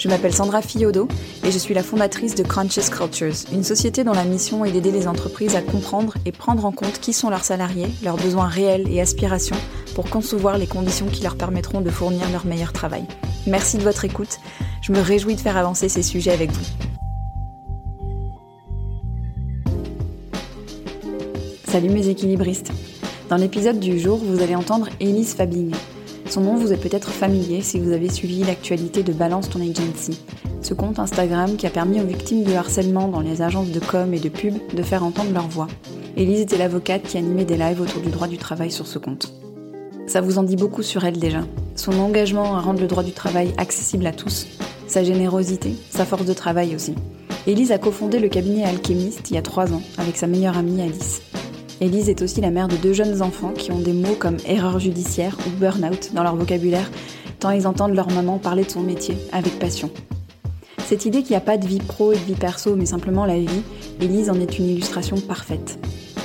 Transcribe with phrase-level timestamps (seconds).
[0.00, 1.08] Je m'appelle Sandra Fiodo
[1.44, 4.92] et je suis la fondatrice de Conscious Cultures, une société dont la mission est d'aider
[4.92, 8.88] les entreprises à comprendre et prendre en compte qui sont leurs salariés, leurs besoins réels
[8.90, 9.58] et aspirations
[9.94, 13.04] pour concevoir les conditions qui leur permettront de fournir leur meilleur travail.
[13.46, 14.38] Merci de votre écoute.
[14.80, 16.64] Je me réjouis de faire avancer ces sujets avec vous.
[21.68, 22.72] Salut mes équilibristes.
[23.28, 25.74] Dans l'épisode du jour, vous allez entendre Elise Fabing.
[26.30, 30.16] Son nom vous est peut-être familier si vous avez suivi l'actualité de Balance ton Agency,
[30.62, 34.14] ce compte Instagram qui a permis aux victimes de harcèlement dans les agences de com
[34.14, 35.66] et de pub de faire entendre leur voix.
[36.16, 39.32] Elise était l'avocate qui animait des lives autour du droit du travail sur ce compte.
[40.06, 41.40] Ça vous en dit beaucoup sur elle déjà.
[41.74, 44.46] Son engagement à rendre le droit du travail accessible à tous,
[44.86, 46.94] sa générosité, sa force de travail aussi.
[47.48, 50.80] Élise a cofondé le cabinet Alchemist il y a trois ans avec sa meilleure amie
[50.80, 51.22] Alice.
[51.80, 54.78] Élise est aussi la mère de deux jeunes enfants qui ont des mots comme erreur
[54.78, 56.90] judiciaire ou burn-out dans leur vocabulaire,
[57.38, 59.90] tant ils entendent leur maman parler de son métier avec passion.
[60.84, 63.24] Cette idée qu'il n'y a pas de vie pro et de vie perso, mais simplement
[63.24, 63.62] la vie,
[63.98, 65.78] Élise en est une illustration parfaite.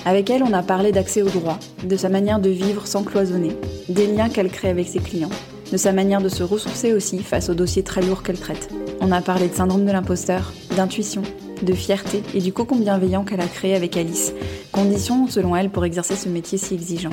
[0.04, 3.56] Avec elle, on a parlé d'accès au droit, de sa manière de vivre sans cloisonner,
[3.88, 5.30] des liens qu'elle crée avec ses clients,
[5.72, 8.70] de sa manière de se ressourcer aussi face aux dossiers très lourds qu'elle traite.
[9.00, 11.22] On a parlé de syndrome de l'imposteur, d'intuition,
[11.64, 14.34] de fierté et du cocon bienveillant qu'elle a créé avec Alice,
[14.72, 17.12] condition selon elle pour exercer ce métier si exigeant.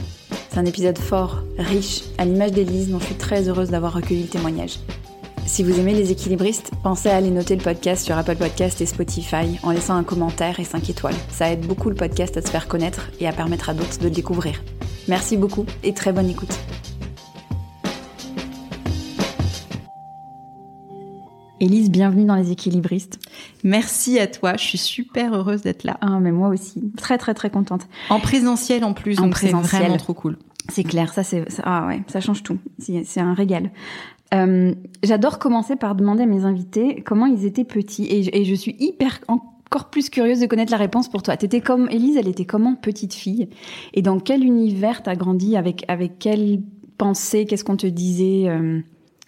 [0.51, 4.23] C'est un épisode fort, riche, à l'image d'Élise dont je suis très heureuse d'avoir recueilli
[4.23, 4.79] le témoignage.
[5.47, 8.87] Si vous aimez les équilibristes, pensez à aller noter le podcast sur Apple Podcast et
[8.87, 11.15] Spotify en laissant un commentaire et 5 étoiles.
[11.31, 14.05] Ça aide beaucoup le podcast à se faire connaître et à permettre à d'autres de
[14.05, 14.63] le découvrir.
[15.09, 16.57] Merci beaucoup et très bonne écoute.
[21.63, 23.21] Élise, bienvenue dans les équilibristes.
[23.63, 25.97] Merci à toi, je suis super heureuse d'être là.
[26.01, 27.87] Ah, mais moi aussi, très très très contente.
[28.11, 30.39] En présentiel en plus, en donc c'est vraiment trop cool.
[30.69, 32.59] C'est clair, ça c'est ah ouais, ça change tout.
[32.81, 33.71] C'est un régal.
[34.35, 34.75] Euh,
[35.05, 38.75] J'adore commencer par demander à mes invités comment ils étaient petits et, et je suis
[38.81, 41.37] hyper encore plus curieuse de connaître la réponse pour toi.
[41.37, 43.49] T'étais comme Élise, elle était comment petite fille?
[43.95, 45.57] Et dans quel univers t'as grandi?
[45.57, 46.61] Avec avec quelle
[46.99, 48.81] pensée, qu'est-ce qu'on te disait, euh,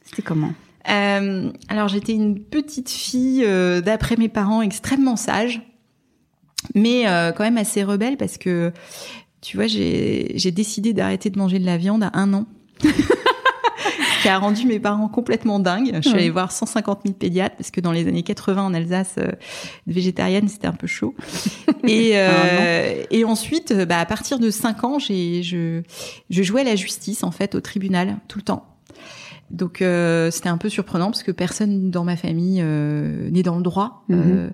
[0.02, 0.50] c'était comment?
[0.90, 5.62] Euh, Alors j'étais une petite fille euh, d'après mes parents extrêmement sage,
[6.74, 8.72] mais euh, quand même assez rebelle parce que
[9.40, 12.46] tu vois j'ai décidé d'arrêter de manger de la viande à un an.
[14.24, 15.92] qui a rendu mes parents complètement dingues.
[15.96, 19.16] Je suis allée voir 150 000 pédiatres parce que dans les années 80 en Alsace,
[19.18, 19.32] euh,
[19.86, 21.14] végétarienne, c'était un peu chaud.
[21.86, 25.82] et, euh, et ensuite, bah, à partir de 5 ans, j'ai, je,
[26.30, 28.73] je jouais à la justice en fait au tribunal tout le temps.
[29.54, 33.56] Donc euh, c'était un peu surprenant parce que personne dans ma famille euh, n'est dans
[33.56, 34.04] le droit.
[34.08, 34.22] Mhm.
[34.24, 34.50] Euh,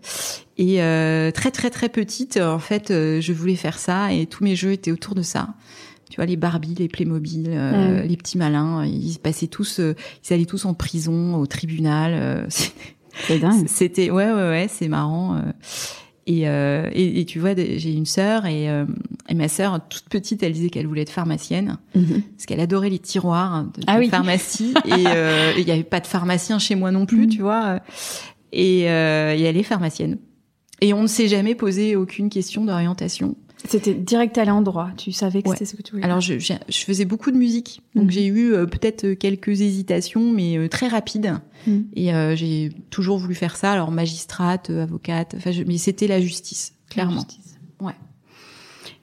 [0.58, 4.56] et euh, très très très petite, en fait, je voulais faire ça et tous mes
[4.56, 5.48] jeux étaient autour de ça
[6.10, 9.94] tu vois les Barbie, les Playmobil, euh, les petits malins, ils passaient tous, euh,
[10.28, 12.12] ils allaient tous en prison, au tribunal.
[12.14, 12.46] Euh,
[13.28, 13.68] c'est dingue.
[13.68, 15.40] C'était ouais ouais ouais, c'est marrant.
[16.26, 20.52] Et, et, et, tu vois, j'ai une sœur et, et ma sœur toute petite, elle
[20.52, 22.22] disait qu'elle voulait être pharmacienne mhm.
[22.36, 25.04] parce qu'elle adorait les tiroirs de, ah pharmacie et
[25.58, 27.28] il y avait pas de pharmacien chez moi non plus, mhm.
[27.28, 27.80] tu vois.
[28.52, 30.18] Et, et elle est pharmacienne.
[30.80, 33.36] Et on ne s'est jamais posé aucune question d'orientation.
[33.68, 34.90] C'était direct à l'endroit.
[34.96, 36.04] Tu savais que c'était ce que tu voulais.
[36.04, 38.10] Alors je, je, faisais beaucoup de musique, donc mhm.
[38.10, 41.34] j'ai eu euh, peut-être euh, quelques hésitations, mais euh, très rapides.
[41.66, 41.86] Mhm.
[41.94, 43.72] Et j'ai toujours voulu faire ça.
[43.72, 47.16] Alors magistrate, avocate, enfin, mais c'était la justice, clairement.
[47.16, 47.58] La justice.
[47.80, 47.94] Ouais.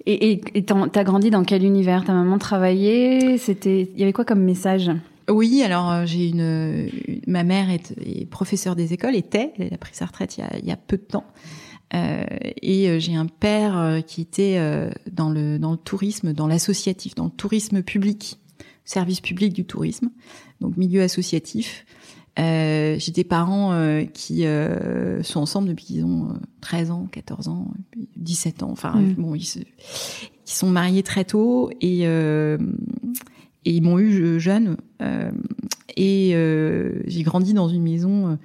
[0.05, 2.03] Et et t'as grandi dans quel univers?
[2.03, 3.37] Ta maman travaillait?
[3.37, 4.89] C'était, il y avait quoi comme message?
[5.29, 6.89] Oui, alors j'ai une,
[7.27, 10.43] ma mère est, est professeure des écoles, était, elle a pris sa retraite il y
[10.43, 11.25] a, il y a peu de temps.
[11.93, 12.25] Euh,
[12.61, 14.59] et euh, j'ai un père euh, qui était
[15.11, 18.39] dans le dans le tourisme, dans l'associatif, dans le tourisme public,
[18.85, 20.09] service public du tourisme,
[20.61, 21.85] donc milieu associatif.
[22.39, 23.73] Euh, j'ai des parents
[24.13, 24.45] qui
[25.23, 27.71] sont ensemble depuis qu'ils ont 13 ans, 14 ans,
[28.17, 28.69] 17 ans.
[28.69, 29.13] Enfin mm.
[29.13, 29.65] bon, ils, se, ils
[30.45, 32.03] sont mariés très tôt et
[33.65, 34.77] et ils m'ont eu jeune.
[35.95, 36.31] et
[37.07, 38.37] j'ai grandi dans une maison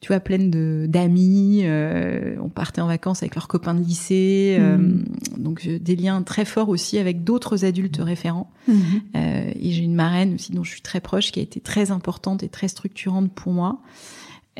[0.00, 1.62] tu vois, pleine de d'amis.
[1.64, 5.04] Euh, on partait en vacances avec leurs copains de lycée, euh, Mhm.
[5.38, 8.50] donc euh, des liens très forts aussi avec d'autres adultes référents.
[8.68, 8.76] Mhm.
[9.16, 11.90] Euh, et j'ai une marraine aussi dont je suis très proche, qui a été très
[11.90, 13.80] importante et très structurante pour moi.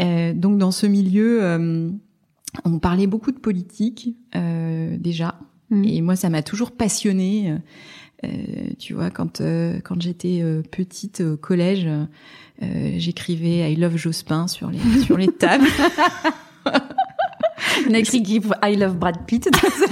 [0.00, 1.90] Euh, donc dans ce milieu, euh,
[2.64, 5.38] on parlait beaucoup de politique euh, déjà,
[5.70, 5.84] Mhm.
[5.84, 7.54] et moi ça m'a toujours passionnée.
[8.24, 8.28] Euh,
[8.78, 11.88] tu vois, quand euh, quand j'étais euh, petite au collège,
[12.60, 15.68] j'écrivais I love Jospin sur les sur les tables.
[17.88, 19.48] On a écrit faut I love Brad Pitt.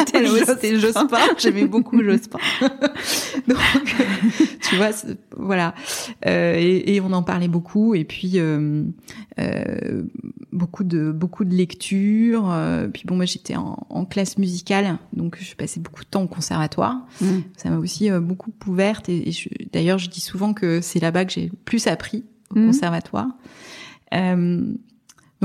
[0.47, 1.07] C'était Jospin.
[1.39, 2.39] J'aimais beaucoup Jospin.
[3.49, 3.59] Donc,
[4.69, 4.91] tu vois,
[5.37, 5.75] voilà.
[6.27, 7.95] Euh, et, et on en parlait beaucoup.
[7.95, 8.85] Et puis euh,
[9.39, 10.03] euh,
[10.53, 12.51] beaucoup de beaucoup de lectures.
[12.51, 16.23] Euh, puis bon, moi j'étais en, en classe musicale, donc je passais beaucoup de temps
[16.23, 17.07] au conservatoire.
[17.21, 17.43] Mhm.
[17.57, 19.09] Ça m'a aussi euh, beaucoup ouverte.
[19.09, 19.31] Et,
[19.73, 22.25] d'ailleurs, je dis souvent que c'est là-bas que j'ai le plus appris
[22.55, 22.67] au Mhm.
[22.67, 23.27] conservatoire.
[24.15, 24.73] Euh,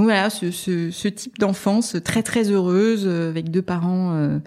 [0.02, 4.40] donc voilà, ce, ce, ce type d'enfance très très heureuse euh, avec deux parents euh,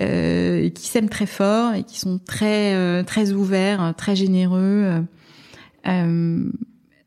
[0.00, 4.58] euh, qui s'aiment très fort et qui sont très euh, très ouverts, euh, très généreux.
[4.58, 5.00] euh,
[5.88, 6.50] euh,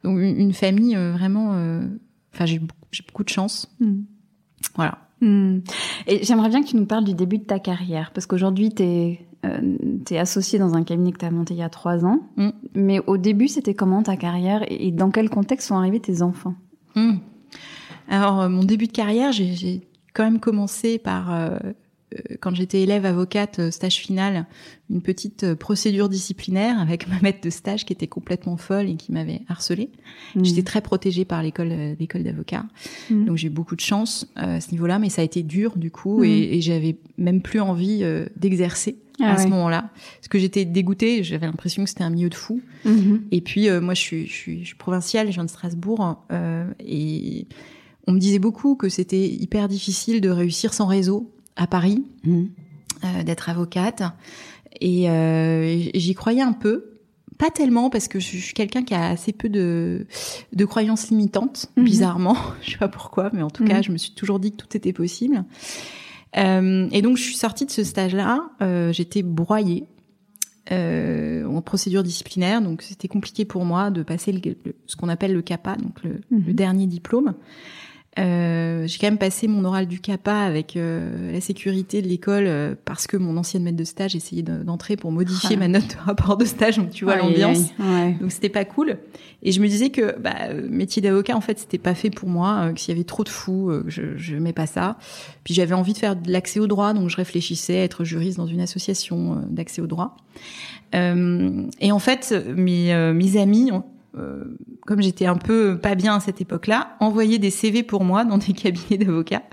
[0.03, 1.53] donc une, famille euh, vraiment.
[1.55, 1.87] euh,
[2.35, 3.67] Enfin, j'ai beaucoup, de chance.
[3.79, 4.05] Mhm.
[4.75, 4.99] Voilà.
[5.19, 5.61] Hmm.
[6.05, 8.83] Et j'aimerais bien que tu nous parles du début de ta carrière, parce qu'aujourd'hui, tu
[8.83, 12.19] es, associé dans un cabinet que tu as monté il y a trois ans.
[12.37, 12.49] Mm.
[12.75, 16.21] Mais au début, c'était comment ta carrière et et dans quel contexte sont arrivés tes
[16.21, 16.53] enfants?
[18.11, 19.81] Alors, euh, mon début de carrière, j'ai-
[20.13, 21.57] quand même commencé par, euh,
[22.13, 24.45] euh, quand j'étais élève avocate, euh, stage final,
[24.89, 29.13] une petite procédure disciplinaire avec ma maître de stage qui était complètement folle et qui
[29.13, 29.89] m'avait harcelée.
[30.35, 30.43] Hmm.
[30.43, 32.65] J'étais très protégée par l'école l'école d'avocat,
[33.09, 33.25] Mhm.
[33.25, 35.77] donc j'ai eu beaucoup de chance euh, à ce niveau-là, mais ça a été dur
[35.77, 36.25] du coup Mhm.
[36.25, 40.65] et, et j'avais même plus envie euh, d'exercer Ah à ce moment-là, parce que j'étais
[40.65, 42.59] dégoûtée, j'avais l'impression que c'était un milieu de fous.
[42.83, 43.21] Mhm.
[43.31, 46.21] Et puis euh, moi, je suis, je suis, je suis provinciale, je viens de Strasbourg,
[46.33, 47.47] euh, et
[48.07, 52.49] on me disait beaucoup que c'était hyper difficile de réussir sans réseau à Paris, Mhm.
[53.03, 54.03] euh, d'être avocate.
[54.79, 56.87] Et euh, j'y croyais un peu,
[57.37, 60.05] pas tellement parce que je suis quelqu'un qui a assez peu de,
[60.53, 61.83] de croyances limitantes, Mhm.
[61.85, 62.37] bizarrement.
[62.61, 63.69] je sais pas pourquoi, mais en tout Mhm.
[63.69, 65.43] cas, je me suis toujours dit que tout était possible.
[66.37, 68.49] Euh, et donc, je suis sortie de ce stage-là.
[68.61, 69.85] euh, J'étais broyée
[70.71, 75.09] euh, en procédure disciplinaire, donc c'était compliqué pour moi de passer le, le- ce qu'on
[75.09, 77.33] appelle le CAPA, donc le, le dernier diplôme.
[78.19, 82.43] Euh, j'ai quand même passé mon oral du CAPA avec euh, la sécurité de l'école
[82.45, 85.59] euh, parce que mon ancienne maître de stage essayait de- d'entrer pour modifier Ah.
[85.59, 87.69] ma note de rapport de stage, donc tu vois l'ambiance.
[87.79, 88.17] Ouais.
[88.19, 88.97] Donc c'était pas cool.
[89.43, 92.27] Et je me disais que bah, euh, métier d'avocat en fait c'était pas fait pour
[92.27, 94.65] moi, euh, que s'il y avait trop de fous, euh, que je je n'aimais pas
[94.65, 94.97] ça.
[95.45, 98.35] Puis j'avais envie de faire de l'accès au droit, donc je réfléchissais à être juriste
[98.37, 100.17] dans une association d'accès au droit.
[100.95, 103.85] Euh, et en fait mes euh, mes amis, ont,
[104.17, 104.43] euh,
[104.85, 108.37] comme j'étais un peu pas bien à cette époque-là, envoyaient des CV pour moi dans
[108.37, 109.43] des cabinets d'avocats.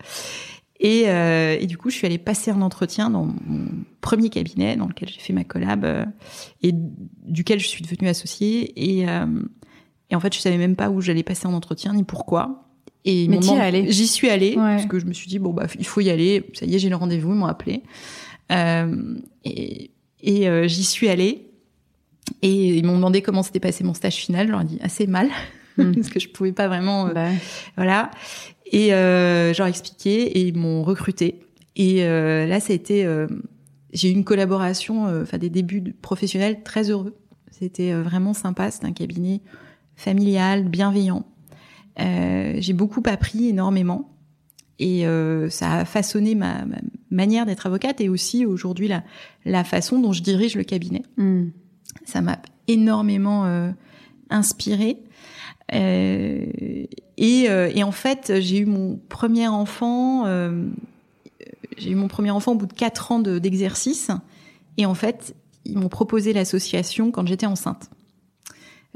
[0.81, 3.67] Et, euh, et du coup, je suis allée passer un entretien dans mon
[4.01, 6.05] premier cabinet dans lequel j'ai fait ma collab euh,
[6.63, 6.73] et
[7.27, 8.73] duquel je suis devenue associée.
[9.01, 9.27] Et, euh,
[10.11, 12.65] et en fait, je savais même pas où j'allais passer un entretien ni pourquoi.
[13.05, 13.39] Et Mais.
[13.91, 14.77] J'y suis allée Ouais.
[14.77, 16.49] parce que je me suis dit bon bah il faut y aller.
[16.55, 17.31] Ça y est, j'ai le rendez-vous.
[17.33, 17.83] Ils m'ont appelé
[18.53, 19.15] euh,
[19.45, 19.91] et,
[20.21, 21.48] et euh, j'y suis allée.
[22.43, 24.47] Et ils m'ont demandé comment s'était passé mon stage final.
[24.47, 25.29] Je leur ai dit assez mal
[25.79, 25.95] Hmm.
[25.95, 27.29] parce que je pouvais pas vraiment euh, Bah,
[27.77, 28.11] voilà.
[28.67, 31.39] Et euh, je leur ai expliqué et ils m'ont recruté.
[31.77, 33.29] Et euh, là, ça a été, euh,
[33.93, 37.17] j'ai eu une collaboration, euh, enfin des débuts professionnels très heureux.
[37.53, 38.73] C'était vraiment sympa.
[38.73, 39.41] C'était un cabinet
[39.95, 41.25] familial, bienveillant.
[42.01, 44.17] Euh, j'ai beaucoup appris énormément.
[44.81, 46.79] Et euh, ça a façonné ma, ma
[47.11, 49.05] manière d'être avocate et aussi aujourd'hui la,
[49.45, 51.03] la façon dont je dirige le cabinet.
[51.17, 51.51] hmm.
[52.05, 53.71] Ça m'a énormément euh,
[54.31, 54.99] inspiré.
[55.75, 56.47] Euh,
[57.17, 60.27] et, euh, et en fait, j'ai eu mon premier enfant.
[60.27, 60.69] euh,
[61.77, 64.11] j'ai eu mon premier enfant au bout de quatre ans de- d'exercice.
[64.77, 67.91] et en fait, ils m'ont proposé l'association quand j'étais enceinte.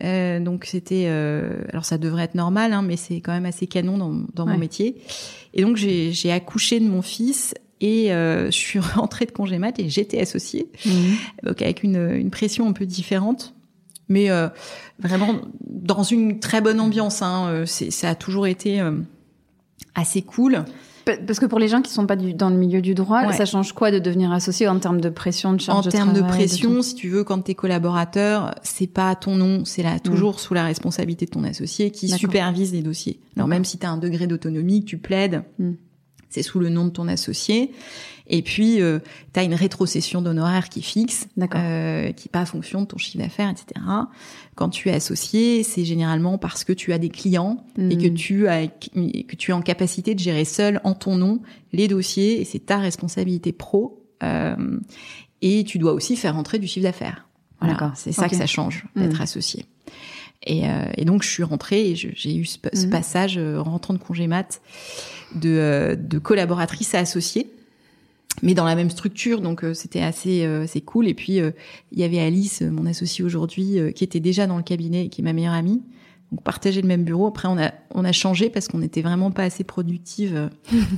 [0.03, 3.67] Euh, donc c'était, euh, alors ça devrait être normal, hein, mais c'est quand même assez
[3.67, 4.53] canon dans, dans Ouais.
[4.55, 4.97] mon métier.
[5.55, 9.79] Et donc j'ai accouché de mon fils et euh, je suis rentrée de congé mat
[9.79, 11.15] et j'étais associée Mhm.
[11.45, 13.55] donc avec une, une pression un peu différente,
[14.09, 14.49] mais euh,
[14.99, 15.35] vraiment
[15.69, 17.21] dans une très bonne ambiance.
[17.21, 17.47] Hein.
[17.49, 18.93] Euh, Ça a toujours été euh,
[19.95, 20.65] assez cool.
[21.05, 23.27] Pa- Parce que pour les gens qui sont pas du- dans le milieu du droit,
[23.27, 23.33] Ouais.
[23.33, 26.13] ça change quoi de devenir associé en termes de pression, de charge En de termes
[26.13, 30.39] de pression, si tu veux, quand t'es collaborateur, c'est pas ton nom, c'est là toujours
[30.39, 33.19] sous la responsabilité de ton associé qui supervise les dossiers.
[33.37, 35.73] Alors même si tu as un degré d'autonomie, que tu plaides, Mm.
[36.33, 37.71] C'est sous le nom de ton associé.
[38.29, 38.99] Et puis, euh,
[39.35, 43.51] tu as une rétrocession d'honoraires qui fixe, euh, qui pas fonction de ton chiffre d'affaires,
[43.51, 43.85] etc.
[44.55, 48.15] Quand tu es associé, c'est généralement parce que tu as des clients et que hmm.
[48.15, 51.41] tu as que tu es en capacité de gérer seul en ton nom
[51.73, 54.03] les dossiers et c'est ta responsabilité pro.
[54.23, 54.79] Euh,
[55.41, 57.29] et tu dois aussi faire rentrer du chiffre d'affaires.
[57.61, 59.23] Voilà, c'est ça que ça change d'être hmm.
[59.23, 59.67] associé.
[60.47, 62.91] Et, euh, et, donc je suis rentrée et j'ai eu ce, ce hmm.
[62.91, 64.61] passage euh, en rentrant de congé mat
[65.35, 67.49] de, euh, de collaboratrice à associée
[68.41, 71.07] mais dans la même structure, donc euh, c'était assez, euh, assez cool.
[71.07, 71.51] Et puis euh,
[71.91, 75.21] il y avait Alice, mon associée aujourd'hui, qui était déjà dans le cabinet, et qui
[75.21, 75.83] est ma meilleure amie,
[76.33, 77.27] donc partager le même bureau.
[77.27, 80.49] Après, on a on a changé parce qu'on n'était vraiment pas assez productive euh,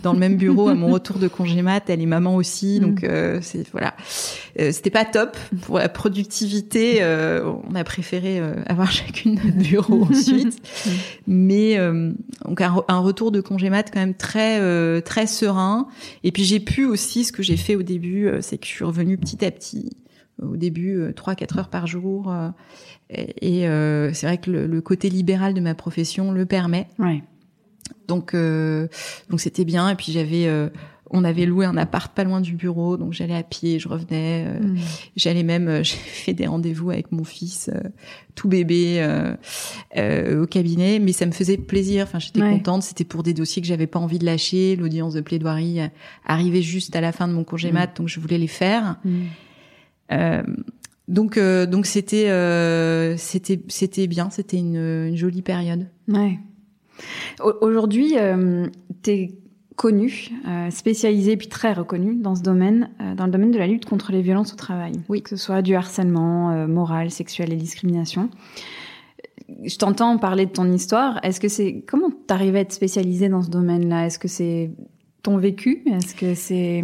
[0.02, 1.90] dans le même bureau à mon retour de congé mat.
[1.90, 3.06] Elle est maman aussi, donc mm.
[3.06, 3.94] euh, c'est voilà,
[4.60, 6.98] euh, c'était pas top pour la productivité.
[7.00, 10.56] Euh, on a préféré avoir chacune notre bureau ensuite,
[11.26, 11.76] mais
[12.44, 15.88] donc un, un, retour de congé mat quand même très très serein.
[16.22, 18.84] Et puis j'ai pu aussi ce que j'ai fait au début, c'est que je suis
[18.84, 19.90] revenue petit à petit.
[20.42, 22.32] Au début, trois quatre heures par jour.
[23.10, 26.88] Et euh, c'est vrai que le, côté libéral de ma profession le permet.
[26.98, 27.22] Ouais.
[28.08, 28.88] Donc euh,
[29.30, 29.90] donc c'était bien.
[29.90, 30.68] Et puis j'avais euh,
[31.10, 34.46] on avait loué un appart pas loin du bureau, donc j'allais à pied, je revenais.
[34.58, 34.76] Mm.
[35.16, 37.70] J'allais même, j'ai fait des rendez-vous avec mon fils,
[38.34, 39.06] tout bébé,
[39.94, 42.04] au cabinet, mais ça me faisait plaisir.
[42.04, 42.82] Enfin, j'étais contente.
[42.82, 44.76] C'était pour des dossiers que j'avais pas envie de lâcher.
[44.76, 45.80] L'audience de plaidoirie
[46.24, 47.74] arrivait juste à la fin de mon congé mm.
[47.74, 48.96] mat, donc je voulais les faire.
[49.04, 49.24] Mm.
[51.08, 55.86] Donc euh, donc c'était euh, c'était c'était bien, c'était une, une, jolie période.
[56.08, 56.38] Ouais.
[57.60, 58.66] Aujourd'hui, euh,
[59.02, 59.34] tu es
[59.76, 63.66] connu, euh, spécialisé puis très reconnu dans ce domaine, euh, dans le domaine de la
[63.66, 64.92] lutte contre les violences au travail.
[65.08, 65.20] Oui.
[65.20, 68.30] Que ce soit du harcèlement moral, sexuel et discrimination.
[69.62, 71.22] Je t'entends parler de ton histoire.
[71.22, 74.06] Est-ce que c'est comment t'arrives à être spécialisé dans ce domaine-là?
[74.06, 74.70] Est-ce que c'est
[75.22, 75.82] ton vécu?
[75.86, 76.82] Est-ce que c'est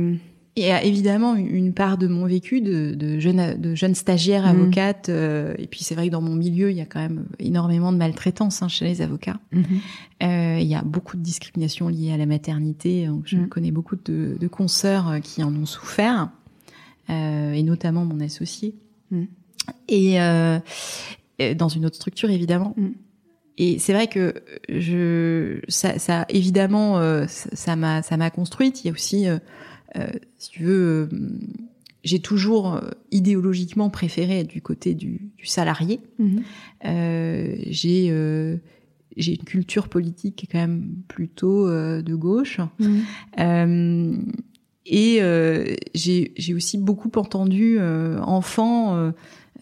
[0.57, 4.43] il y a évidemment une part de mon vécu de, de jeune de jeune stagiaire
[4.43, 4.49] mmh.
[4.49, 7.27] avocate euh, et puis c'est vrai que dans mon milieu il y a quand même
[7.39, 9.63] énormément de maltraitance hein, chez les avocats mmh.
[10.25, 13.49] euh, il y a beaucoup de discrimination liée à la maternité donc je mmh.
[13.49, 16.31] connais beaucoup de, de consoeurs euh, qui en ont souffert
[17.11, 18.75] euh, et notamment mon associé
[19.89, 20.59] et euh,
[21.57, 22.75] dans une autre structure évidemment
[23.57, 24.35] et c'est vrai que
[24.69, 29.39] je ça, ça évidemment ça m'a ça m'a construite il y a aussi euh,
[30.37, 31.19] si tu veux, euh,
[32.05, 36.01] j'ai toujours euh, idéologiquement préféré être du côté du, du salarié.
[36.19, 36.43] Mhm.
[37.69, 38.61] j'ai
[39.17, 42.61] j'ai une culture politique qui est quand même plutôt de gauche.
[43.39, 44.33] Mhm.
[44.87, 45.21] et
[45.95, 49.13] j'ai aussi beaucoup entendu enfants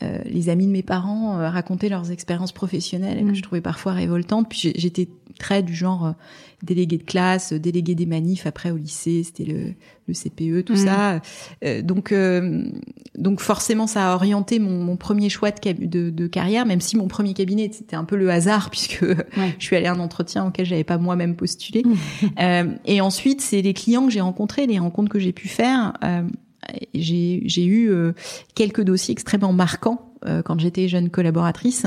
[0.03, 3.35] euh, les amis de mes parents euh, racontaient leurs expériences professionnelles que mm.
[3.35, 4.49] je trouvais parfois révoltantes.
[4.49, 5.09] Puis j'étais
[5.41, 6.13] très du genre euh,
[6.63, 9.75] délégué de classe, délégué des manifs après au lycée, c'était le,
[10.07, 10.77] le CPE, tout mm.
[10.77, 11.21] ça.
[11.83, 12.15] donc
[13.17, 16.97] donc forcément ça a orienté mon, mon premier choix de, de, de, carrière, même si
[16.97, 20.47] mon premier cabinet c'était un peu le hasard puisque je suis allée à un entretien
[20.47, 21.83] auquel j'avais pas moi-même postulé.
[21.85, 22.79] Mm.
[22.85, 25.95] et ensuite c'est les clients que j'ai rencontrés, les rencontres que j'ai pu faire
[26.95, 28.13] j'ai eu euh,
[28.55, 31.87] quelques dossiers extrêmement marquants euh, quand j'étais jeune collaboratrice.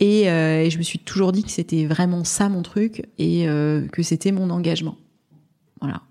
[0.00, 3.46] Et, euh, et, je me suis toujours dit que c'était vraiment ça mon truc et
[3.92, 4.96] que c'était mon engagement.
[5.80, 6.02] Voilà.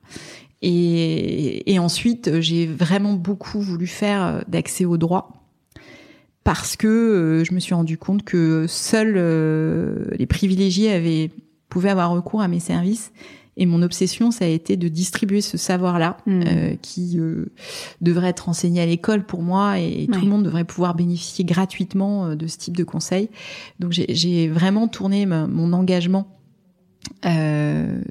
[0.62, 5.48] Et, et ensuite, j'ai vraiment beaucoup voulu faire d'accès au droit
[6.44, 9.16] parce que je me suis rendu compte que seuls
[10.18, 11.32] les privilégiés avaient
[11.70, 13.12] pouvaient avoir recours à mes services
[13.62, 16.42] et mon obsession, ça a été de distribuer ce savoir-là, hmm.
[16.48, 17.46] euh, qui euh,
[18.02, 22.26] devrait être enseigné à l'école pour moi, et, tout le monde devrait pouvoir bénéficier gratuitement
[22.26, 23.30] euh, de ce type de conseils.
[23.80, 26.28] Donc j'ai vraiment tourné mon engagement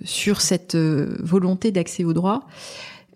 [0.04, 2.46] sur cette volonté d'accès au droit.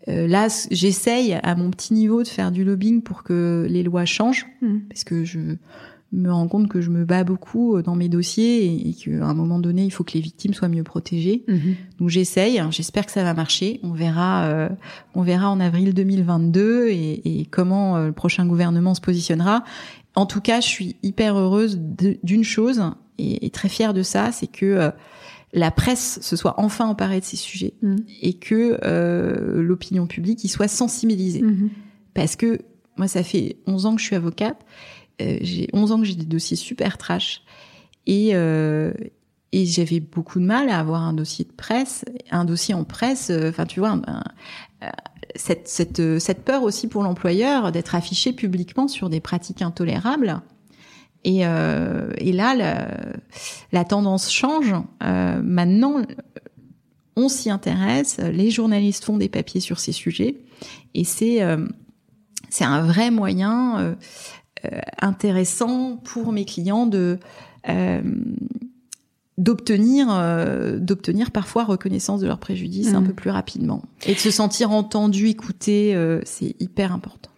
[0.08, 4.46] là, j'essaye à mon petit niveau de faire du lobbying pour que les lois changent,
[4.60, 4.80] hmm.
[4.88, 5.56] parce que je
[6.14, 9.26] me rends compte que je me bats beaucoup euh, dans mes dossiers et, et qu'à
[9.26, 11.44] un moment donné, il faut que les victimes soient mieux protégées.
[11.48, 11.74] Mhm.
[11.98, 13.80] Donc j'essaye, hein, j'espère que ça va marcher.
[13.82, 14.68] On verra, euh,
[15.14, 19.64] on verra en avril 2022 et, et comment euh, le prochain gouvernement se positionnera.
[20.14, 21.78] En tout cas, je suis hyper heureuse
[22.22, 22.80] d'une chose
[23.18, 24.92] et, et, très fière de ça, c'est que
[25.52, 27.96] la presse se soit enfin emparée de ces sujets mhm.
[28.22, 28.78] et que
[29.60, 31.42] l'opinion publique y soit sensibilisée.
[31.42, 31.70] Mhm.
[32.14, 32.60] Parce que
[32.96, 34.64] moi, ça fait 11 ans que je suis avocate
[35.18, 37.42] j'ai 11 ans que j'ai des dossiers super trash
[38.06, 38.92] et euh,
[39.54, 43.30] et j'avais beaucoup de mal à avoir un dossier de presse, un dossier en presse.
[43.30, 44.00] Euh, enfin, tu vois,
[45.36, 50.42] cette, cette, cette peur aussi pour l'employeur d'être affiché publiquement sur des pratiques intolérables.
[51.22, 52.88] Et, euh, et là, la,
[53.70, 54.74] la, tendance change.
[55.04, 56.02] Euh, maintenant,
[57.14, 60.40] on s'y intéresse, les journalistes font des papiers sur ces sujets,
[60.94, 61.40] et c'est
[62.50, 63.96] c'est un vrai moyen
[65.00, 67.18] intéressant pour mes clients de
[69.36, 70.06] d'obtenir
[70.78, 73.06] d'obtenir parfois reconnaissance de leurs préjudices un mmh.
[73.06, 77.30] peu plus rapidement et de se sentir entendu écouté c'est hyper important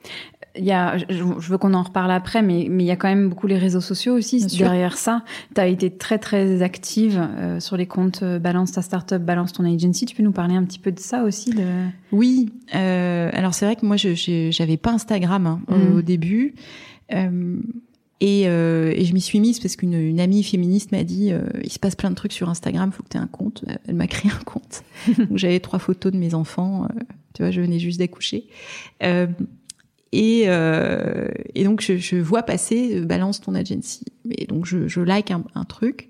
[0.59, 3.09] il y a, je, veux qu'on en reparle après, mais mais il y a quand
[3.09, 5.23] même beaucoup les réseaux sociaux aussi derrière ça.
[5.55, 9.53] Tu as été très très active euh, sur les comptes euh, Balance ta startup, Balance
[9.53, 10.07] ton agency.
[10.07, 11.65] Tu peux nous parler un petit peu de ça aussi de...
[12.13, 12.53] Oui.
[12.75, 14.15] Euh, alors c'est vrai que moi je
[14.51, 16.03] j'avais pas Instagram hein, au, mmh.
[16.03, 16.55] début.
[17.13, 17.59] Euh,
[18.21, 21.33] et, euh, et, je m'y suis mise parce qu'une une amie féministe m'a dit
[21.63, 23.65] il se passe plein de trucs sur Instagram, faut que tu aies un compte.
[23.87, 24.83] Elle m'a créé un compte
[25.31, 26.89] où j'avais trois photos de mes enfants.
[27.35, 28.47] tu vois, je venais juste d'accoucher.
[30.13, 34.05] Et, euh, et donc je, je, vois passer euh, balance ton agency.
[34.31, 36.09] Et donc je, je like un, un, truc.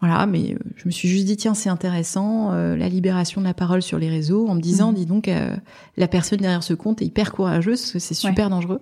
[0.00, 3.46] Voilà, mais euh, je me suis juste dit tiens c'est intéressant euh, la libération de
[3.46, 4.96] la parole sur les réseaux en me disant mhm.
[4.96, 5.56] dis donc euh,
[5.96, 8.80] la personne derrière ce compte est hyper courageuse parce que c'est super dangereux.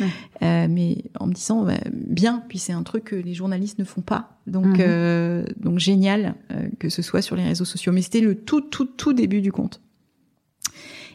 [0.00, 0.06] Ouais.
[0.42, 3.84] Euh, mais en me disant bah, bien puis c'est un truc que les journalistes ne
[3.84, 5.44] font pas donc mhm.
[5.56, 6.36] donc génial
[6.78, 9.50] que ce soit sur les réseaux sociaux mais c'était le tout tout tout début du
[9.50, 9.80] compte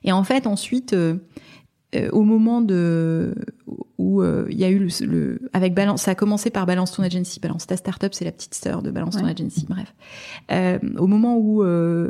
[0.04, 0.94] et en fait ensuite
[1.98, 3.34] euh, au moment de
[3.98, 6.92] où euh, il y a eu le, le, avec balance ça a commencé par balance
[6.92, 7.40] ton agency.
[7.40, 9.94] Balance ta startup c'est la petite sœur de balance ton agency bref.
[10.52, 11.64] Euh, au moment où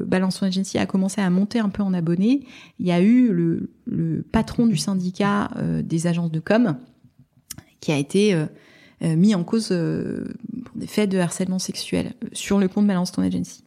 [0.05, 2.45] balance ton agency a commencé à monter un peu en abonnés
[2.79, 5.49] il y a eu le, le patron du syndicat
[5.83, 6.77] des agences de com
[7.79, 8.35] qui a été
[9.01, 13.63] mis en cause pour des faits de harcèlement sexuel sur le compte balance ton agency.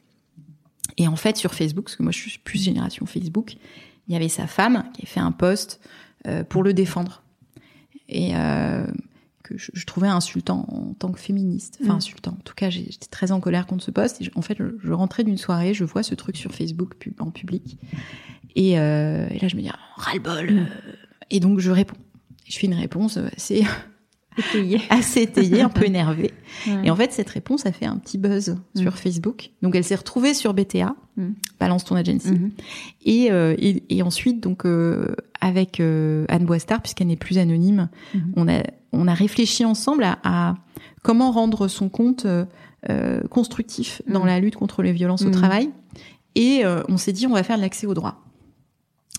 [0.99, 3.57] Et en fait sur Facebook parce que moi je suis plus génération Facebook
[4.11, 5.81] il y avait sa femme qui a fait un post
[6.49, 7.23] pour le défendre
[8.11, 8.85] et euh,
[9.43, 11.79] que je, je, trouvais insultant en tant que féministe.
[11.83, 11.97] Enfin mm.
[11.97, 12.33] insultant.
[12.33, 14.21] En tout cas, j'étais très en colère contre ce post.
[14.21, 17.31] Et en fait, je, je, rentrais d'une soirée, je vois ce truc sur Facebook en
[17.31, 17.79] public,
[18.57, 20.53] et, euh, et là je me dis oh, ras-le-bol.
[20.53, 20.67] Mm.
[21.31, 21.97] Et donc je réponds.
[22.47, 23.65] Je fais une réponse assez
[24.91, 26.33] assez étayée, un peu énervée.
[26.67, 26.81] Ouais.
[26.85, 28.81] Et en fait, cette réponse a fait un petit buzz mm.
[28.81, 29.51] sur Facebook.
[29.63, 31.29] Donc, elle s'est retrouvée sur BTA, mm.
[31.59, 32.31] Balance ton agency.
[32.31, 32.51] Mm-hmm.
[33.05, 37.89] Et, euh, et, et, ensuite, donc, euh, avec euh, Anne Boistard, puisqu'elle n'est plus anonyme,
[38.15, 38.21] mm-hmm.
[38.37, 40.57] on a on a réfléchi ensemble à, à
[41.03, 42.27] comment rendre son compte
[43.31, 44.27] constructif dans mm.
[44.27, 45.71] la lutte contre les violences au travail.
[46.35, 48.21] Et on s'est dit, on va faire de l'accès au droit.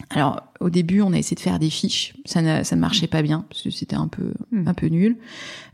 [0.09, 3.07] Alors au début, on a essayé de faire des fiches, ça ne, ça ne marchait
[3.07, 4.67] pas bien parce que c'était un peu mmh.
[4.67, 5.17] un peu nul.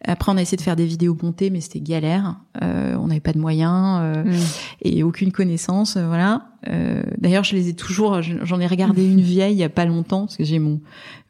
[0.04, 2.38] Après, on a essayé de faire des vidéos montées, mais c'était galère.
[2.62, 4.38] Euh, on n'avait pas de moyens euh, mmh.
[4.84, 6.50] et aucune connaissance, euh, voilà.
[6.70, 8.22] Euh, D'ailleurs, je les ai toujours.
[8.22, 10.80] J'en ai regardé une vieille il y a pas longtemps parce que j'ai mon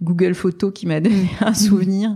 [0.01, 2.15] Google Photo qui m'a donné un souvenir.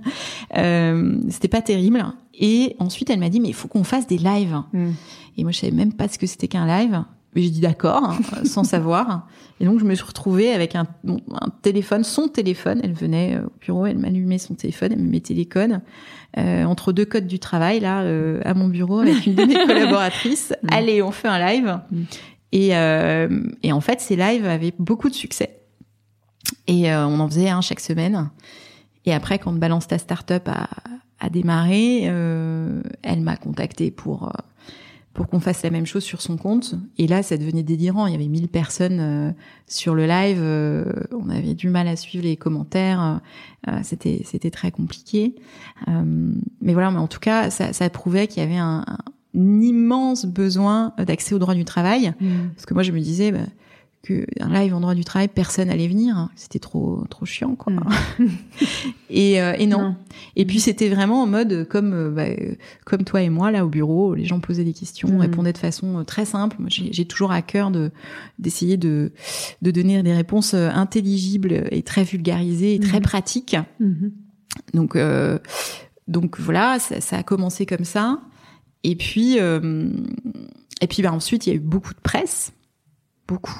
[0.57, 2.05] Euh, c'était pas terrible.
[2.33, 4.61] Et ensuite, elle m'a dit mais il faut qu'on fasse des lives.
[4.73, 4.89] Mmh.
[5.37, 7.03] Et moi, je savais même pas ce que c'était qu'un live.
[7.33, 9.27] Mais j'ai dit d'accord, hein, sans savoir.
[9.59, 12.81] Et donc je me suis retrouvée avec un, un, téléphone, son téléphone.
[12.83, 15.81] Elle venait au bureau, elle m'allumait son téléphone, elle me mettait les codes
[16.37, 19.53] euh, entre deux codes du travail là euh, à mon bureau avec une de mes
[19.65, 20.53] collaboratrices.
[20.63, 20.67] Mm.
[20.71, 21.79] Allez, on fait un live.
[21.91, 22.03] Mm.
[22.53, 25.61] Et, euh, et en fait, ces lives avaient beaucoup de succès.
[26.67, 28.29] Et euh, on en faisait un chaque semaine.
[29.05, 30.69] Et après, quand Balance ta startup a,
[31.19, 34.31] a démarré, euh, elle m'a contacté pour
[35.13, 36.75] pour qu'on fasse la même chose sur son compte.
[36.97, 38.07] Et là, ça devenait délirant.
[38.07, 39.31] Il y avait 1000 personnes euh,
[39.67, 40.39] sur le live.
[40.41, 43.19] Euh, on avait du mal à suivre les commentaires.
[43.67, 45.35] Euh, c'était c'était très compliqué.
[45.87, 48.97] Euh, mais voilà, mais en tout cas, ça, ça prouvait qu'il y avait un, un,
[49.61, 52.13] immense besoin d'accès au droit du travail.
[52.19, 52.27] Mmh.
[52.55, 53.39] Parce que moi, je me disais, bah,
[54.03, 56.29] que un live en droit du travail, personne allait venir.
[56.35, 57.73] C'était trop trop chiant, quoi.
[57.73, 58.25] Mm.
[59.09, 59.81] et, euh, et non.
[59.81, 59.95] non.
[60.35, 62.25] Et puis c'était vraiment en mode comme euh, bah,
[62.85, 65.19] comme toi et moi là au bureau, les gens posaient des questions, mm.
[65.19, 66.57] répondaient de façon euh, très simple.
[66.67, 67.91] J'ai toujours à cœur de
[68.39, 69.11] d'essayer de
[69.61, 73.03] de donner des réponses intelligibles et très vulgarisées et très mm.
[73.03, 73.55] pratiques.
[73.79, 74.11] -hmm.
[74.73, 75.39] Donc euh,
[76.07, 78.19] donc voilà, ça, ça, a commencé comme ça.
[78.83, 79.89] Et puis euh,
[80.81, 82.53] et puis bah, ensuite il y a eu beaucoup de presse,
[83.27, 83.59] beaucoup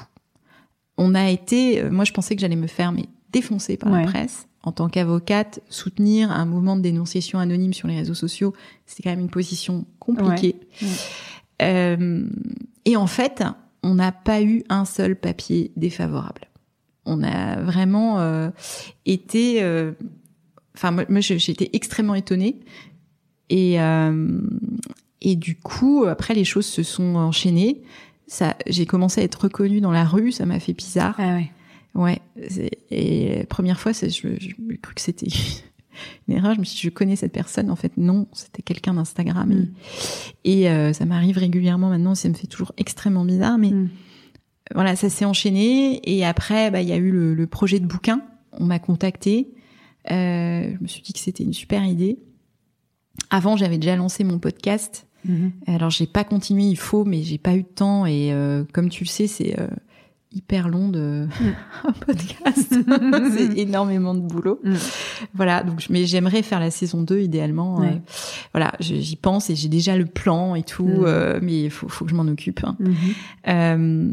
[1.02, 4.04] on a été, euh, moi je pensais que j'allais me faire mais défoncer par ouais.
[4.04, 4.46] la presse.
[4.62, 8.54] En tant qu'avocate, soutenir un mouvement de dénonciation anonyme sur les réseaux sociaux,
[8.86, 10.54] c'était quand même une position compliquée.
[10.80, 10.88] Ouais.
[11.62, 12.24] Euh,
[12.84, 13.42] et en fait,
[13.82, 16.42] on n'a pas eu un seul papier défavorable.
[17.06, 18.50] On a vraiment euh,
[19.04, 19.64] été,
[20.76, 22.60] enfin moi, moi j'ai été extrêmement étonnée
[23.50, 23.78] et
[25.20, 27.82] et du coup après les choses se sont enchaînées
[28.26, 31.14] ça, j'ai commencé à être reconnue dans la rue, ça m'a fait bizarre.
[31.18, 31.50] Ah ouais.
[31.94, 32.20] Ouais.
[32.90, 35.26] Et la première fois, je, je, je cru que c'était
[36.26, 36.54] une erreur.
[36.54, 37.70] Je me suis dit, je connais cette personne.
[37.70, 39.48] En fait, non, c'était quelqu'un d'Instagram.
[39.50, 39.68] Mm.
[40.44, 42.14] Et, et, euh, ça m'arrive régulièrement maintenant.
[42.14, 43.58] Ça me fait toujours extrêmement bizarre.
[43.58, 43.90] Mais Mm.
[44.74, 46.00] voilà, ça s'est enchaîné.
[46.10, 48.22] Et après, bah, il y a eu le, le projet de bouquin.
[48.52, 49.48] On m'a contacté.
[50.10, 52.18] Euh, je me suis dit que c'était une super idée.
[53.28, 55.06] Avant, j'avais déjà lancé mon podcast.
[55.24, 55.52] Mhm.
[55.66, 58.06] Alors, j'ai pas continué, il faut, mais j'ai pas eu de temps.
[58.06, 59.68] Et euh, comme tu le sais, c'est euh,
[60.32, 61.26] hyper long de
[61.84, 62.74] un podcast.
[63.36, 64.60] c'est énormément de boulot.
[64.64, 64.74] Mm.
[65.34, 67.78] Voilà, donc mais j'aimerais faire la saison 2 idéalement.
[67.78, 67.88] Ouais.
[67.88, 68.12] Euh,
[68.52, 72.04] voilà, j'y pense et j'ai déjà le plan et tout, euh, mais il faut, faut
[72.04, 72.64] que je m'en occupe.
[72.64, 72.76] hein.
[72.80, 72.94] Mhm.
[73.48, 74.12] Euh,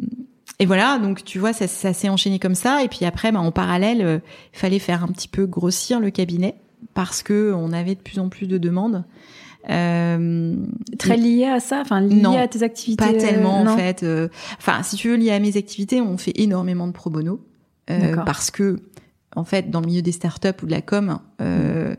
[0.62, 2.84] et voilà, donc tu vois, ça, ça s'est enchaîné comme ça.
[2.84, 4.20] Et puis après, bah, en parallèle, euh,
[4.54, 6.56] il fallait faire un petit peu grossir le cabinet
[6.94, 9.06] parce que on avait de plus en plus de demandes.
[9.70, 10.56] Euh,
[10.98, 13.04] Très lié à ça, enfin lié Non, à tes activités.
[13.04, 14.04] pas euh, tellement non en fait.
[14.04, 17.42] Euh, Enfin, si tu veux, lié à mes activités, on fait énormément de pro bono
[17.90, 18.78] euh, parce que
[19.36, 21.96] en fait, dans le milieu des startups ou de la com, euh,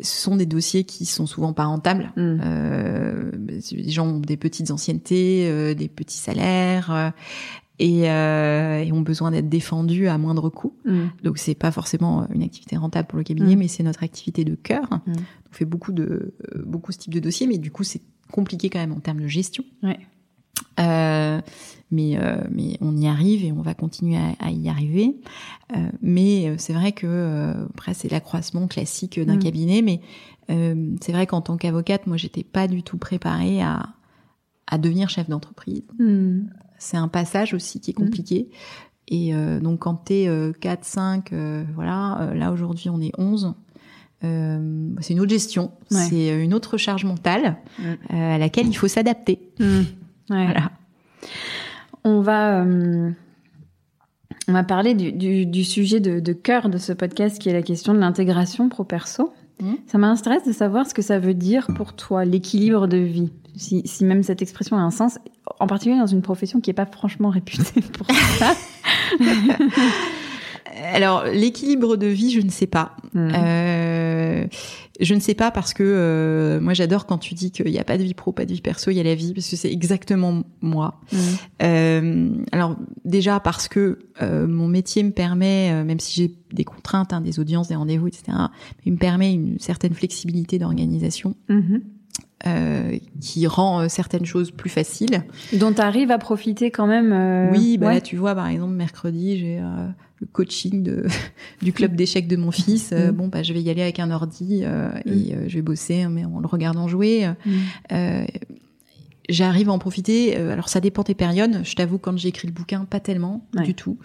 [0.00, 2.12] ce sont des dossiers qui sont souvent pas rentables.
[2.16, 2.40] Mm.
[2.44, 3.30] Euh,
[3.72, 7.12] les gens ont des petites anciennetés, euh, des petits salaires.
[7.80, 10.74] Euh, et, euh, et ont besoin d'être défendus à moindre coût.
[10.84, 11.06] Mm.
[11.24, 13.58] Donc c'est pas forcément une activité rentable pour le cabinet, Mm.
[13.58, 14.88] mais c'est notre activité de cœur.
[15.06, 15.12] Mm.
[15.50, 18.70] On fait beaucoup de euh, beaucoup ce type de dossier, mais du coup c'est compliqué
[18.70, 19.64] quand même en termes de gestion.
[19.82, 19.98] Ouais.
[20.80, 21.40] Euh,
[21.90, 25.16] mais euh, mais on y arrive et on va continuer à, à y arriver.
[25.76, 29.42] Euh, mais euh, c'est vrai que euh, après c'est l'accroissement classique d'un Mm.
[29.42, 30.00] cabinet, mais
[30.50, 33.86] euh, c'est vrai qu'en tant qu'avocate, moi j'étais pas du tout préparée à
[34.66, 35.82] à devenir chef d'entreprise.
[36.82, 38.48] C'est un passage aussi qui est compliqué.
[39.08, 43.12] Et euh, donc quand t'es euh, 4, 5, euh, voilà, euh, là aujourd'hui on est
[43.18, 43.54] 11.
[44.24, 45.98] Euh, c'est une autre gestion, Ouais.
[46.08, 47.82] c'est une autre charge mentale Mm.
[47.84, 49.40] euh, à laquelle il faut s'adapter.
[49.58, 49.64] Mm.
[49.64, 49.84] Ouais.
[50.44, 50.70] Voilà.
[52.04, 52.64] On va,
[54.48, 57.52] on va parler du, du, du sujet de, de cœur de ce podcast qui est
[57.52, 59.32] la question de l'intégration pro-perso.
[59.60, 59.76] Mhm.
[59.86, 63.30] Ça m'intéresse de savoir ce que ça veut dire pour toi, l'équilibre de vie.
[63.56, 65.18] Si, si même cette expression a un sens,
[65.60, 68.06] en particulier dans une profession qui n'est pas franchement réputée pour
[68.38, 68.54] ça.
[70.94, 72.96] Alors l'équilibre de vie, je ne sais pas.
[73.12, 73.30] Mm.
[73.34, 74.46] Euh,
[75.00, 77.84] je ne sais pas parce que euh, moi j'adore quand tu dis qu'il n'y a
[77.84, 79.56] pas de vie pro, pas de vie perso, il y a la vie parce que
[79.56, 81.00] c'est exactement moi.
[81.12, 81.16] Mm.
[81.62, 86.64] Euh, alors déjà parce que euh, mon métier me permet, euh, même si j'ai des
[86.64, 88.32] contraintes, hein, des audiences, des rendez-vous, etc.,
[88.84, 91.82] il me permet une certaine flexibilité d'organisation Mhm.
[92.46, 95.22] Euh, qui rend euh, certaines choses plus faciles.
[95.52, 97.12] Dont tu arrives à profiter quand même.
[97.12, 97.94] euh, oui, bah ouais.
[97.94, 99.86] là tu vois par exemple mercredi j'ai euh,
[100.20, 101.06] le coaching de,
[101.62, 102.92] du club d'échecs de mon fils.
[102.92, 103.10] Mhm.
[103.12, 104.90] Bon bah je vais y aller avec un ordi et euh,
[105.48, 107.28] je vais bosser mais en le regardant jouer.
[107.46, 108.24] Mm.
[109.28, 110.36] J'arrive à en profiter.
[110.36, 111.60] Alors ça dépend des périodes.
[111.64, 113.62] Je t'avoue quand j'ai écrit le bouquin, pas tellement Ouais.
[113.62, 113.96] du tout.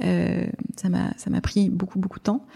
[0.00, 2.46] Ça m'a ça m'a pris beaucoup beaucoup de temps.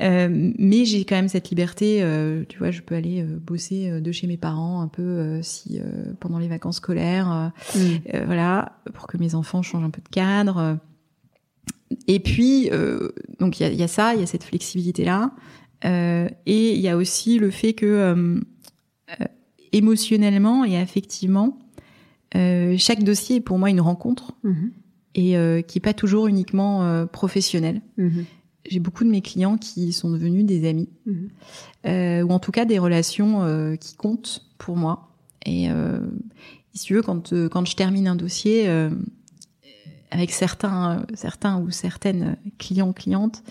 [0.00, 1.98] Euh, mais j'ai quand même cette liberté.
[2.02, 5.80] euh, tu vois, je peux aller euh, bosser de chez mes parents un peu si
[6.20, 7.52] pendant les vacances scolaires.
[7.74, 7.80] Mm.
[8.26, 10.78] voilà, pour que mes enfants changent un peu de cadre.
[12.06, 12.70] Et puis,
[13.40, 15.32] donc il y a, il y a ça, il y a cette flexibilité là,
[15.84, 18.40] et il y a aussi le fait que
[19.72, 21.58] émotionnellement et affectivement,
[22.34, 24.70] chaque dossier est pour moi une rencontre Mhm.
[25.14, 27.80] et qui est pas toujours uniquement professionnelle.
[27.96, 28.24] Mhm.
[28.68, 31.28] J'ai beaucoup de mes clients qui sont devenus des amis, Mhm.
[31.86, 35.08] euh, ou en tout cas des relations euh, qui comptent pour moi.
[35.46, 36.00] Et euh,
[36.74, 38.90] si tu veux, quand, euh, quand je termine un dossier euh,
[40.10, 43.42] avec certains, certains ou certaines clients clientes,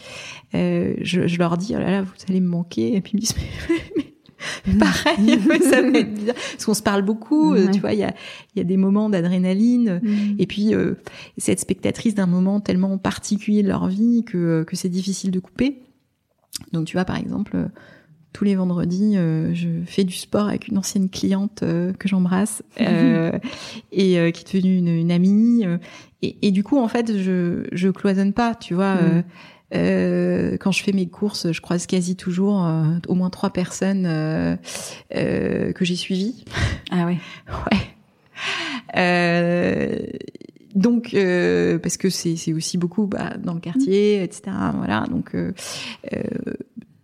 [0.55, 3.17] euh, je, je leur dis oh là là, vous allez me manquer, et puis ils
[3.17, 3.35] me disent
[3.67, 4.13] mais- mais
[4.79, 7.71] pareil, ouais, ça va être parce qu'on se parle beaucoup, euh, Ouais.
[7.71, 8.13] tu vois, il y a,
[8.55, 9.99] il y a des moments d'adrénaline.
[10.03, 10.35] Mhm.
[10.39, 10.93] Et puis, euh,
[11.37, 15.79] cette spectatrice d'un moment tellement particulier de leur vie que, que c'est difficile de couper.
[16.73, 17.65] Donc, tu vois, par exemple, euh,
[18.33, 22.61] tous les vendredis, euh, je fais du sport avec une ancienne cliente euh, que j'embrasse
[22.81, 23.31] euh,
[23.91, 25.65] et euh, qui est devenue une, une amie.
[25.65, 25.77] euh,
[26.21, 28.95] et, et du coup, en fait, je, je cloisonne pas, tu vois.
[28.95, 29.23] Mhm.
[29.75, 34.05] Euh, quand je fais mes courses, je croise quasi toujours euh, au moins trois personnes
[34.05, 34.55] euh,
[35.15, 36.43] euh, que j'ai suivies.
[36.89, 37.17] Ah ouais.
[37.71, 37.77] Ouais.
[38.95, 39.97] Euh,
[40.73, 44.43] donc euh, parce que c'est aussi beaucoup bah, dans le quartier, etc.
[44.77, 45.05] Voilà.
[45.09, 45.35] Donc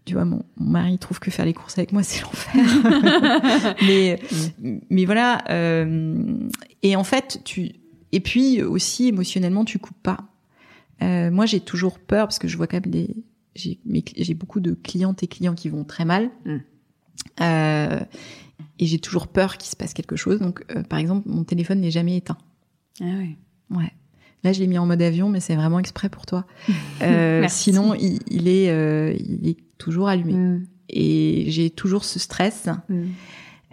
[0.05, 3.75] tu vois, mon, mon mari trouve que faire les courses avec moi c'est l'enfer.
[3.81, 4.19] mais
[4.89, 5.43] mais voilà.
[5.49, 6.23] euh,
[6.81, 7.71] et en fait, tu
[8.11, 10.17] et puis aussi émotionnellement, tu coupes pas.
[11.03, 13.15] Euh, moi, j'ai toujours peur parce que je vois quand même des
[13.55, 16.31] j'ai beaucoup de clientes et clients qui vont très mal.
[16.45, 16.57] Mm.
[17.41, 17.99] Euh,
[18.79, 20.39] et j'ai toujours peur qu'il se passe quelque chose.
[20.39, 22.37] Donc, euh, par exemple, mon téléphone n'est jamais éteint.
[22.99, 23.37] Ah ouais.
[23.69, 23.91] Ouais.
[24.43, 26.45] Là, je l'ai mis en mode avion, mais c'est vraiment exprès pour toi.
[27.01, 28.67] Euh, sinon, il, il est,
[29.19, 30.33] il est toujours allumé.
[30.33, 30.67] Mm.
[30.89, 32.69] Et j'ai toujours ce stress.
[32.89, 33.03] Mm.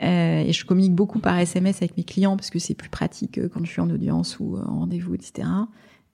[0.03, 3.38] Euh, et je communique beaucoup par SMS avec mes clients parce que c'est plus pratique
[3.49, 5.47] quand je suis en audience ou en rendez-vous, etc.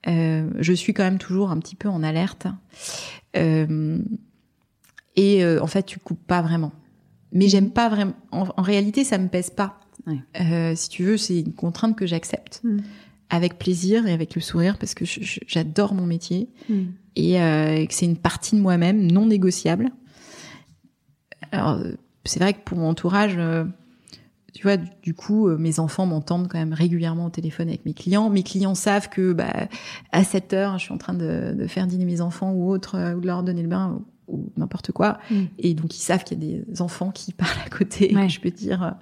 [0.07, 2.47] Euh, je suis quand même toujours un petit peu en alerte.
[3.35, 3.99] Euh,
[5.15, 6.71] et euh, en fait, tu coupes pas vraiment.
[7.31, 8.13] Mais j'aime pas vraiment.
[8.31, 9.79] En, en réalité, ça me pèse pas.
[10.05, 10.75] Ouais.
[10.75, 12.77] Si tu veux, c'est une contrainte que j'accepte Mm.
[13.29, 16.83] avec plaisir et avec le sourire parce que j'adore mon métier Mm.
[17.17, 17.33] et
[17.87, 19.89] que c'est une partie de moi-même non négociable.
[21.51, 21.79] Alors,
[22.23, 23.37] c'est vrai que pour mon entourage,
[24.57, 27.85] tu vois, du, du coup, euh, mes enfants m'entendent quand même régulièrement au téléphone avec
[27.85, 28.31] mes clients.
[28.31, 29.67] Mes clients savent que bah,
[30.11, 32.95] à 7 heures, je suis en train de, de faire dîner mes enfants ou autre,
[32.95, 35.19] euh, ou de leur donner le bain ou, ou n'importe quoi.
[35.29, 35.35] Mm.
[35.59, 38.15] Et donc, ils savent qu'il y a des enfants qui parlent à côté.
[38.15, 38.23] Ouais.
[38.23, 38.95] Et que je peux dire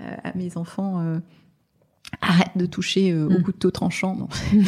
[0.00, 1.20] euh, à mes enfants...
[2.20, 3.42] Arrête de toucher euh, au Mm.
[3.42, 4.14] couteau tranchant.
[4.14, 4.28] Non.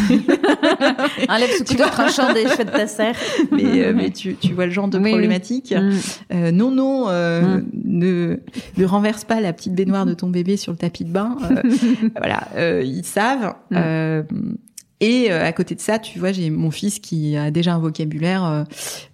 [1.28, 3.14] Enlève ce couteau tranchant des cheveux de ta serre.
[3.52, 5.72] mais, euh, mais tu, tu vois le genre de Oui, problématique.
[5.72, 5.90] Mm.
[6.32, 7.64] Euh, non, non, euh, Mm.
[7.84, 8.36] ne,
[8.76, 11.36] ne renverse pas la petite baignoire de ton bébé sur le tapis de bain.
[11.50, 11.62] Euh,
[12.16, 13.54] voilà, euh, ils savent.
[15.04, 15.10] Mm.
[15.10, 17.78] Et euh, à côté de ça, tu vois, j'ai mon fils qui a déjà un
[17.78, 18.64] vocabulaire euh,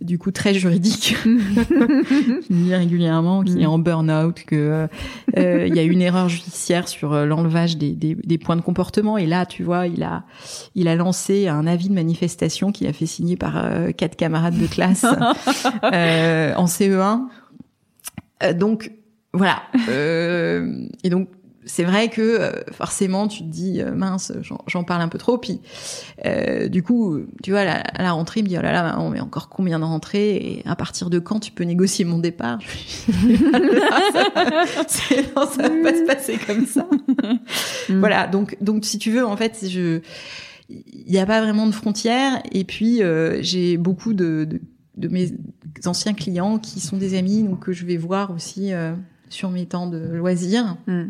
[0.01, 1.17] du coup très juridique.
[1.25, 4.87] Me dis régulièrement qu'il est en burn-out, que euh,
[5.37, 9.19] euh, il y a une erreur judiciaire sur l'enlevage des, des, des points de comportement.
[9.19, 10.25] Et là, tu vois, il a
[10.75, 14.59] il a lancé un avis de manifestation qu'il a fait signer par euh, quatre camarades
[14.59, 15.05] de classe
[15.93, 17.23] euh, en CE1.
[18.43, 18.93] Euh, donc
[19.33, 19.63] voilà.
[19.89, 21.29] Euh, et donc
[21.67, 24.33] c'est vrai que euh, forcément tu te dis euh, mince,
[24.67, 25.37] j'en- parle un peu trop.
[25.39, 25.61] Puis
[26.25, 28.73] euh, du coup, tu vois, à la, à la rentrée, il me dit oh là
[28.73, 32.05] là, on met encore combien de rentrées et à partir de quand tu peux négocier
[32.05, 32.59] mon départ?
[32.61, 33.45] Je lui dis,
[34.89, 36.87] ça, non, ça va pas se passer comme ça.
[37.89, 38.27] Voilà.
[38.27, 40.01] Donc donc si tu veux, en fait, je
[40.69, 42.43] il n'y a pas vraiment de frontières.
[42.53, 44.61] Et puis euh, j'ai beaucoup de, de
[44.97, 45.33] de mes
[45.87, 48.93] anciens clients qui sont des amis, donc que je vais voir aussi euh,
[49.31, 50.77] sur mes temps de loisirs.
[50.87, 51.05] Mm.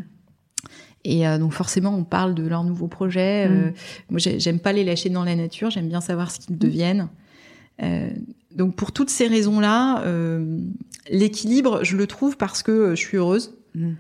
[1.04, 3.48] Et euh, donc forcément, on parle de leurs nouveaux projets.
[3.48, 3.52] Mm.
[3.52, 3.70] Euh,
[4.10, 5.70] moi, j'ai- j'aime pas les lâcher dans la nature.
[5.70, 7.08] J'aime bien savoir ce qu'ils deviennent.
[7.82, 8.10] Euh,
[8.54, 10.04] donc pour toutes ces raisons-là,
[11.10, 13.56] l'équilibre, je le trouve parce que je suis heureuse.
[13.74, 13.92] Mm.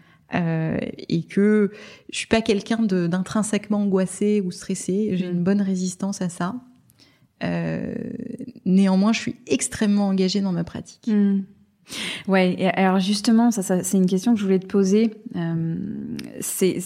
[1.08, 1.72] Et que
[2.12, 5.10] je suis pas quelqu'un d'intrinsèquement angoissé ou stressé.
[5.14, 5.32] J'ai Mm.
[5.32, 6.54] une bonne résistance à ça.
[8.66, 11.10] Néanmoins, je suis extrêmement engagée dans ma pratique.
[12.28, 15.10] Ouais, et alors justement, ça, ça c'est une question que je voulais te poser.
[15.36, 15.74] Euh,
[16.40, 16.80] c'est,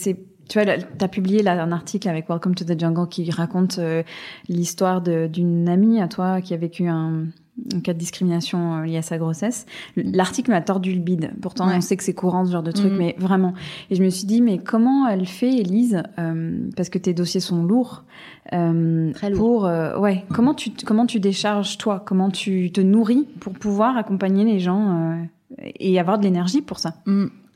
[0.48, 3.78] tu vois, tu as publié là, un article avec Welcome to the Jungle qui raconte
[3.78, 4.02] euh,
[4.48, 7.26] l'histoire d'une amie à toi qui a vécu un,
[7.74, 9.66] un cas de discrimination euh, lié à sa grossesse.
[9.96, 11.30] L'article m'a tordu le bide.
[11.40, 11.74] Pourtant, Ouais.
[11.76, 12.98] on sait que c'est courant ce genre de truc, Mhm.
[12.98, 13.54] mais vraiment.
[13.90, 17.40] Et je me suis dit, mais comment elle fait, Elise, euh, parce que tes dossiers
[17.40, 18.04] sont lourds,
[18.52, 19.38] euh, Très lourds.
[19.38, 23.96] pour euh, ouais, comment tu comment tu décharges toi, comment tu te nourris pour pouvoir
[23.96, 26.94] accompagner les gens euh, et avoir de l'énergie pour ça?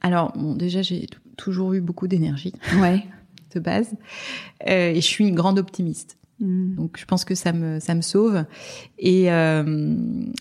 [0.01, 1.07] Alors, bon, déjà, j'ai
[1.37, 3.05] toujours eu beaucoup d'énergie Ouais.
[3.55, 3.95] de base,
[4.69, 6.17] Euh, et je suis une grande optimiste.
[6.41, 6.77] Mm.
[6.77, 8.45] Donc, je pense que ça me ça me sauve.
[8.99, 9.95] Et euh,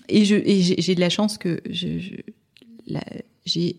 [0.10, 2.96] et je et j'ai de la chance que je, je-
[3.46, 3.78] j'ai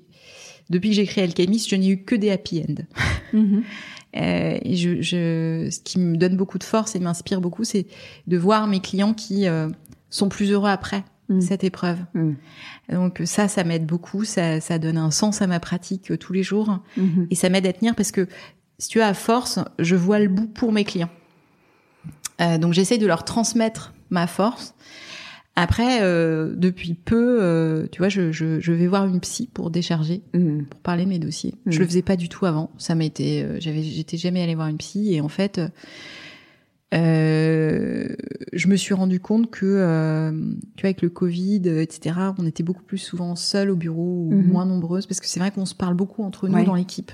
[0.70, 2.74] depuis que j'ai créé Alchemist, je n'ai eu que des happy end.
[3.35, 3.62] Mhm.
[4.16, 7.85] Euh, et je, je, ce qui me donne beaucoup de force et m'inspire beaucoup, c'est
[8.26, 9.68] de voir mes clients qui euh,
[10.09, 11.42] sont plus heureux après Mm.
[11.42, 11.98] cette épreuve.
[12.14, 12.33] Mm.
[12.90, 16.33] Donc ça, ça m'aide beaucoup, ça, ça donne un sens à ma pratique euh, tous
[16.33, 17.26] les jours Mhm.
[17.31, 18.26] et ça m'aide à tenir parce que
[18.78, 21.11] si tu as à force, je vois le bout pour mes clients.
[22.40, 24.74] Euh, donc j'essaye de leur transmettre ma force.
[25.56, 29.70] Après, euh, depuis peu, euh, tu vois, je, je, je vais voir une psy pour
[29.70, 30.62] décharger Mm.
[30.70, 31.54] pour parler de mes dossiers.
[31.66, 31.70] Mm.
[31.72, 32.70] Je le faisais pas du tout avant.
[32.78, 35.61] Ça m'a été, j'avais, j'étais jamais allée voir une psy et en fait,
[36.92, 40.30] je me suis rendu compte que,
[40.76, 44.34] tu vois, avec le Covid, etc., on était beaucoup plus souvent seuls au bureau ou
[44.34, 44.46] Mhm.
[44.46, 46.64] moins nombreuses parce que c'est vrai qu'on se parle beaucoup entre nous Ouais.
[46.64, 47.12] dans l'équipe.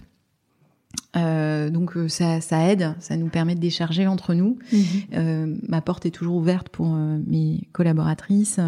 [1.17, 4.59] Euh, donc euh, ça, ça aide, ça nous permet de décharger entre nous.
[4.73, 4.81] Mhm.
[5.15, 8.59] Euh, ma porte est toujours ouverte pour euh, mes collaboratrices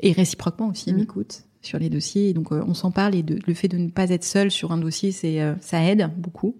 [0.00, 1.00] et réciproquement aussi, elles Mhm.
[1.00, 2.34] m'écoutent sur les dossiers.
[2.34, 4.70] Donc euh, on s'en parle et de- le fait de ne pas être seul sur
[4.70, 6.54] un dossier, c'est euh, ça aide beaucoup.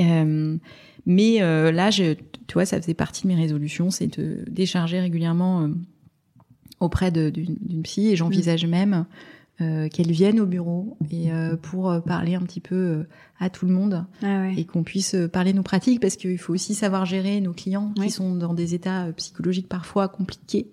[0.00, 0.56] Euh,
[1.06, 5.00] mais euh, là, je, tu vois, ça faisait partie de mes résolutions, c'est de décharger
[5.00, 5.68] régulièrement
[6.80, 9.04] auprès d'une d'une psy et j'envisage même
[9.60, 13.08] euh, qu'elle vienne au bureau et euh, pour euh, parler un petit peu euh,
[13.40, 14.54] à tout le monde Ah ouais.
[14.56, 17.92] et qu'on puisse euh, parler nos pratiques parce qu'il faut aussi savoir gérer nos clients
[17.98, 18.06] Oui.
[18.06, 20.70] qui sont dans des états psychologiques parfois compliqués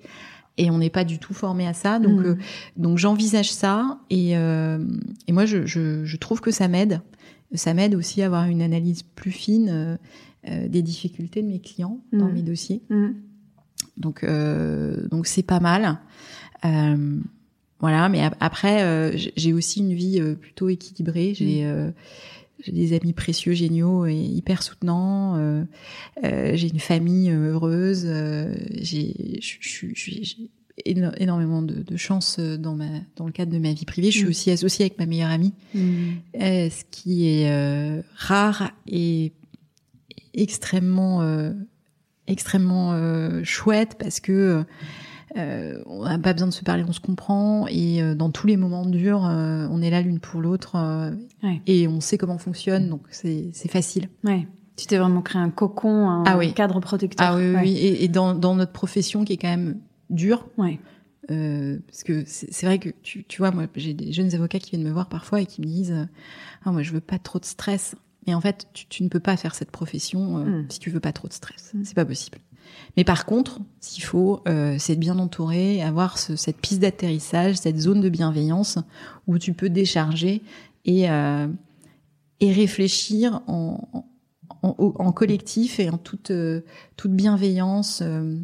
[0.57, 2.25] et on n'est pas du tout formé à ça donc Mm.
[2.25, 2.35] euh,
[2.77, 4.77] donc j'envisage ça et euh,
[5.27, 7.01] et moi je, je je trouve que ça m'aide
[7.53, 9.97] ça m'aide aussi à avoir une analyse plus fine
[10.47, 12.33] euh, des difficultés de mes clients dans Mm.
[12.33, 12.81] mes dossiers.
[12.91, 13.07] Mm.
[13.97, 15.97] Donc euh, donc c'est pas mal.
[17.79, 21.33] Voilà, mais ap- après euh, j'ai aussi une vie euh, plutôt équilibrée.
[21.35, 21.91] J'ai euh,
[22.63, 25.35] j'ai des amis précieux, géniaux et hyper soutenants.
[25.37, 25.63] Euh,
[26.23, 28.03] euh, j'ai une famille heureuse.
[28.05, 29.39] Euh, j'ai
[30.85, 34.09] éno- énormément de, de chance dans ma dans le cadre de ma vie privée.
[34.09, 34.29] Je suis Mm.
[34.29, 36.11] aussi associée avec ma meilleure amie, Mm.
[36.39, 39.33] ce qui est rare et
[40.33, 41.21] extrêmement
[42.27, 44.63] extrêmement chouette parce que
[45.37, 48.47] euh, on n'a pas besoin de se parler, on se comprend et euh, dans tous
[48.47, 51.11] les moments durs, euh, on est là l'une pour l'autre euh,
[51.43, 51.61] Ouais.
[51.67, 54.09] et on sait comment on fonctionne, donc c'est c'est facile.
[54.23, 54.47] Ouais.
[54.77, 56.53] Tu t'es vraiment créé un cocon, un Ah oui.
[56.53, 57.27] cadre protecteur.
[57.29, 57.61] Ah oui, oui, Ouais.
[57.63, 57.71] oui.
[57.77, 59.77] Et, et dans, dans notre profession qui est quand même
[60.09, 60.79] dure, Ouais.
[61.31, 64.71] euh, parce que c'est vrai que tu, tu vois, moi j'ai des jeunes avocats qui
[64.71, 66.07] viennent me voir parfois et qui me disent,
[66.65, 67.95] ah moi je veux pas trop de stress.
[68.27, 70.65] Et en fait, tu, tu ne peux pas faire cette profession euh, Mm.
[70.69, 71.71] si tu veux pas trop de stress.
[71.75, 71.81] Mm.
[71.83, 72.39] C'est pas possible.
[72.97, 77.79] Mais par contre, s'il faut, euh, c'est bien entouré, avoir ce- cette piste d'atterrissage, cette
[77.79, 78.77] zone de bienveillance
[79.27, 80.41] où tu peux décharger
[80.85, 81.47] et euh,
[82.41, 84.05] et réfléchir en,
[84.61, 86.61] en, en- collectif et en toute euh,
[86.97, 88.01] toute bienveillance.
[88.01, 88.37] euh,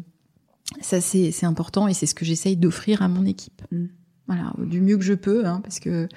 [0.80, 3.62] ça c'est c'est important et c'est ce que j'essaye d'offrir à mon équipe.
[3.70, 3.86] Mm.
[4.28, 6.08] Voilà, du mieux que je peux, hein, parce que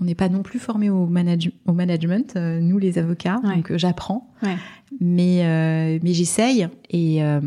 [0.00, 3.54] on n'est pas non plus formé au, manage au management, euh, nous les avocats, Ouais.
[3.56, 4.56] donc euh, j'apprends, Ouais.
[5.00, 7.40] mais euh, mais j'essaye et euh,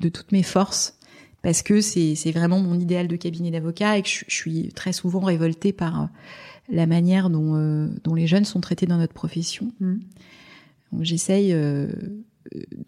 [0.00, 0.98] de toutes mes forces
[1.40, 4.68] parce que c'est c'est vraiment mon idéal de cabinet d'avocat et que je, je suis
[4.74, 6.10] très souvent révoltée par
[6.70, 9.72] la manière dont euh, dont les jeunes sont traités dans notre profession.
[9.80, 9.94] Mm.
[10.92, 11.88] Donc j'essaye euh,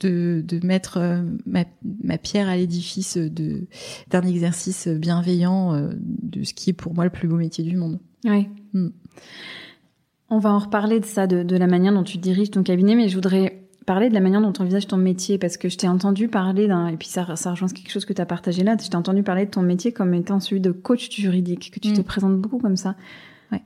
[0.01, 1.65] de, de mettre euh, ma,
[2.03, 3.67] ma pierre à l'édifice de
[4.11, 7.77] d'un exercice bienveillant euh, de ce qui est pour moi le plus beau métier du
[7.77, 7.99] monde.
[8.25, 8.49] Ouais.
[8.73, 8.89] Mm.
[10.31, 12.95] On va en reparler de ça, de, de la manière dont tu diriges ton cabinet,
[12.95, 15.77] mais je voudrais parler de la manière dont tu envisages ton métier, parce que je
[15.77, 18.65] t'ai entendu parler d'un, et puis ça, ça rejoint quelque chose que tu as partagé
[18.65, 21.79] là, je t'ai entendu parler de ton métier comme étant celui de coach juridique, que
[21.81, 22.05] tu te Mm.
[22.05, 22.97] présentes beaucoup comme ça.
[23.53, 23.63] Ouais,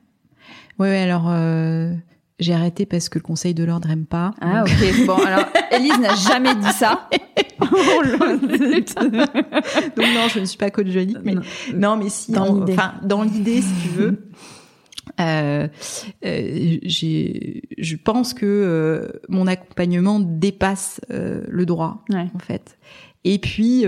[0.81, 1.94] ouais alors euh,
[2.38, 4.33] j'ai arrêté parce que le Conseil de l'ordre aime pas.
[4.40, 7.09] Ah Donc, ok, bon alors, Elise n'a jamais dit ça.
[7.61, 8.03] Oh
[9.96, 11.42] donc non, je ne suis pas coach juridique, mais Non.
[11.74, 12.72] non, mais si, Dans en- l'idée.
[12.74, 14.29] enfin dans l'idée, si tu veux.
[15.20, 15.66] Euh,
[16.24, 22.05] euh, j'ai, je pense que euh, mon accompagnement dépasse le droit.
[22.11, 22.27] Ouais.
[22.35, 22.79] en fait.
[23.24, 23.85] Et puis,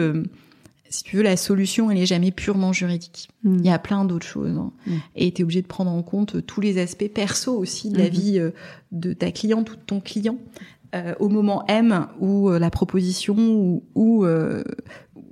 [0.91, 3.29] si tu veux, la solution, elle est jamais purement juridique.
[3.45, 3.57] Mm.
[3.61, 4.57] Il y a plein d'autres choses.
[4.59, 4.73] hein.
[4.87, 4.93] Mm.
[5.17, 8.05] Et tu es obligé de prendre en compte tous les aspects perso aussi de la
[8.05, 8.11] Mhm.
[8.11, 8.51] vie euh,
[8.93, 10.37] de ta cliente ou de ton client.
[10.97, 14.65] Euh, au moment M où euh, la proposition ou euh,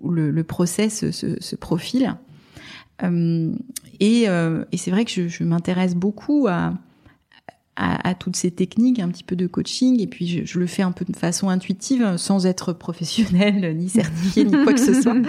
[0.09, 2.15] le, le process se, se, se profile.
[3.03, 3.53] Euh,
[4.01, 6.75] et euh, et c'est vrai que je, je m'intéresse beaucoup à,
[7.79, 10.67] à, à toutes ces techniques, un petit peu de coaching, et puis je, je le
[10.67, 15.01] fais un peu de façon intuitive, sans être professionnelle, ni certifiée, ni quoi que ce
[15.01, 15.15] soit.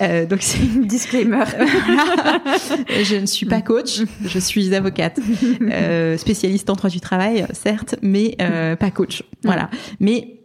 [0.00, 1.44] Euh, donc c'est Disclaimer.
[1.86, 2.42] voilà.
[3.02, 5.20] je ne suis pas coach, je suis avocate,
[5.60, 9.22] euh, spécialiste en droit du travail, certes, mais euh, pas coach.
[9.44, 9.70] Voilà.
[10.00, 10.40] Mais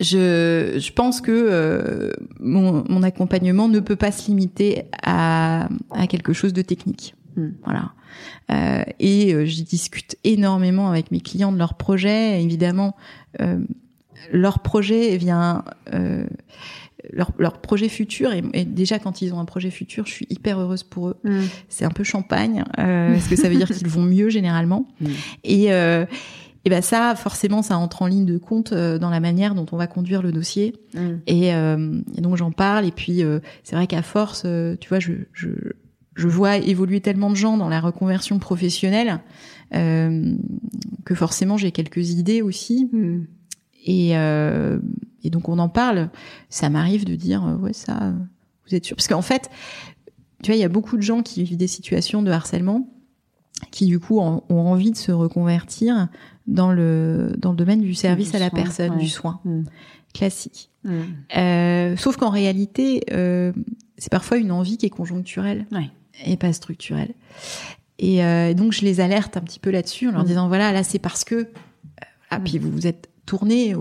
[0.00, 6.06] je, je pense que euh, mon, mon accompagnement ne peut pas se limiter à, à
[6.06, 7.14] quelque chose de technique.
[7.36, 7.48] Mm.
[7.64, 7.92] Voilà.
[8.50, 12.42] Euh, et euh, j'y discute énormément avec mes clients de leurs projets.
[12.42, 12.96] Évidemment,
[13.40, 13.58] euh,
[14.32, 16.24] leur projet vient euh,
[17.12, 20.26] leur, leur projet futur et, et déjà quand ils ont un projet futur, je suis
[20.30, 21.16] hyper heureuse pour eux.
[21.24, 21.40] Mm.
[21.68, 24.86] C'est un peu champagne euh, parce que ça veut dire qu'ils vont mieux généralement.
[25.00, 25.06] Mm.
[25.44, 26.06] Et euh,
[26.64, 29.64] et ben ça, forcément, ça entre en ligne de compte euh, dans la manière dont
[29.72, 30.74] on va conduire le dossier.
[30.92, 31.00] Mm.
[31.26, 32.84] Et, euh, et donc j'en parle.
[32.84, 35.48] Et puis euh, c'est vrai qu'à force, euh, tu vois, je, je
[36.18, 39.20] je vois évoluer tellement de gens dans la reconversion professionnelle
[39.74, 40.34] euh,
[41.04, 42.88] que forcément j'ai quelques idées aussi.
[42.92, 43.26] Mm.
[43.86, 44.80] Et, euh,
[45.22, 46.10] et donc on en parle.
[46.50, 48.12] Ça m'arrive de dire euh, ouais ça,
[48.66, 49.48] vous êtes sûr Parce qu'en fait,
[50.42, 52.88] tu vois, il y a beaucoup de gens qui vivent des situations de harcèlement
[53.70, 56.08] qui du coup ont envie de se reconvertir
[56.46, 58.98] dans le dans le domaine du service Du à la soin, personne, ouais.
[58.98, 59.62] du soin Mm.
[60.14, 60.70] classique.
[60.84, 60.90] Mm.
[61.36, 63.02] Euh, sauf qu'en réalité,
[63.98, 65.90] c'est parfois une envie qui est conjoncturelle Ouais.
[66.24, 67.14] Et pas structurelle.
[67.98, 70.26] Et euh, donc je les alerte un petit peu là-dessus en leur Mm.
[70.26, 71.46] disant voilà là c'est parce que euh,
[72.30, 73.74] ah puis vous vous êtes tourné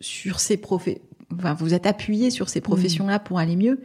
[0.00, 0.88] sur ces profs
[1.34, 3.80] enfin vous êtes appuyé sur ces professions là pour aller mieux.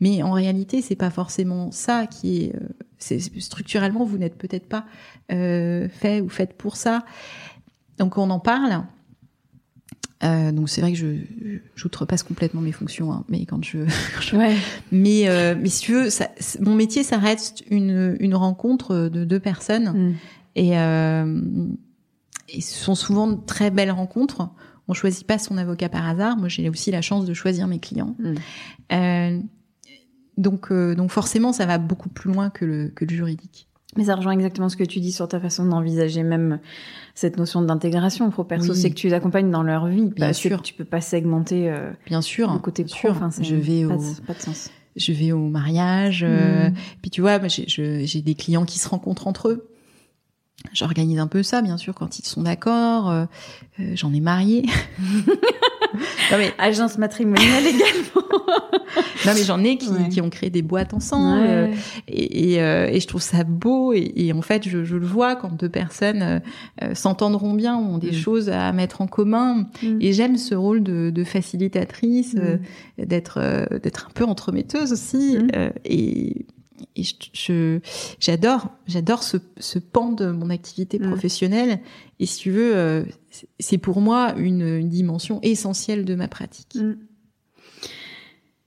[0.00, 2.60] Mais en réalité c'est pas forcément ça qui est, euh,
[2.98, 4.84] c'est structurellement vous n'êtes peut-être pas
[5.32, 7.04] euh, fait ou faites pour ça.
[7.98, 8.84] Donc on en parle
[10.24, 11.06] euh, donc c'est vrai que je
[11.76, 13.78] j'outrepasse complètement mes fonctions hein, mais quand je
[14.36, 14.56] Ouais.
[14.90, 16.28] mais euh, mais si tu veux ça,
[16.60, 20.14] mon métier ça reste une une rencontre de deux personnes Mm.
[20.56, 21.40] et, euh,
[22.48, 24.48] et ce sont souvent de très belles rencontres
[24.86, 26.36] on choisit pas son avocat par hasard.
[26.36, 28.14] Moi, j'ai aussi la chance de choisir mes clients.
[28.18, 29.40] Mm.
[30.36, 33.68] Donc, donc forcément, ça va beaucoup plus loin que le, que le juridique.
[33.96, 36.58] Mais ça rejoint exactement ce que tu dis sur ta façon d'envisager même
[37.14, 38.76] cette notion d'intégration pro perso, Oui.
[38.78, 40.10] c'est que tu les accompagnes dans leur vie.
[40.16, 40.62] Bien sûr.
[40.62, 42.94] tu peux pas segmenter euh, Bien sûr, le côté pro.
[42.94, 43.10] sûr.
[43.12, 44.70] Enfin, c'est- je vais pas au, de, pas de sens.
[44.96, 46.24] je vais au mariage.
[46.26, 46.74] euh, Mm.
[47.02, 49.68] Puis tu vois, j'ai des clients qui se rencontrent entre eux.
[50.72, 53.10] J'organise un peu ça, bien sûr, quand ils sont d'accord.
[53.10, 53.26] euh,
[53.80, 54.64] euh, J'en ai marié.
[56.32, 58.26] non mais, Agence matrimoniale également.
[59.26, 60.08] non mais j'en ai qui, Ouais.
[60.08, 61.44] qui ont créé des boîtes ensemble.
[61.46, 61.72] euh,
[62.08, 63.92] et, et, et je trouve ça beau.
[63.92, 66.40] Et, et en fait, je, je le vois quand deux personnes
[66.94, 68.14] s'entendront bien, ont des Mm.
[68.14, 69.68] choses à mettre en commun.
[69.82, 69.98] Mm.
[70.00, 73.04] Et j'aime ce rôle de, de facilitatrice, Mm.
[73.04, 75.36] d'être d'être un peu entremetteuse aussi.
[75.84, 76.46] Et
[76.96, 77.02] et
[77.32, 77.78] je-
[78.20, 81.08] j'adore j'adore ce, ce pan de mon activité Mm.
[81.08, 81.80] professionnelle.
[82.20, 83.04] Et si tu veux, euh,
[83.58, 86.74] c'est- pour moi une, une dimension essentielle de ma pratique.
[86.76, 86.94] Mm.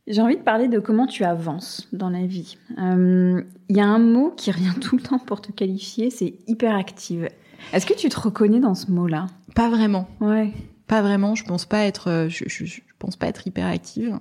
[0.07, 2.57] J'ai envie de parler de comment tu avances dans la vie.
[2.77, 6.35] Euh, Il y a un mot qui revient tout le temps pour te qualifier, c'est
[6.47, 7.27] hyperactive.
[7.73, 9.27] Est-ce que tu te reconnais dans ce mot-là?
[9.55, 10.07] Pas vraiment.
[10.21, 10.53] Ouais.
[10.87, 11.35] Pas vraiment.
[11.35, 12.07] Je pense pas être.
[12.09, 14.17] euh, Je, je, je pense pas être hyperactive.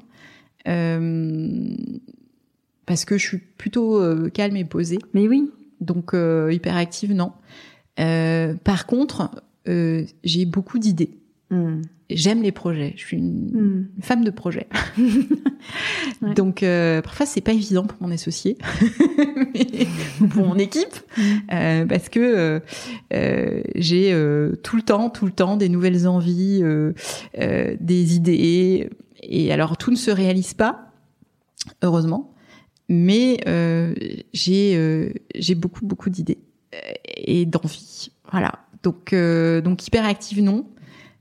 [0.66, 1.68] Euh,
[2.86, 4.98] parce que je suis plutôt euh, calme et posée.
[5.12, 5.50] Mais oui.
[5.80, 7.32] Donc euh, hyperactive, non.
[8.00, 9.30] Euh, par contre,
[9.68, 11.10] euh, j'ai beaucoup d'idées.
[11.50, 11.82] Mm.
[12.08, 12.92] J'aime les projets.
[12.96, 13.88] Je suis une, Mm.
[13.96, 14.66] une femme de projet.
[16.22, 16.32] Ouais.
[16.34, 18.56] Donc euh, parfois c'est pas évident pour mon associé,
[19.54, 19.86] mais
[20.30, 21.22] pour mon équipe, Mm.
[21.52, 22.62] euh, parce que
[23.74, 26.92] j'ai euh, tout le temps, tout le temps des nouvelles envies, euh,
[27.40, 28.88] euh, des idées.
[29.22, 30.92] Et alors tout ne se réalise pas,
[31.82, 32.32] heureusement,
[32.88, 33.94] mais euh,
[34.32, 36.38] j'ai euh, j'ai beaucoup beaucoup d'idées
[36.74, 36.78] euh,
[37.16, 38.10] et d'envies.
[38.30, 38.52] Voilà.
[38.82, 40.66] Donc euh, donc hyperactive non.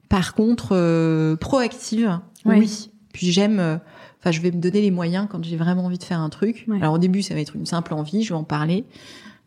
[0.10, 2.60] Par contre euh, proactive Ouais.
[2.60, 2.92] oui.
[3.12, 3.78] Puis j'aime euh,
[4.26, 6.66] Enfin, je vais me donner les moyens quand j'ai vraiment envie de faire un truc.
[6.68, 6.78] Ouais.
[6.78, 8.84] Alors au début, ça va être une simple envie, je vais en parler.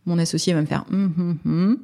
[0.06, 1.78] Mon associé va me faire hum, hum, hum.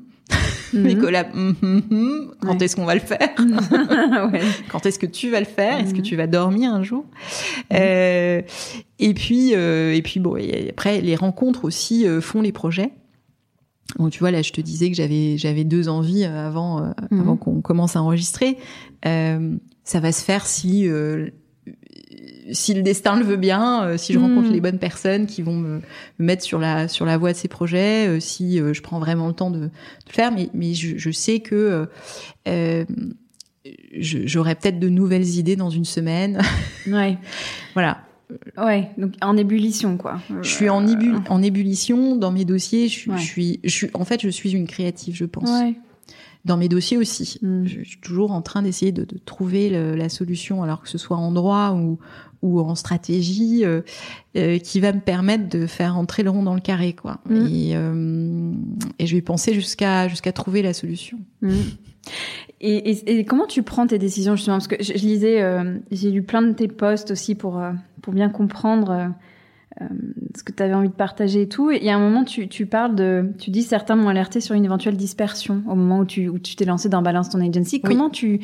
[0.73, 1.55] Mhm.
[1.63, 2.35] hum, hum.
[2.41, 2.65] quand Ouais.
[2.65, 3.29] est-ce qu'on va le faire
[4.33, 4.41] ouais.
[4.73, 5.79] Quand est-ce que tu vas le faire?
[5.79, 6.03] Est-ce que Mhm.
[6.03, 7.05] tu vas dormir un jour?
[7.73, 8.43] Euh,
[8.99, 12.91] Et puis, euh, et puis bon, et après les rencontres aussi euh, font les projets.
[13.99, 17.21] Donc tu vois là, je te disais que j'avais j'avais deux envies avant Mhm.
[17.21, 18.57] avant qu'on commence à enregistrer.
[19.05, 20.89] Ça va se faire si
[22.53, 25.55] si le destin le veut bien, euh, si je rencontre les bonnes personnes qui vont
[25.57, 25.77] me,
[26.19, 28.99] me mettre sur la sur la voie de ces projets, euh, si euh, je prends
[28.99, 30.31] vraiment le temps de, de le faire.
[30.33, 31.89] Mais mais je, je sais que
[33.99, 36.41] j'aurai peut-être de nouvelles idées dans une semaine.
[36.87, 37.17] Ouais.
[37.73, 38.03] voilà.
[38.59, 38.91] Ouais.
[38.99, 40.21] Donc en ébullition, quoi.
[40.43, 40.85] Je suis en,
[41.31, 42.89] en ébullition dans mes dossiers.
[42.89, 43.17] Je, suis- Ouais.
[43.19, 45.49] je suis, je suis, en fait, je suis une créative, je pense.
[45.49, 45.75] Ouais.
[46.45, 47.39] Dans mes dossiers aussi.
[47.41, 47.65] Mm.
[47.65, 50.91] Je, je suis toujours en train d'essayer de, de trouver le- la solution, alors que
[50.91, 51.99] ce soit en droit ou,
[52.45, 53.81] ou en stratégie, euh,
[54.37, 57.21] euh, qui va me permettre de faire entrer le rond dans le carré, quoi.
[57.29, 57.47] Mm.
[57.51, 58.53] Et, euh,
[58.99, 61.19] et je vais penser jusqu'à jusqu'à trouver la solution.
[61.41, 61.55] Mm.
[62.61, 64.59] Et, et, et comment tu prends tes décisions justement?
[64.59, 65.43] Parce que je, je lisais,
[65.91, 67.63] j'ai lu plein de tes posts aussi pour
[68.03, 69.15] pour bien comprendre
[69.81, 69.87] euh,
[70.37, 71.71] ce que tu avais envie de partager et tout.
[71.71, 74.65] Et a un moment, tu, tu parles de, tu dis certains m'ont alerté sur une
[74.65, 77.81] éventuelle dispersion au moment où tu où tu t'es lancé dans Balance ton agency.
[77.81, 78.41] Comment tu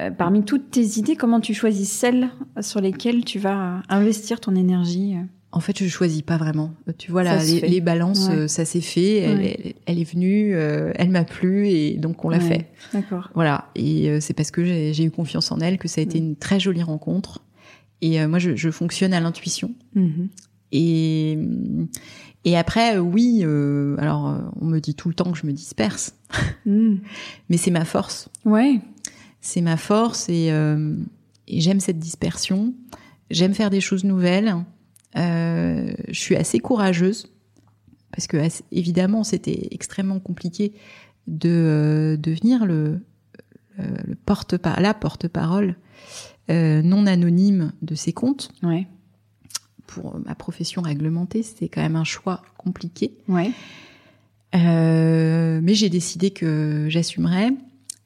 [0.00, 2.28] euh, parmi toutes tes idées, comment tu choisis celles
[2.60, 5.22] sur lesquelles tu vas investir ton énergie euh?
[5.52, 6.72] En fait, je choisis pas vraiment.
[6.98, 8.34] Tu vois, là, les, balances, Ouais.
[8.34, 9.18] euh, ça s'est fait.
[9.18, 9.56] Elle, Ouais.
[9.64, 12.42] elle, elle est venue, euh, elle m'a plu et donc on l'a Ouais.
[12.44, 12.70] fait.
[12.92, 13.30] D'accord.
[13.34, 13.68] Voilà.
[13.76, 16.24] Et c'est parce que j'ai eu confiance en elle que ça a été Mm.
[16.24, 17.40] une très jolie rencontre.
[18.02, 19.70] Et moi, je, je fonctionne à l'intuition.
[19.94, 20.28] Mhm.
[20.76, 21.38] Et
[22.46, 23.40] et après, euh, oui.
[23.42, 26.14] euh, alors, euh, on me dit tout le temps que je me disperse,
[26.66, 26.96] Mm.
[27.48, 28.28] mais c'est ma force.
[28.44, 28.80] Ouais.
[29.40, 30.96] C'est ma force et, euh,
[31.48, 32.74] et j'aime cette dispersion.
[33.30, 34.54] J'aime faire des choses nouvelles.
[35.16, 37.28] Euh, je suis assez courageuse
[38.10, 38.36] parce que
[38.72, 40.72] évidemment c'était extrêmement compliqué
[41.28, 43.00] de devenir le,
[43.78, 45.76] le, le porte la porte-parole
[46.48, 48.50] non anonyme de ces comptes.
[48.62, 48.86] Ouais.
[49.86, 53.12] Pour ma profession réglementée, c'était quand même un choix compliqué.
[53.28, 53.50] Ouais.
[54.54, 57.50] Euh, mais j'ai décidé que j'assumerais.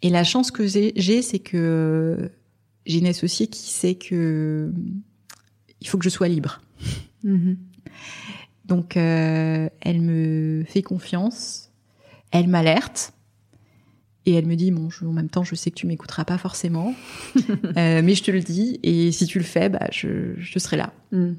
[0.02, 2.30] Et la chance que j'ai, c'est que
[2.86, 4.72] j'ai une associée qui sait que
[5.80, 6.60] il faut que je sois libre.
[7.24, 7.56] Mhm.
[8.64, 11.70] Donc, euh, elle me fait confiance,
[12.32, 13.12] elle m'alerte.
[14.26, 16.36] Et elle me dit, bon, je- en même temps, je sais que tu m'écouteras pas
[16.36, 16.94] forcément,
[17.78, 20.76] euh, mais je te le dis, et si tu le fais, bah, je, je serai
[20.76, 20.92] là.
[21.12, 21.32] Mm.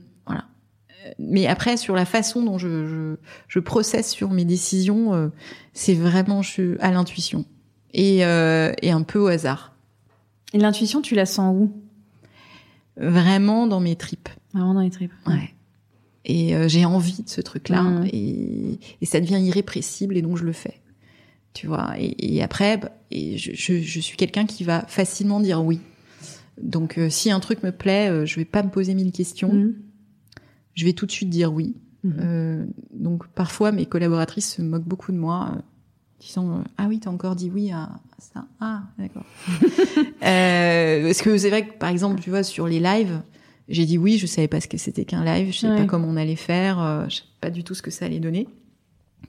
[1.17, 3.15] Mais après, sur la façon dont je, je,
[3.47, 5.29] je processe sur mes décisions, euh,
[5.73, 7.45] c'est vraiment je, à l'intuition
[7.93, 9.75] et, euh, et un peu au hasard.
[10.53, 11.71] Et l'intuition, tu la sens où?
[12.97, 14.29] Vraiment dans mes tripes.
[14.53, 15.13] Vraiment dans les tripes.
[15.25, 15.53] Ouais.
[16.25, 18.05] Et euh, j'ai envie de ce truc-là Mhm.
[18.11, 20.81] et, et ça devient irrépressible et donc je le fais.
[21.53, 21.93] Tu vois.
[21.97, 25.79] Et, et après, bah, et je, je, je suis quelqu'un qui va facilement dire oui.
[26.61, 29.51] Donc euh, si un truc me plaît, euh, je vais pas me poser mille questions.
[29.53, 29.75] Mhm.
[30.79, 31.75] Je vais tout de suite dire oui.
[32.05, 32.15] Mhm.
[32.21, 35.59] Euh, donc parfois mes collaboratrices se moquent beaucoup de moi, euh,
[36.21, 39.25] disant euh, ah oui t'as encore dit oui à ça ah d'accord.
[40.23, 43.21] euh, parce que c'est vrai que par exemple tu vois sur les lives
[43.67, 45.81] j'ai dit oui je savais pas ce que c'était qu'un live, je savais Ouais.
[45.81, 48.19] pas comment on allait faire, euh, je savais pas du tout ce que ça allait
[48.21, 48.47] donner.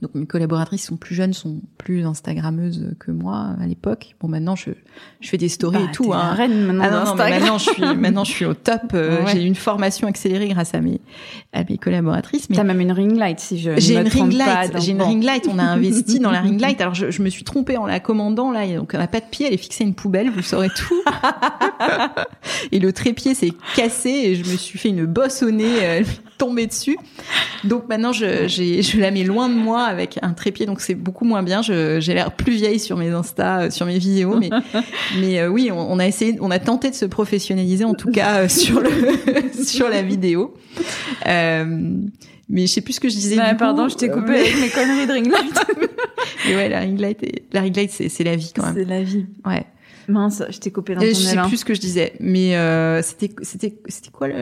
[0.01, 4.15] Donc mes collaboratrices sont plus jeunes, sont plus instagrammeuses que moi à l'époque.
[4.19, 4.71] Bon maintenant je
[5.19, 6.05] je fais des stories Bah, et tout.
[6.05, 6.33] t'es la hein.
[6.33, 8.81] reine maintenant Ah non, non, maintenant je suis maintenant je suis au top.
[8.95, 9.31] euh, Ouais.
[9.33, 11.01] J'ai une formation accélérée grâce à mes
[11.53, 12.49] à mes collaboratrices.
[12.49, 14.71] Mais T'as même une ring light si je j'ai ne une ring light.
[14.79, 15.05] J'ai une bon.
[15.07, 15.47] ring light.
[15.47, 16.81] On a investi dans la ring light.
[16.81, 18.65] Alors je, je me suis trompée en la commandant là.
[18.65, 19.45] et Donc elle n'a pas de pied.
[19.45, 20.31] Elle est fixée à une poubelle.
[20.31, 21.03] Vous saurez tout.
[22.71, 26.03] et le trépied s'est cassé et je me suis fait une bosse au nez.
[26.41, 26.97] Tombée dessus.
[27.63, 30.65] Donc maintenant je, je la mets loin de moi avec un trépied.
[30.65, 31.61] Donc c'est beaucoup moins bien.
[31.61, 34.39] Je, j'ai l'air plus vieille sur mes Insta, euh, sur mes vidéos.
[34.39, 34.49] Mais
[35.19, 38.11] mais euh, oui, on, on a essayé, on a tenté de se professionnaliser en tout
[38.11, 38.89] cas euh, sur le
[39.63, 40.55] sur la vidéo.
[41.27, 41.95] Euh,
[42.49, 43.35] mais je sais plus ce que je disais.
[43.35, 43.57] Du coup.
[43.57, 45.59] pardon, je t'ai coupé avec mes conneries de ring light.
[46.47, 47.19] mais ouais, la ring light,
[47.53, 48.73] la ring light, c'est, c'est la vie quand même.
[48.75, 49.27] C'est la vie.
[49.45, 49.65] Ouais.
[50.11, 52.55] Mince, je t'ai coupé dans Et ton je sais plus ce que je disais, mais
[52.55, 54.35] euh, c'était, c'était, c'était quoi le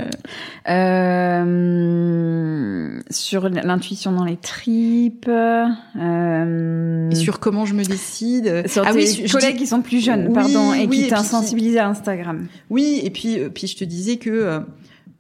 [1.60, 5.28] Euh, sur l'intuition dans les tripes.
[5.30, 9.82] Euh, Et sur comment je me décide sur Ah tes oui, collègues dis- qui sont
[9.82, 12.48] plus jeunes, Oui, pardon, et oui, qui t'insensibilisent à Instagram.
[12.70, 14.60] Oui, et puis, euh, puis je te disais que, euh,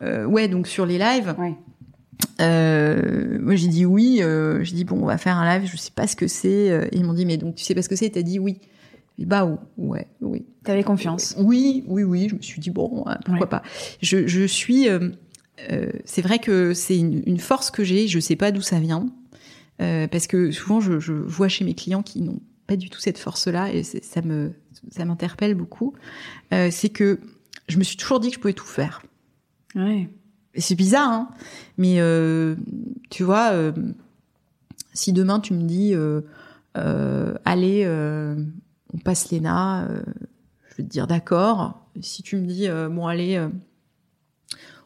[0.01, 1.53] euh, ouais, donc sur les lives, Ouais.
[2.41, 5.77] euh, moi j'ai dit oui, euh, j'ai dit bon, on va faire un live, je
[5.77, 7.89] sais pas ce que c'est, euh, ils m'ont dit mais donc tu sais pas ce
[7.89, 8.59] que c'est, t'as dit oui.
[9.25, 10.45] Bah ouais, oui.
[10.63, 11.35] T'avais confiance.
[11.37, 12.29] Oui, oui, oui.
[12.29, 13.45] Je me suis dit bon, pourquoi Ouais.
[13.47, 13.63] pas.
[14.01, 14.87] Je, je suis.
[14.89, 15.09] euh,
[15.71, 18.07] euh, c'est vrai que c'est une, une force que j'ai.
[18.07, 19.09] Je sais pas d'où ça vient
[19.81, 22.99] euh, parce que souvent je, je vois chez mes clients qui n'ont pas du tout
[22.99, 24.53] cette force-là et ça me
[24.91, 25.93] ça m'interpelle beaucoup.
[26.51, 27.19] C'est que
[27.67, 29.01] je me suis toujours dit que je pouvais tout faire.
[29.75, 30.07] Ouais.
[30.55, 31.29] Et c'est bizarre, hein
[31.77, 31.99] mais
[33.09, 33.51] tu vois,
[34.93, 35.93] si demain tu me dis,
[37.45, 37.85] allez,
[38.93, 40.01] on passe l'ENA, euh,
[40.69, 41.85] je vais te dire d'accord.
[42.01, 43.49] Si tu me dis, euh, bon allez, euh,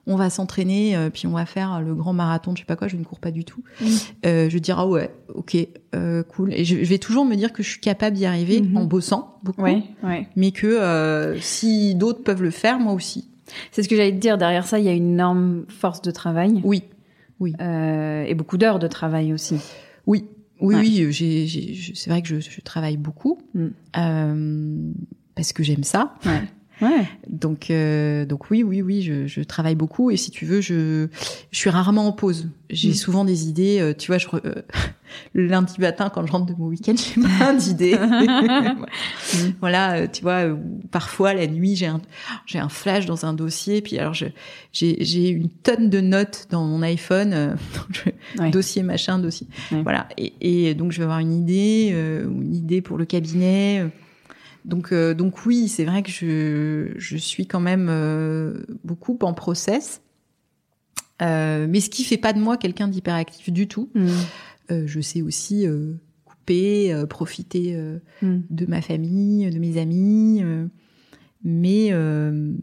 [0.06, 2.98] on va s'entraîner, puis on va faire le grand marathon, je sais pas quoi, je
[2.98, 3.64] ne cours pas du tout.
[3.82, 5.56] Je vais te dire, ah ouais, ok,
[6.28, 6.54] cool.
[6.54, 8.76] Et je, je vais toujours me dire que je suis capable d'y arriver Mhm.
[8.78, 10.28] en bossant beaucoup, Ouais, ouais.
[10.36, 13.30] mais que si d'autres peuvent le faire, moi aussi.
[13.72, 14.38] C'est ce que j'allais te dire.
[14.38, 16.84] Derrière ça, il y a une énorme force de travail Oui.
[17.62, 19.56] euh, et beaucoup d'heures de travail aussi.
[20.06, 20.26] Oui,
[20.64, 20.82] oui, Ouais.
[20.82, 21.12] oui.
[21.12, 23.68] J'ai, j'ai, je- c'est vrai que je, je travaille beaucoup Mm.
[23.98, 24.92] euh,
[25.36, 26.16] parce que j'aime ça.
[26.26, 26.42] Ouais.
[26.84, 27.08] Ouais.
[27.30, 31.08] Donc, euh, donc oui, oui, oui, je, je travaille beaucoup et si tu veux, je,
[31.52, 32.50] je suis rarement en pause.
[32.70, 32.94] J'ai Mm.
[32.94, 33.80] souvent des idées.
[33.80, 34.62] euh, tu vois, je, re- euh,
[35.34, 37.98] le lundi matin quand je rentre de mon week-end, j'ai plein d'idées.
[39.60, 40.46] voilà, euh, tu vois.
[40.46, 40.56] euh,
[40.92, 42.02] parfois la nuit, j'ai un,
[42.46, 43.82] j'ai un flash dans un dossier.
[43.82, 44.26] Puis alors, je,
[44.72, 47.34] j'ai, j'ai une tonne de notes dans mon iPhone.
[47.34, 47.56] euh,
[48.40, 48.50] Ouais.
[48.50, 49.48] dossier machin, dossier.
[49.72, 49.84] Ouais.
[49.84, 50.08] Voilà.
[50.18, 50.34] Et,
[50.70, 53.86] et donc je vais avoir une idée, euh, une idée pour le cabinet.
[54.66, 59.34] Donc, euh, donc oui, c'est vrai que je, je suis quand même euh, beaucoup en
[59.34, 60.02] process.
[61.22, 63.90] Euh, mais ce qui fait pas de moi quelqu'un d'hyperactif du tout.
[63.94, 64.08] Mm.
[64.72, 65.94] Euh, je sais aussi euh,
[66.26, 68.40] couper, euh, profiter euh, Mm.
[68.50, 70.42] de ma famille, de mes amis.
[70.44, 70.66] euh,
[71.44, 72.54] mais euh,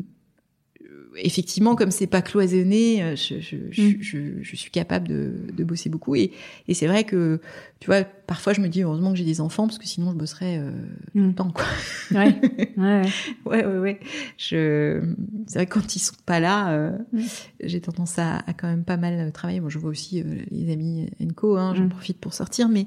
[1.16, 3.96] effectivement, comme c'est pas cloisonné, euh, je, je, je, Mm.
[4.02, 6.14] je, je suis capable de, de bosser beaucoup.
[6.16, 6.32] Et,
[6.68, 7.40] et c'est vrai que,
[7.80, 10.16] tu vois, parfois je me dis heureusement que j'ai des enfants parce que sinon je
[10.16, 10.70] bosserais euh,
[11.12, 11.26] tout Mm.
[11.28, 11.50] le temps.
[11.50, 11.64] Quoi.
[12.12, 12.40] Ouais.
[12.76, 13.02] ouais.
[13.46, 14.00] Ouais, ouais, ouais.
[14.38, 15.02] Je...
[15.46, 17.20] C'est vrai que quand ils sont pas là, euh, Mm.
[17.64, 19.60] j'ai tendance à, à quand même pas mal travailler.
[19.60, 21.88] Moi, je vois aussi euh, les amis Enco, hein, j'en Mm.
[21.90, 22.86] profite pour sortir, mais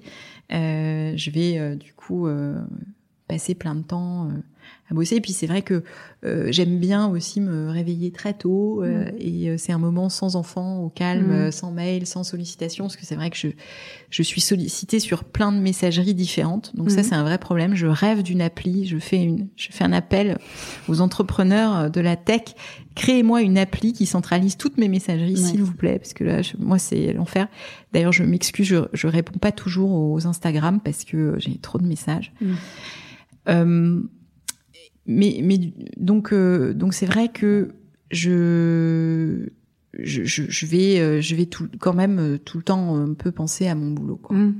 [0.54, 2.60] euh, je vais euh, du coup euh,
[3.34, 4.32] passer plein de temps euh,
[4.90, 5.16] à bosser.
[5.18, 5.84] Et puis c'est vrai que
[6.26, 10.36] euh, j'aime bien aussi me réveiller très tôt euh, et euh, c'est un moment sans
[10.36, 11.32] enfants, au calme, Mm.
[11.32, 13.48] euh, sans mail, sans sollicitation, parce que c'est vrai que je
[14.10, 16.76] je suis sollicitée sur plein de messageries différentes.
[16.76, 17.04] Donc ça Mhm.
[17.04, 17.74] c'est un vrai problème.
[17.76, 18.86] Je rêve d'une appli.
[18.86, 20.38] Je fais une je fais un appel
[20.88, 22.42] aux entrepreneurs de la tech.
[22.96, 26.54] Créez-moi une appli qui centralise toutes mes messageries, s'il vous plaît, parce que là, je-
[26.60, 27.48] moi, c'est l'enfer.
[27.92, 31.88] D'ailleurs, je m'excuse, je, je réponds pas toujours aux Instagram parce que j'ai trop de
[31.88, 32.32] messages.
[33.48, 33.50] Mm.
[33.50, 34.02] Euh,
[35.06, 35.60] mais, mais
[35.98, 37.74] donc, euh, donc c'est vrai que
[38.10, 39.50] je,
[40.00, 43.32] je, je, je vais, euh, je vais tout, quand même tout le temps un peu
[43.32, 44.18] penser à mon boulot.
[44.18, 44.36] Quoi.
[44.38, 44.56] Mm.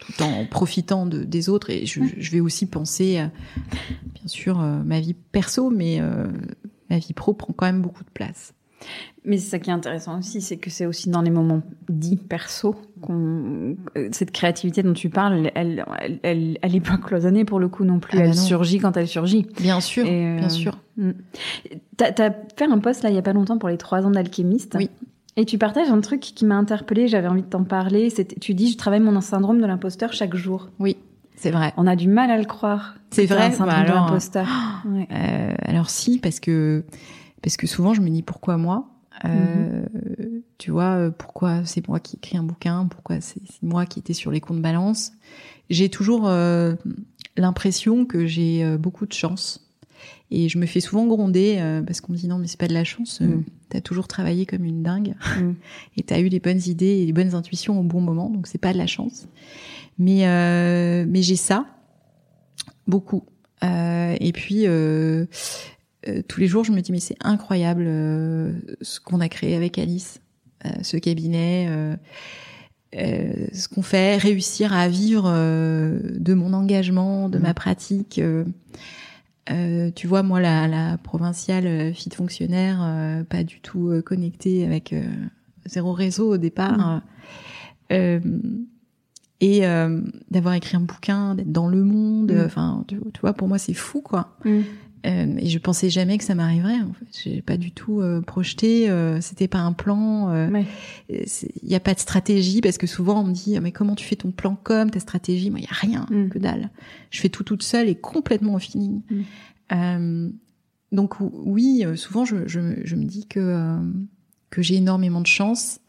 [0.00, 1.70] tout en profitant de, des autres.
[1.70, 3.30] Et je, je vais aussi penser, à,
[4.14, 6.26] bien sûr, ma vie perso, mais euh,
[6.90, 8.54] ma vie pro prend quand même beaucoup de place.
[9.24, 12.16] Mais c'est ça qui est intéressant aussi, c'est que c'est aussi dans les moments dits
[12.16, 17.44] perso qu'on euh, cette créativité dont tu parles, elle, elle, elle, elle est pas cloisonnée
[17.44, 18.18] pour le coup non plus.
[18.18, 18.42] Ah bah elle non.
[18.42, 19.46] surgit quand elle surgit.
[19.60, 20.78] Bien sûr, euh, bien sûr.
[20.96, 21.12] Mm.
[21.96, 24.10] T'as as fait un post là il y a pas longtemps pour les trois ans
[24.10, 24.76] d'alchimiste.
[24.78, 24.90] Oui.
[25.36, 28.12] Et tu partages un truc qui m'a interpellée, j'avais envie de t'en parler.
[28.40, 30.68] Tu dis, je travaille mon syndrome de l'imposteur chaque jour.
[30.78, 30.96] Oui,
[31.36, 31.72] c'est vrai.
[31.76, 32.94] On a du mal à le croire.
[33.10, 34.18] C'est vrai, Un syndrome bah de alors.
[34.86, 35.08] Ouais.
[35.10, 36.84] Euh, alors si, parce que
[37.44, 38.88] parce que souvent je me dis pourquoi moi?
[39.24, 39.84] Euh,
[40.58, 44.12] Tu vois, euh, pourquoi c'est moi qui écris un bouquin, pourquoi c'est moi qui étais
[44.14, 45.12] sur les comptes balance?
[45.70, 46.74] J'ai toujours euh,
[47.36, 49.60] l'impression que j'ai euh, beaucoup de chance.
[50.30, 52.66] Et je me fais souvent gronder euh, parce qu'on me dit non mais c'est pas
[52.66, 53.44] de la chance, euh, Mm.
[53.68, 55.52] t'as toujours travaillé comme une dingue Mm.
[55.96, 58.58] et t'as eu les bonnes idées et les bonnes intuitions au bon moment, donc c'est
[58.58, 59.28] pas de la chance.
[59.98, 61.66] Mais euh, mais j'ai ça
[62.88, 63.24] beaucoup.
[63.62, 65.26] Euh, et puis euh,
[66.08, 68.52] euh, tous les jours je me dis mais c'est incroyable euh,
[68.82, 70.20] ce qu'on a créé avec Alice,
[70.66, 71.68] euh, ce cabinet.
[72.92, 77.42] ce qu'on fait, réussir à vivre de mon engagement, de Mm.
[77.42, 78.18] ma pratique.
[78.20, 78.44] euh,
[79.50, 82.78] euh, tu vois, moi, la, la provinciale de fonctionnaire,
[83.28, 84.94] pas du tout connectée avec
[85.66, 87.02] zéro réseau au départ.
[87.92, 88.20] Euh,
[89.40, 89.60] et
[90.30, 92.42] d'avoir écrit un bouquin, d'être dans le monde, Mm.
[92.46, 94.36] enfin, tu, tu vois, pour moi, c'est fou, quoi.
[94.44, 94.60] Mm.
[95.06, 96.80] Euh, et je pensais jamais que ça m'arriverait.
[96.80, 98.88] En fait, j'ai pas du tout euh, projeté.
[98.88, 100.30] Euh, C'était pas un plan.
[100.32, 100.62] euh,
[101.10, 104.04] il n'y a pas de stratégie parce que souvent on me dit mais comment tu
[104.06, 105.50] fais ton plan com, ta stratégie?
[105.50, 106.28] Moi, il y a rien, Mm.
[106.30, 106.70] que dalle.
[107.10, 109.02] Je fais tout toute seule et complètement au feeling.
[109.70, 110.30] Mm.
[110.92, 113.78] Donc ou- oui, souvent je, je, je me dis que
[114.50, 115.80] que j'ai énormément de chance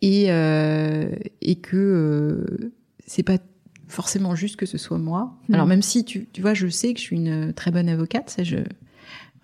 [0.00, 1.10] et euh,
[1.42, 2.72] et que
[3.06, 3.38] c'est pas
[3.88, 5.34] forcément juste que ce soit moi.
[5.48, 5.54] Mm.
[5.54, 8.30] Alors même si tu tu vois, je sais que je suis une très bonne avocate,
[8.30, 8.56] ça je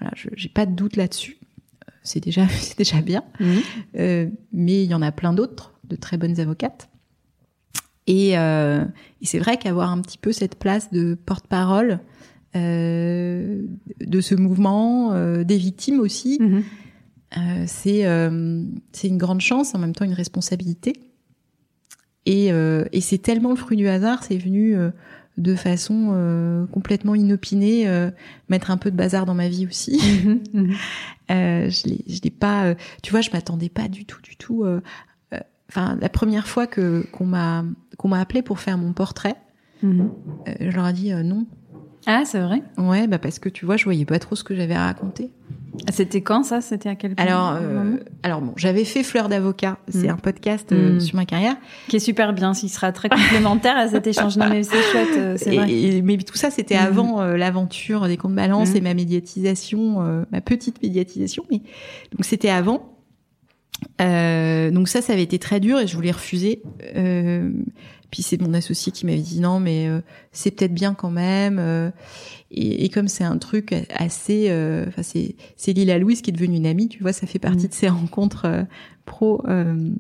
[0.00, 1.36] voilà, je j'ai pas de doute là-dessus.
[1.88, 3.24] Euh, C'est déjà c'est déjà bien.
[3.40, 3.60] Mhm.
[3.96, 6.88] Euh, mais il y en a plein d'autres de très bonnes avocates.
[8.06, 8.84] Et, euh,
[9.22, 12.00] et c'est vrai qu'avoir un petit peu cette place de porte-parole
[12.54, 13.62] euh,
[14.00, 16.62] de ce mouvement, euh, des victimes aussi, Mhm.
[17.38, 20.92] euh, c'est euh, c'est une grande chance, en même temps une responsabilité.
[22.26, 24.90] Et, euh, et c'est tellement le fruit du hasard, c'est venu euh,
[25.36, 28.10] de façon euh, complètement inopinée, euh,
[28.48, 30.00] mettre un peu de bazar dans ma vie aussi.
[30.24, 30.40] Mhm.
[30.52, 30.74] Mhm.
[31.30, 32.64] Euh, je l'ai, je l'ai pas.
[32.66, 34.64] euh, tu vois, je m'attendais pas du tout, du tout.
[35.70, 37.64] Enfin, la première fois que qu'on m'a
[37.96, 39.34] qu'on m'a appelé pour faire mon portrait,
[39.82, 40.10] Mhm.
[40.60, 41.46] je leur ai dit non.
[42.06, 42.62] Ah, c'est vrai?
[42.76, 45.30] Ouais, bah parce que tu vois, je voyais pas trop ce que j'avais à raconter.
[45.92, 46.60] C'était quand ça?
[46.60, 49.78] C'était à quel point Alors, euh, alors bon, j'avais fait Fleur d'avocat.
[49.88, 50.10] C'est Mm.
[50.10, 51.00] un podcast euh, Mm.
[51.00, 51.56] sur ma carrière.
[51.88, 54.36] Qui est super bien, s'il sera très complémentaire à cet échange.
[54.36, 55.70] Non, mais c'est chouette, euh, c'est vrai.
[55.72, 56.86] Et, mais tout ça, c'était Mhm.
[56.86, 61.44] avant euh, l'aventure des comptes balance et ma médiatisation, ma petite médiatisation.
[61.50, 62.90] Mais donc c'était avant.
[63.98, 66.62] Donc ça, ça avait été très dur et je voulais refuser.
[68.14, 70.00] Puis c'est mon associé qui m'avait dit non, mais euh,
[70.30, 71.58] c'est peut-être bien quand même.
[71.58, 71.90] euh,
[72.52, 76.32] et, et comme c'est un truc assez, euh, enfin c'est c'est Lila Louise qui est
[76.32, 77.68] devenue une amie, tu vois, ça fait partie Mhm.
[77.70, 78.66] de ces rencontres
[79.04, 79.90] pro euh,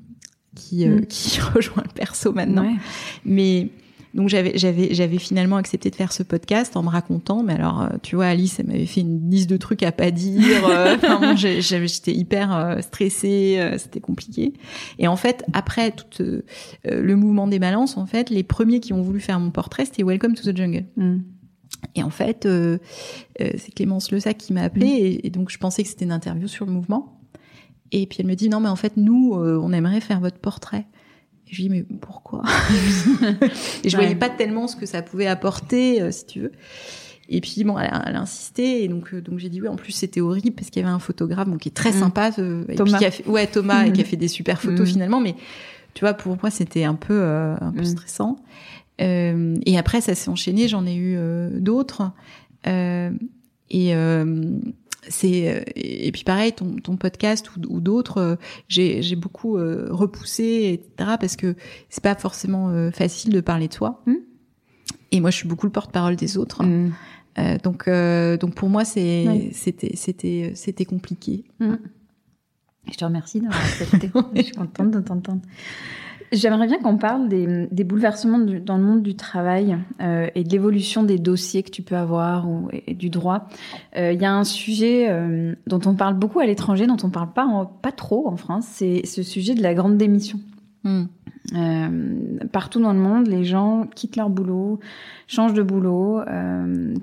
[0.54, 1.06] qui euh, Mhm.
[1.06, 2.62] qui rejoint le perso maintenant.
[2.62, 2.76] Ouais.
[3.24, 3.70] Mais
[4.14, 7.42] donc j'avais j'avais j'avais finalement accepté de faire ce podcast en me racontant.
[7.42, 10.10] Mais alors euh, tu vois Alice, elle m'avait fait une liste de trucs à pas
[10.10, 10.66] dire.
[10.68, 14.54] euh, enfin, bon, j'étais hyper euh, stressée, c'était compliqué.
[14.98, 16.42] Et en fait après tout
[16.84, 20.02] le mouvement des balances, en fait les premiers qui ont voulu faire mon portrait c'était
[20.02, 20.84] Welcome to the Jungle.
[20.96, 21.24] Mhm.
[21.94, 22.78] Et en fait euh,
[23.40, 26.12] euh, c'est Clémence Lesac qui m'a appelé et, et donc je pensais que c'était une
[26.12, 27.20] interview sur le mouvement.
[27.92, 30.38] Et puis elle me dit non mais en fait nous euh, on aimerait faire votre
[30.38, 30.86] portrait.
[31.54, 32.42] Et je lui dis mais pourquoi
[33.84, 34.02] Et je Ouais.
[34.04, 36.52] voyais pas tellement ce que ça pouvait apporter euh, si tu veux.
[37.28, 39.68] Et puis bon elle a, elle a insisté et donc euh, donc j'ai dit oui
[39.68, 42.00] en plus c'était horrible parce qu'il y avait un photographe bon, qui est très Mm.
[42.00, 42.90] sympa euh, et Thomas.
[42.90, 44.06] puis qui a fait, ouais Thomas et qui a Mm.
[44.06, 44.92] fait des super photos Mm.
[44.92, 45.34] finalement mais
[45.94, 48.36] tu vois pour moi c'était un peu euh, un peu stressant.
[49.00, 52.12] Euh, et après ça s'est enchaîné j'en ai eu euh, d'autres
[52.66, 53.10] euh,
[53.70, 54.58] et euh,
[55.08, 58.36] c'est euh, et puis pareil ton, ton podcast ou, ou d'autres euh,
[58.68, 61.54] j'ai beaucoup euh, repoussé etc parce que
[61.88, 64.14] c'est pas forcément facile de parler de soi Mm.
[65.12, 66.62] et moi je suis beaucoup le porte-parole des autres.
[67.36, 69.50] Euh, donc euh, donc pour moi c'est Ouais.
[69.52, 74.10] c'était c'était c'était compliqué Je te remercie d'avoir accepté.
[74.36, 75.40] Je suis contente de t'entendre.
[76.34, 80.44] J'aimerais bien qu'on parle des, des bouleversements du- dans le monde du travail euh, et
[80.44, 83.48] de l'évolution des dossiers que tu peux avoir ou, et du droit.
[83.96, 87.10] Euh, Il y a un sujet euh, dont on parle beaucoup à l'étranger, dont on
[87.10, 90.38] parle pas, en- pas trop en France, c'est ce sujet de la grande démission.
[90.84, 91.04] Hmm.
[91.54, 91.88] Euh,
[92.52, 94.80] partout dans le monde, les gens quittent leur boulot,
[95.26, 96.94] changent de boulot, euh,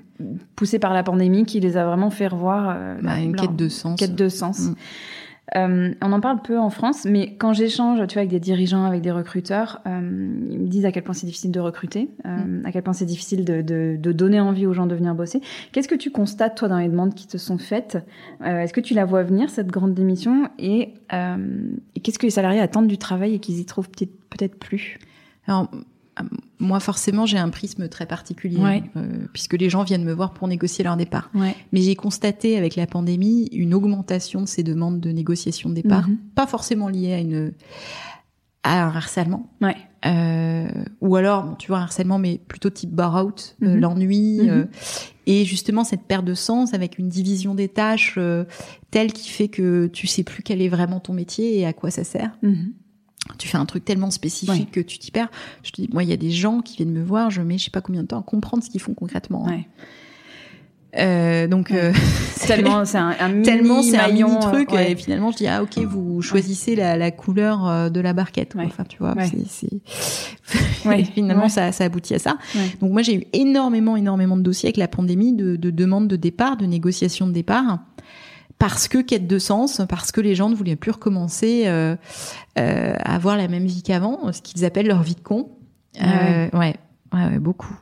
[0.56, 3.56] poussés par la pandémie qui les a vraiment fait revoir euh, Bah, une leur quête
[3.56, 3.98] de sens.
[3.98, 4.60] quête de sens.
[4.68, 4.74] Mm.
[5.56, 8.84] Euh, on en parle peu en France, mais quand j'échange, tu vois, avec des dirigeants,
[8.84, 10.00] avec des recruteurs, euh,
[10.50, 13.04] ils me disent à quel point c'est difficile de recruter, euh, à quel point c'est
[13.04, 15.40] difficile de, de, de donner envie aux gens de venir bosser.
[15.72, 17.98] Qu'est-ce que tu constates toi dans les demandes qui te sont faites?
[18.40, 20.48] Euh, Est-ce que tu la vois venir cette grande démission?
[20.58, 21.36] Et, euh,
[21.94, 24.98] et qu'est-ce que les salariés attendent du travail et qu'ils y trouvent peut-être plus?
[25.46, 25.70] Alors,
[26.58, 28.82] moi, forcément, j'ai un prisme très particulier, Ouais.
[28.96, 31.30] euh, puisque les gens viennent me voir pour négocier leur départ.
[31.34, 31.54] Ouais.
[31.72, 36.08] Mais j'ai constaté avec la pandémie une augmentation de ces demandes de négociation de départ,
[36.08, 36.18] Mhm.
[36.34, 37.52] pas forcément liées à une
[38.64, 39.74] à un harcèlement, Ouais.
[40.06, 40.68] euh,
[41.00, 43.80] ou alors, bon, tu vois, un harcèlement, mais plutôt type bar-out, euh, Mhm.
[43.80, 44.48] l'ennui, Mhm.
[44.50, 44.64] euh,
[45.26, 48.20] et justement cette perte de sens avec une division des tâches
[48.92, 51.90] telle qui fait que tu sais plus quel est vraiment ton métier et à quoi
[51.90, 52.38] ça sert.
[53.38, 54.66] Tu fais un truc tellement spécifique Ouais.
[54.72, 55.30] que tu t'y perds.
[55.62, 57.56] Je te dis, moi, il y a des gens qui viennent me voir, je mets
[57.58, 59.46] je sais pas combien de temps à comprendre ce qu'ils font concrètement.
[59.46, 59.66] Ouais.
[60.98, 61.84] Euh, donc, Ouais.
[61.84, 61.92] euh,
[62.46, 65.46] Tellement c'est un, un mini tellement c'est un mini truc euh, et finalement je dis
[65.46, 68.64] ah ok vous choisissez la, la couleur euh, de la barquette quoi.
[68.66, 69.14] Enfin tu vois
[69.48, 69.70] c'est
[71.14, 72.36] finalement ça ça aboutit à ça
[72.80, 76.16] donc moi j'ai eu énormément énormément de dossiers avec la pandémie de, de demandes de
[76.16, 77.78] départ de négociations de départ
[78.58, 81.96] parce que quête de sens parce que les gens ne voulaient plus recommencer euh,
[82.58, 85.50] euh, à avoir la même vie qu'avant ce qu'ils appellent leur vie de con
[85.98, 86.76] Ah Euh, ouais.
[87.12, 87.74] ouais ouais beaucoup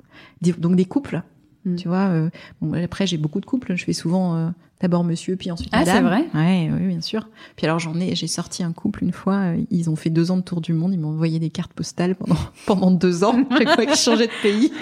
[0.42, 1.22] Des- donc des couples
[1.66, 1.76] Mm.
[1.76, 2.30] tu vois euh,
[2.62, 4.50] bon après j'ai beaucoup de couples je fais souvent
[4.80, 5.96] d'abord monsieur puis ensuite Ah, madame.
[5.96, 6.24] c'est vrai?
[6.34, 7.28] Ouais oui bien sûr.
[7.56, 10.30] Puis alors j'en ai j'ai sorti un couple une fois euh, ils ont fait deux
[10.30, 13.44] ans de tour du monde ils m'ont envoyé des cartes postales pendant pendant deux ans
[13.58, 14.72] chaque fois qu'ils changeaient de pays.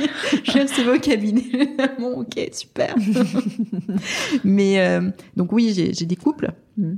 [0.44, 1.42] Je c'est au cabinet.
[1.98, 2.94] Bon ok super.
[4.44, 6.52] Mais euh, donc oui j'ai j'ai des couples.
[6.76, 6.92] Mm.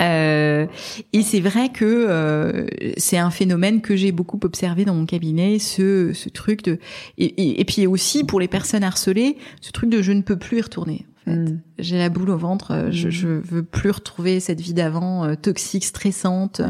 [0.00, 0.66] euh,
[1.12, 2.66] et c'est vrai que euh,
[2.96, 6.78] c'est un phénomène que j'ai beaucoup observé dans mon cabinet, ce, ce truc de
[7.18, 10.36] et, et, et puis aussi pour les personnes harcelées, ce truc de je ne peux
[10.36, 11.06] plus y retourner.
[11.24, 11.34] Fait.
[11.36, 11.60] Mm.
[11.78, 13.10] J'ai la boule au ventre, euh, je, Mhm.
[13.12, 16.60] je veux plus retrouver cette vie d'avant euh, toxique, stressante.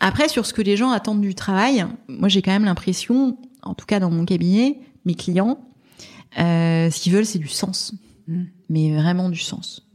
[0.00, 3.74] Après, sur ce que les gens attendent du travail, moi j'ai quand même l'impression, en
[3.74, 5.58] tout cas dans mon cabinet, mes clients,
[6.38, 7.94] euh, ce qu'ils veulent c'est du sens,
[8.28, 8.44] Mm.
[8.70, 9.86] mais vraiment du sens.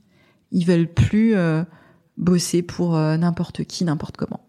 [0.52, 1.64] Ils veulent plus euh,
[2.18, 4.41] bosser pour euh, n'importe qui, n'importe comment.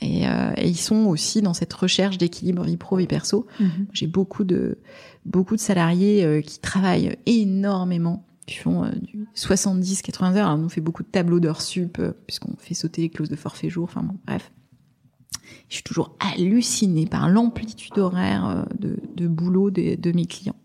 [0.00, 3.46] Et, euh, et ils sont aussi dans cette recherche d'équilibre vie pro vie perso.
[3.58, 3.86] Mhm.
[3.92, 4.78] J'ai beaucoup de
[5.26, 10.48] beaucoup de salariés euh, qui travaillent énormément, qui font euh, du 70 80 heures.
[10.48, 13.36] Alors, on fait beaucoup de tableaux d'heures sup euh, puisqu'on fait sauter les clauses de
[13.36, 14.50] forfait jour, enfin bon, bref.
[15.68, 20.56] Je suis toujours hallucinée par l'amplitude horaire euh, de, de boulot de mes clients.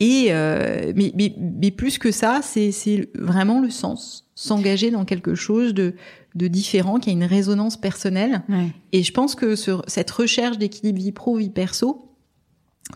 [0.00, 5.34] Et euh, mais, mais, mais plus que ça, c'est vraiment le sens, s'engager dans quelque
[5.34, 5.94] chose de
[6.34, 8.42] de différent qui a une résonance personnelle.
[8.48, 8.68] Ouais.
[8.92, 12.08] Et je pense que ce- cette recherche d'équilibre vie pro vie perso,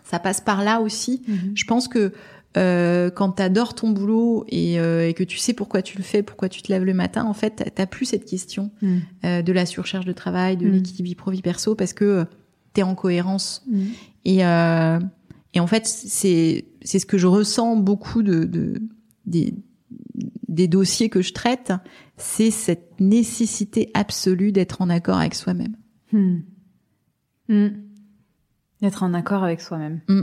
[0.04, 1.22] ça passe par là aussi.
[1.28, 1.52] Mhm.
[1.54, 2.12] Je pense que
[2.56, 6.04] euh, quand tu adores ton boulot et, euh, et que tu sais pourquoi tu le
[6.04, 8.96] fais, pourquoi tu te lèves le matin, en fait, t'as plus cette question Mm.
[9.24, 10.72] euh, de la surcharge de travail, de Mm.
[10.72, 12.26] l'équilibre vie pro vie perso, parce que
[12.72, 13.64] tu es en cohérence.
[13.66, 13.82] Mm.
[14.26, 14.38] Et,
[15.54, 18.80] et en fait, c'est c'est ce que je ressens beaucoup de, de
[19.26, 19.54] des,
[20.48, 21.72] des dossiers que je traite,
[22.16, 25.76] c'est cette nécessité absolue d'être en accord avec soi-même.
[26.12, 26.38] Hmm.
[27.48, 27.68] Hmm.
[28.82, 30.00] D'être en accord avec soi-même.
[30.08, 30.22] Hmm.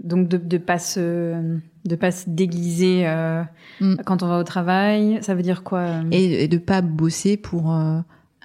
[0.00, 3.42] Donc de de pas se de pas se déguiser euh,
[3.80, 3.96] Hmm.
[4.04, 5.18] quand on va au travail.
[5.22, 6.02] Ça veut dire quoi euh?
[6.12, 8.00] Et, et de pas bosser pour euh,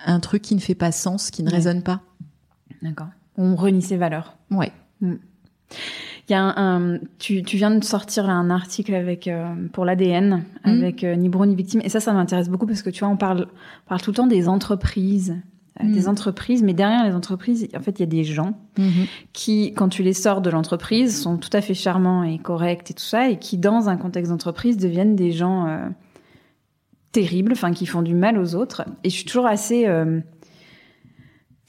[0.05, 1.55] un truc qui ne fait pas sens, qui ne Ouais.
[1.57, 2.01] résonne pas.
[2.82, 3.09] D'accord.
[3.38, 4.38] On renie ses valeurs.
[4.51, 4.71] Ouais.
[6.30, 9.84] Il y a un, un- tu, tu viens de sortir un article avec euh, pour
[9.86, 13.09] l'ADN avec euh, ni ni victime et ça ça m'intéresse beaucoup parce que tu vois
[13.09, 13.47] on parle
[13.86, 15.36] on parle tout le temps des entreprises
[15.82, 18.53] euh, des entreprises mais derrière les entreprises en fait il y a des gens
[19.34, 22.93] qui, quand tu les sors de l'entreprise, sont tout à fait charmants et corrects et
[22.93, 25.89] tout ça, et qui, dans un contexte d'entreprise, deviennent des gens euh,
[27.11, 28.84] terribles, enfin, qui font du mal aux autres.
[29.03, 29.86] Et je suis toujours assez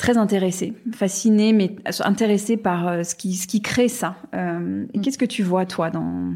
[0.00, 4.16] très intéressée, fascinée, mais intéressée par euh, ce qui, ce qui crée ça.
[4.34, 5.00] Euh, Mm.
[5.02, 6.34] Qu'est-ce que tu vois, toi, dans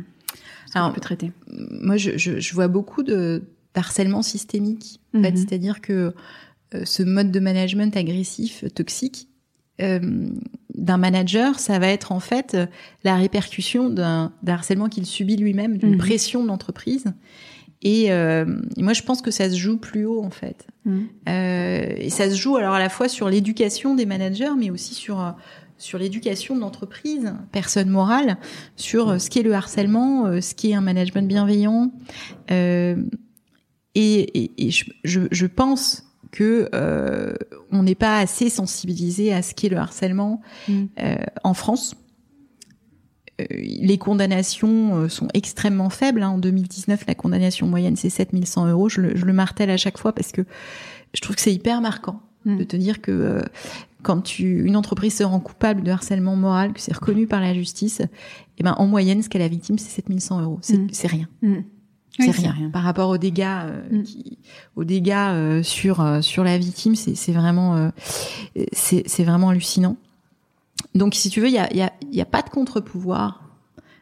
[0.72, 1.32] ce tu peux traiter?
[1.48, 3.42] Moi, je, je, je vois beaucoup de
[3.74, 5.00] d'harcèlement systémique.
[5.14, 5.36] En fait, Mhm.
[5.36, 6.14] c'est-à-dire que
[6.74, 9.28] euh, ce mode de management agressif, toxique,
[9.80, 10.28] euh,
[10.74, 12.56] d'un manager, ça va être en fait
[13.02, 15.98] la répercussion d'un harcèlement qu'il subit lui-même, d'une Mhm.
[15.98, 17.06] pression de l'entreprise.
[17.84, 20.66] Et, euh, et moi, je pense que ça se joue plus haut en fait.
[20.86, 21.06] Mhm.
[21.28, 24.94] Euh, et ça se joue alors à la fois sur l'éducation des managers, mais aussi
[24.94, 25.30] sur euh,
[25.76, 28.38] sur l'éducation de l'entreprise, personne morale,
[28.76, 31.90] sur euh, ce qu'est le harcèlement, euh, ce qu'est un management bienveillant.
[32.50, 32.96] Euh,
[33.94, 37.34] et et, et je, je, je pense que euh,
[37.70, 40.84] on n'est pas assez sensibilisé à ce qu'est le harcèlement Mm.
[41.00, 41.96] euh, en France.
[43.40, 46.22] Euh, les condamnations euh, sont extrêmement faibles.
[46.22, 46.30] hein.
[46.30, 48.88] En 2019, la condamnation moyenne, c'est 7100 euros.
[48.88, 50.42] Je le, je le martèle à chaque fois parce que
[51.14, 52.58] je trouve que c'est hyper marquant Mm.
[52.58, 53.40] de te dire que euh,
[54.02, 57.54] quand tu, une entreprise se rend coupable de harcèlement moral, que c'est reconnu par la
[57.54, 58.02] justice,
[58.58, 60.58] eh ben, en moyenne, ce qu'est la victime, c'est 7100 euros.
[60.60, 60.88] C'est Mm.
[60.92, 61.26] c'est rien.
[61.40, 62.68] C'est Oui, rien.
[62.70, 64.02] Par rapport aux dégâts, euh, Mm.
[64.02, 64.38] qui,
[64.76, 67.88] aux dégâts euh, sur euh, sur la victime, c'est vraiment euh,
[68.72, 69.96] c'est vraiment hallucinant.
[70.94, 73.42] Donc, si tu veux, il y a y a y a pas de contre-pouvoir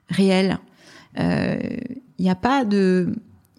[0.08, 0.58] réel.
[1.18, 1.58] Euh,
[2.18, 3.14] Il y a pas de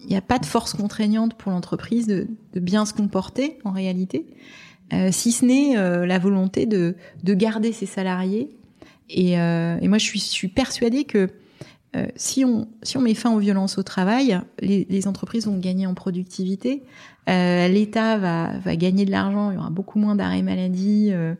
[0.06, 4.26] il a pas de force contraignante pour l'entreprise de, de bien se comporter en réalité,
[4.92, 8.48] euh, si ce n'est euh, la volonté de de garder ses salariés.
[9.10, 11.30] Et, euh, et moi, je suis je suis persuadée que
[11.96, 15.58] euh, si on si on met fin aux violences au travail, les, les entreprises vont
[15.58, 16.82] gagner en productivité,
[17.28, 21.34] euh, l'État va va gagner de l'argent, il y aura beaucoup moins d'arrêts maladie, euh,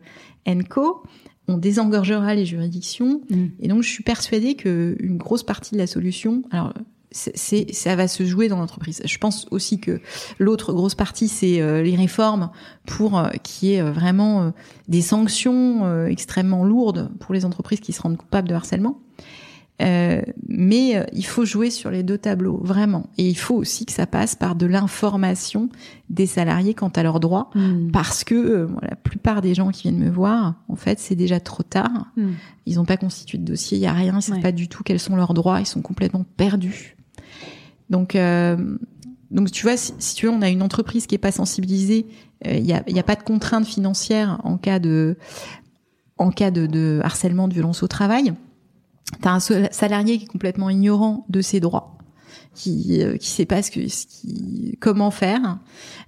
[0.69, 1.03] co.
[1.47, 3.45] On désengorgera les juridictions, Mm.
[3.59, 6.73] et donc je suis persuadée que une grosse partie de la solution, alors
[7.11, 9.01] c'est ça va se jouer dans l'entreprise.
[9.05, 10.01] Je pense aussi que
[10.37, 12.49] l'autre grosse partie c'est euh, les réformes
[12.85, 14.49] pour euh, qu'il y ait euh, vraiment euh,
[14.89, 18.99] des sanctions extrêmement lourdes pour les entreprises qui se rendent coupables de harcèlement.
[19.81, 23.09] Euh, mais euh, il faut jouer sur les deux tableaux, vraiment.
[23.17, 25.67] Et il faut aussi que ça passe par de l'information
[26.09, 27.49] des salariés quant à leurs droits.
[27.55, 27.91] Mm.
[27.91, 31.41] Parce que euh, la plupart des gens qui viennent me voir, en fait, c'est déjà
[31.41, 32.07] trop tard.
[32.15, 32.27] Mm.
[32.65, 34.41] Ils n'ont pas constitué de dossier, il y a rien, ils savent Ouais.
[34.41, 36.95] pas du tout quels sont leurs droits, ils sont complètement perdus.
[37.89, 38.77] Donc, euh,
[39.29, 42.07] donc tu vois, si, si tu veux, on a une entreprise qui est pas sensibilisée,
[42.47, 45.17] euh, il y, a, y a pas de contraintes financières en cas de
[46.17, 48.33] en cas de, de harcèlement, de violence au travail.
[49.21, 51.97] T'as un salarié qui est complètement ignorant de ses droits,
[52.55, 55.59] qui euh, qui sait pas ce que ce qui comment faire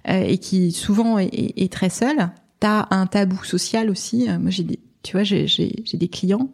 [0.08, 2.30] euh, et qui souvent est, est- est très seul.
[2.60, 4.28] T'as un tabou social aussi.
[4.28, 6.50] Euh, moi j'ai des tu vois j'ai j'ai j'ai des clients.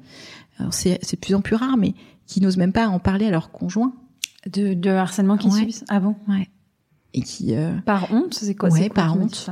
[0.58, 1.94] Alors c'est c'est de plus en plus rare, mais
[2.26, 3.94] qui n'osent même pas en parler à leur conjoint.
[4.52, 5.60] De, de harcèlement qu'ils Ouais.
[5.60, 5.84] subissent.
[5.88, 6.48] Ah bon Ouais.
[7.14, 9.48] Et qui euh, Par honte, c'est quoi Ouais, c'est quoi par honte.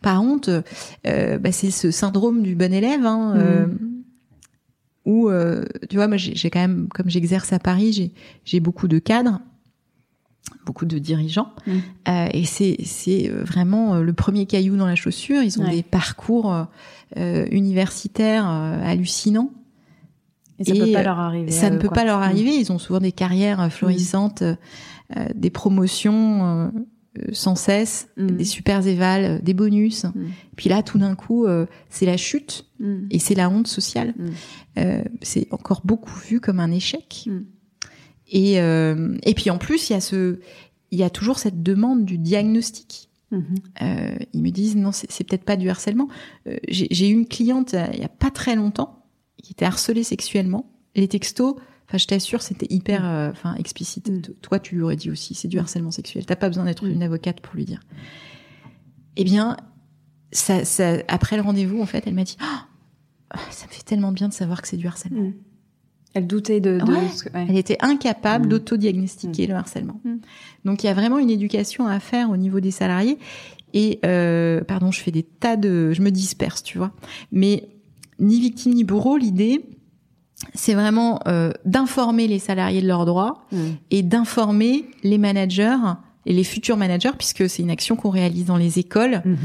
[0.00, 0.48] par honte,
[1.06, 3.66] euh, bah, c'est ce syndrome du bon élève, hein, euh,
[5.04, 8.12] où euh, tu vois, moi j'ai quand même, comme j'exerce à Paris, j'ai
[8.44, 9.40] j'ai beaucoup de cadres,
[10.66, 11.80] beaucoup de dirigeants, Mhm.
[12.08, 15.42] euh, et c'est c'est euh, vraiment euh, le premier caillou dans la chaussure.
[15.42, 15.76] Ils ont Ouais.
[15.76, 16.66] des parcours
[17.16, 19.50] euh, universitaires euh, hallucinants.
[20.58, 21.50] Et ça Et, peut pas leur arriver.
[21.50, 21.96] Ça ne peut quoi.
[21.96, 22.22] pas leur Mm.
[22.22, 22.54] arriver.
[22.56, 24.54] Ils ont souvent des carrières euh, florissantes, euh,
[25.34, 26.70] des promotions
[27.32, 28.26] sans cesse, Mm.
[28.36, 30.04] des super évals, euh, des bonus.
[30.04, 30.10] Mm.
[30.56, 33.06] Puis là, tout d'un coup, euh, c'est la chute Mm.
[33.10, 34.14] et c'est la honte sociale.
[34.78, 37.28] Euh, c'est encore beaucoup vu comme un échec.
[38.28, 40.38] Et euh, et puis en plus, il y a ce,
[40.90, 43.10] il y a toujours cette demande du diagnostic.
[43.30, 43.44] Mhm.
[43.82, 46.08] Euh, ils me disent non, c'est peut-être pas du harcèlement.
[46.46, 49.04] Euh, J'ai eu une cliente euh, il y a pas très longtemps
[49.42, 50.70] qui était harcelée sexuellement.
[50.94, 51.54] Les textos,
[51.92, 54.08] enfin je t'assure, c'était hyper, euh, enfin explicite.
[54.08, 54.22] Mm.
[54.40, 55.60] Toi, tu lui aurais dit aussi, c'est du Mm.
[55.60, 56.24] harcèlement sexuel.
[56.24, 56.90] T'as pas besoin d'être Mm.
[56.92, 57.80] une avocate pour lui dire.
[59.16, 59.56] Eh bien,
[60.32, 62.36] ça, ça, après le rendez-vous, en fait, elle m'a dit,
[63.34, 65.22] Ah, ça me fait tellement bien de savoir que c'est du harcèlement.
[65.22, 65.32] Mm.
[66.14, 66.78] Elle doutait de.
[66.78, 66.98] de Ouais.
[67.34, 67.46] ouais.
[67.48, 68.48] Elle était incapable Mm.
[68.48, 70.00] d'autodiagnostiquer le harcèlement.
[70.04, 70.16] Mm.
[70.64, 73.18] Donc il y a vraiment une éducation à faire au niveau des salariés.
[73.74, 76.92] Et euh, pardon, je fais des tas de, je me disperse, tu vois.
[77.32, 77.68] Mais
[78.18, 79.64] ni victime ni bourreau, l'idée,
[80.54, 83.56] c'est vraiment euh, d'informer les salariés de leurs droits Mm.
[83.90, 85.76] et d'informer les managers
[86.26, 89.36] et les futurs managers, puisque c'est une action qu'on réalise dans les écoles Mhm.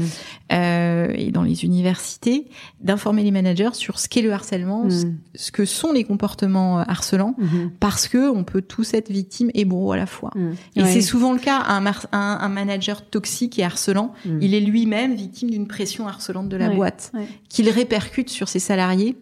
[0.52, 2.46] euh, et dans les universités,
[2.80, 5.16] d'informer les managers sur ce qu'est le harcèlement, ce- Mm.
[5.34, 7.70] ce que sont les comportements euh, harcelants Mhm.
[7.80, 10.30] parce que on peut tous être victime et bourreau à la fois.
[10.76, 10.92] Et Ouais.
[10.92, 11.62] c'est souvent le cas.
[11.68, 16.56] Un, un, un manager toxique et harcelant, il est lui-même victime d'une pression harcelante de
[16.56, 16.76] la Ouais.
[16.76, 17.26] boîte Ouais.
[17.48, 19.16] qu'il répercute sur ses salariés.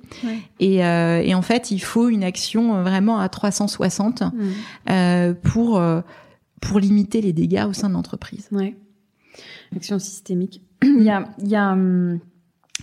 [0.61, 4.33] Et, euh, et en fait, il faut une action euh, vraiment à 360 Mm.
[4.91, 6.01] euh, pour euh,
[6.61, 8.49] pour limiter les dégâts au sein de l'entreprise.
[8.53, 8.77] Ouais.
[9.75, 10.63] Action systémique.
[10.83, 12.19] il y a, il y a, hum,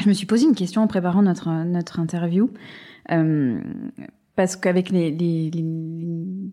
[0.01, 2.49] je me suis posé une question en préparant notre notre interview
[3.11, 3.59] euh,
[4.35, 6.51] parce qu'avec les, les, les-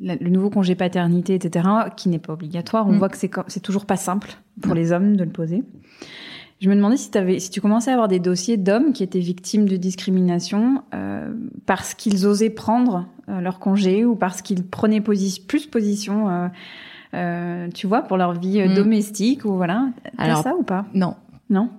[0.00, 2.98] la- le nouveau congé paternité, etc., qui n'est pas obligatoire, on Mm.
[2.98, 4.30] voit que c'est c'est toujours pas simple
[4.60, 4.74] pour Non.
[4.74, 5.64] les hommes de le poser.
[6.60, 9.20] Je me demandais si, avais, si tu commençais à avoir des dossiers d'hommes qui étaient
[9.20, 11.32] victimes de discrimination euh,
[11.66, 16.48] parce qu'ils osaient prendre euh, leur congé ou parce qu'ils prenaient posi plus position, euh,
[17.14, 18.74] euh, tu vois, pour leur vie euh, Mm.
[18.74, 19.88] domestique ou voilà.
[20.18, 20.84] Alors, ça ou pas?
[20.94, 21.14] Non,
[21.48, 21.70] Non,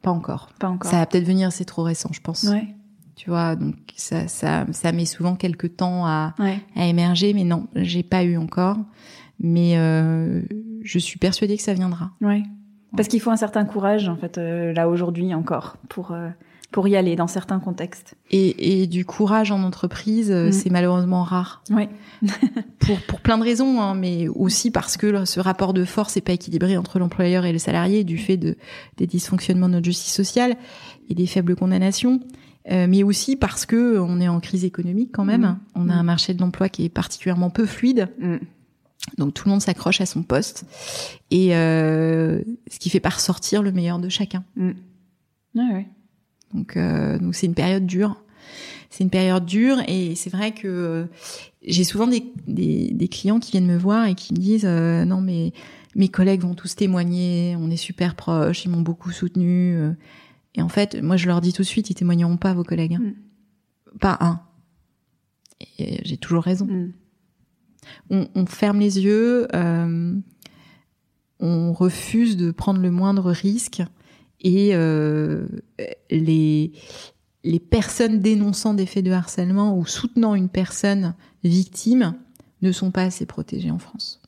[0.00, 0.48] pas encore.
[0.60, 0.90] pas encore.
[0.90, 2.44] Ça va peut-être venir, c'est trop récent, je pense.
[2.44, 2.68] Ouais,
[3.16, 6.60] Tu vois, donc ça, ça, ça met souvent quelques temps à, ouais.
[6.76, 8.76] à émerger, mais non, j'ai pas eu encore.
[9.40, 10.42] Mais euh,
[10.82, 12.12] je suis persuadée que ça viendra.
[12.20, 12.44] Ouais.
[12.96, 16.28] Parce qu'il faut un certain courage, en fait, euh, là aujourd'hui encore, pour euh,
[16.70, 18.14] pour y aller dans certains contextes.
[18.32, 20.52] Et, et du courage en entreprise, euh, Mm.
[20.52, 21.62] c'est malheureusement rare.
[21.70, 21.88] Oui.
[22.80, 26.16] Pour, pour plein de raisons, hein, mais aussi parce que là, ce rapport de force
[26.16, 28.56] n'est pas équilibré entre l'employeur et le salarié du fait de,
[28.98, 30.56] des dysfonctionnements de notre justice sociale
[31.08, 32.20] et des faibles condamnations.
[32.70, 35.42] Euh, mais aussi parce que on est en crise économique quand même.
[35.42, 35.58] Mm.
[35.76, 35.98] On a Mm.
[35.98, 38.08] un marché de l'emploi qui est particulièrement peu fluide.
[39.18, 40.64] Donc tout le monde s'accroche à son poste
[41.30, 44.44] et euh, ce qui fait pas ressortir le meilleur de chacun.
[45.54, 45.86] Ouais.
[46.52, 48.16] Donc euh, donc c'est une période dure.
[48.90, 51.04] C'est une période dure et c'est vrai que euh,
[51.62, 55.20] j'ai souvent des, des, des clients qui viennent me voir et qui me disent non
[55.20, 55.52] mais
[55.96, 59.78] mes collègues vont tous témoigner, on est super proches, ils m'ont beaucoup soutenu.
[60.54, 62.94] Et en fait, moi je leur dis tout de suite, ils témoigneront pas vos collègues,
[62.94, 63.12] hein.
[64.00, 64.40] pas un.
[65.78, 66.92] Et j'ai toujours raison Mm.
[68.10, 70.14] On, on ferme les yeux, euh,
[71.40, 73.82] on refuse de prendre le moindre risque
[74.40, 75.46] et euh,
[76.10, 76.72] les,
[77.44, 82.14] les personnes dénonçant des faits de harcèlement ou soutenant une personne victime
[82.62, 84.20] ne sont pas assez protégées en France.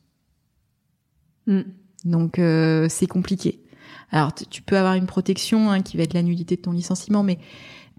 [1.47, 1.61] Mm.
[2.05, 3.63] Donc euh, c'est compliqué.
[4.11, 7.23] Alors tu- peux avoir une protection hein, qui va être la nullité de ton licenciement,
[7.23, 7.39] mais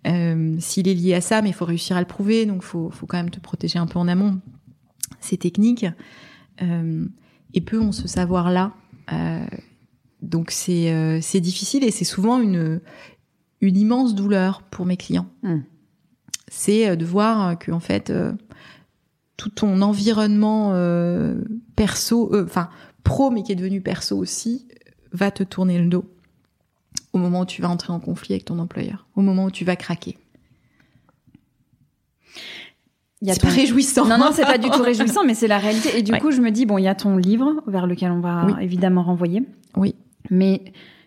[0.07, 2.91] euh, s'il est lié à ça, mais il faut réussir à le prouver, donc faut
[2.91, 4.41] faut quand même te protéger un peu en amont.
[5.21, 5.87] C'est technique.
[6.63, 7.07] Euh,
[7.55, 8.73] et peu ont ce savoir-là.
[9.13, 9.47] Euh,
[10.21, 12.81] donc c'est euh, c'est difficile et c'est souvent une
[13.61, 15.29] une immense douleur pour mes clients.
[15.43, 15.59] Mm.
[16.49, 18.13] C'est de voir que en fait
[19.39, 21.41] tout ton environnement euh,
[21.77, 22.69] perso, euh, enfin
[23.05, 24.69] pro mais qui est devenu perso aussi,
[25.13, 26.05] va te tourner le dos
[27.15, 29.65] au moment où tu vas entrer en conflit avec ton employeur, au moment où tu
[29.65, 30.19] vas craquer.
[33.21, 34.07] Il y a C'est pas ton- réjouissant.
[34.07, 35.99] Non, non, c'est pas du tout réjouissant, mais c'est la réalité.
[35.99, 36.21] Et du Ouais.
[36.21, 38.53] coup, je me dis, bon, il y a ton livre vers lequel on va Oui.
[38.61, 39.43] évidemment renvoyer.
[39.77, 39.95] Oui.
[40.31, 40.63] Mais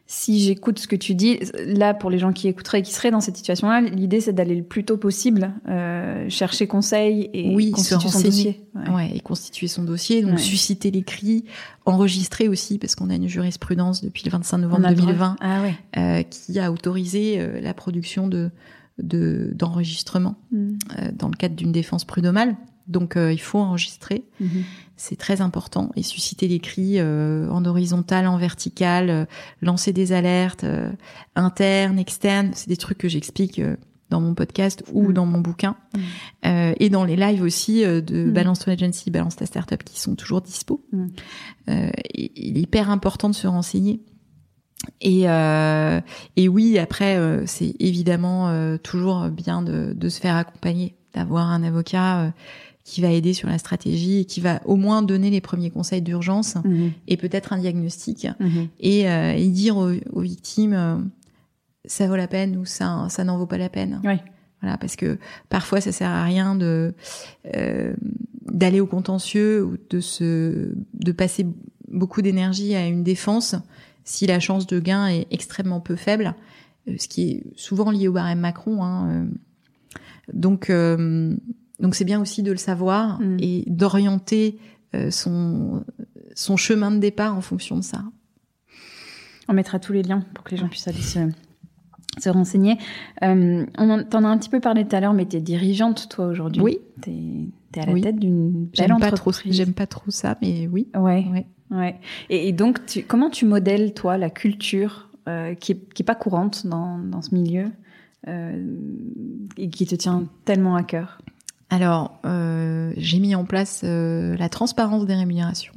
[0.08, 3.12] si j'écoute ce que tu dis, là, pour les gens qui écouteraient et qui seraient
[3.12, 7.68] dans cette situation-là, l'idée, c'est d'aller le plus tôt possible euh, chercher conseil et Oui,
[7.78, 8.62] se constituer son dossier.
[8.76, 8.90] Ouais.
[8.94, 10.38] Ouais, et constituer son dossier, donc Ouais.
[10.38, 11.46] susciter les cris,
[11.86, 15.06] enregistrer aussi, parce qu'on a une jurisprudence depuis le 25 On novembre a le droit.
[15.08, 15.76] 2020 Ah ouais.
[15.98, 18.50] euh, qui a autorisé euh, la production de
[19.02, 20.70] de- d'enregistrements Mm.
[21.00, 22.56] euh, dans le cadre d'une défense prud'homale.
[22.88, 24.64] Donc euh, il faut enregistrer, Mhm.
[24.98, 29.26] c'est très important, et susciter les cris euh, en horizontal, en vertical, euh,
[29.62, 30.92] lancer des alertes euh,
[31.36, 33.76] internes, externes, c'est des trucs que j'explique euh,
[34.10, 35.14] dans mon podcast ou Mm.
[35.14, 36.00] dans mon bouquin, Mm.
[36.48, 38.32] Euh, et dans les lives aussi euh, de Mm.
[38.34, 40.84] Balance ton agency, Balance ta startup qui sont toujours dispo.
[41.68, 44.02] Et- il est hyper important de se renseigner.
[45.00, 46.02] Et, euh,
[46.36, 51.50] et oui, après, euh, c'est évidemment euh, toujours bien de, de se faire accompagner, d'avoir
[51.50, 52.30] un avocat euh,
[52.84, 56.02] qui va aider sur la stratégie et qui va au moins donner les premiers conseils
[56.02, 56.92] d'urgence Mhm.
[57.08, 58.68] et peut-être un diagnostic Mhm.
[58.80, 60.96] et, euh, et dire aux, aux victimes euh,
[61.86, 64.00] ça vaut la peine ou ça, ça n'en vaut pas la peine.
[64.62, 65.18] Voilà, parce que
[65.50, 66.94] parfois ça sert à rien de
[67.56, 67.94] euh,
[68.52, 71.46] d'aller au contentieux ou de se de passer
[71.88, 73.56] beaucoup d'énergie à une défense
[74.04, 76.34] si la chance de gain est extrêmement peu faible,
[76.88, 78.84] euh, ce qui est souvent lié au barème Macron.
[78.84, 79.26] Hein, euh.
[80.34, 81.36] Donc euh,
[81.80, 83.38] donc c'est bien aussi de le savoir Mm.
[83.40, 84.58] et d'orienter
[84.96, 85.84] euh, son
[86.36, 88.04] son chemin de départ en fonction de ça.
[89.50, 91.20] On mettra tous les liens pour que les gens puissent aller se,
[92.20, 92.78] se renseigner.
[93.24, 96.08] Euh, on en, t'en as un petit peu parlé tout à l'heure, mais t'es dirigeante,
[96.10, 96.62] toi, aujourd'hui.
[96.62, 96.78] Oui.
[97.02, 98.02] T'es, t'es à la Oui.
[98.02, 99.54] tête d'une belle J'aime pas trop entreprise.
[99.56, 100.88] j'aime pas trop ça, mais oui.
[100.96, 101.26] Ouais.
[101.32, 101.46] Ouais.
[101.72, 102.00] Ouais.
[102.30, 106.06] Et, et donc, tu, comment tu modèles, toi, la culture euh, qui, est, qui est
[106.06, 107.72] pas courante dans, dans ce milieu
[108.28, 108.66] euh,
[109.58, 111.22] et qui te tient tellement à cœur?
[111.70, 115.74] Alors, euh, j'ai mis en place euh, la transparence des rémunérations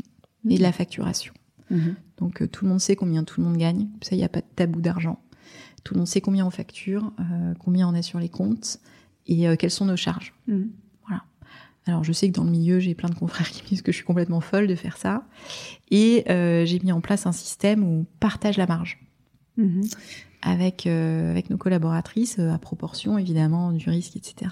[0.49, 1.33] et de la facturation.
[1.71, 1.95] Mhm.
[2.19, 3.87] Donc, euh, tout le monde sait combien tout le monde gagne.
[4.03, 5.21] Ça, il n'y a pas de tabou d'argent.
[5.85, 8.81] Tout le monde sait combien on facture, euh, combien on a sur les comptes
[9.27, 10.35] et quelles sont nos charges.
[10.49, 10.71] Mhm.
[11.87, 13.93] Alors, je sais que dans le milieu, j'ai plein de confrères qui me disent que
[13.93, 15.25] je suis complètement folle de faire ça.
[15.91, 18.99] Et euh, j'ai mis en place un système où on partage la marge
[19.57, 19.83] Mhm.
[20.43, 24.51] avec euh, avec nos collaboratrices euh, à proportion évidemment du risque, etc.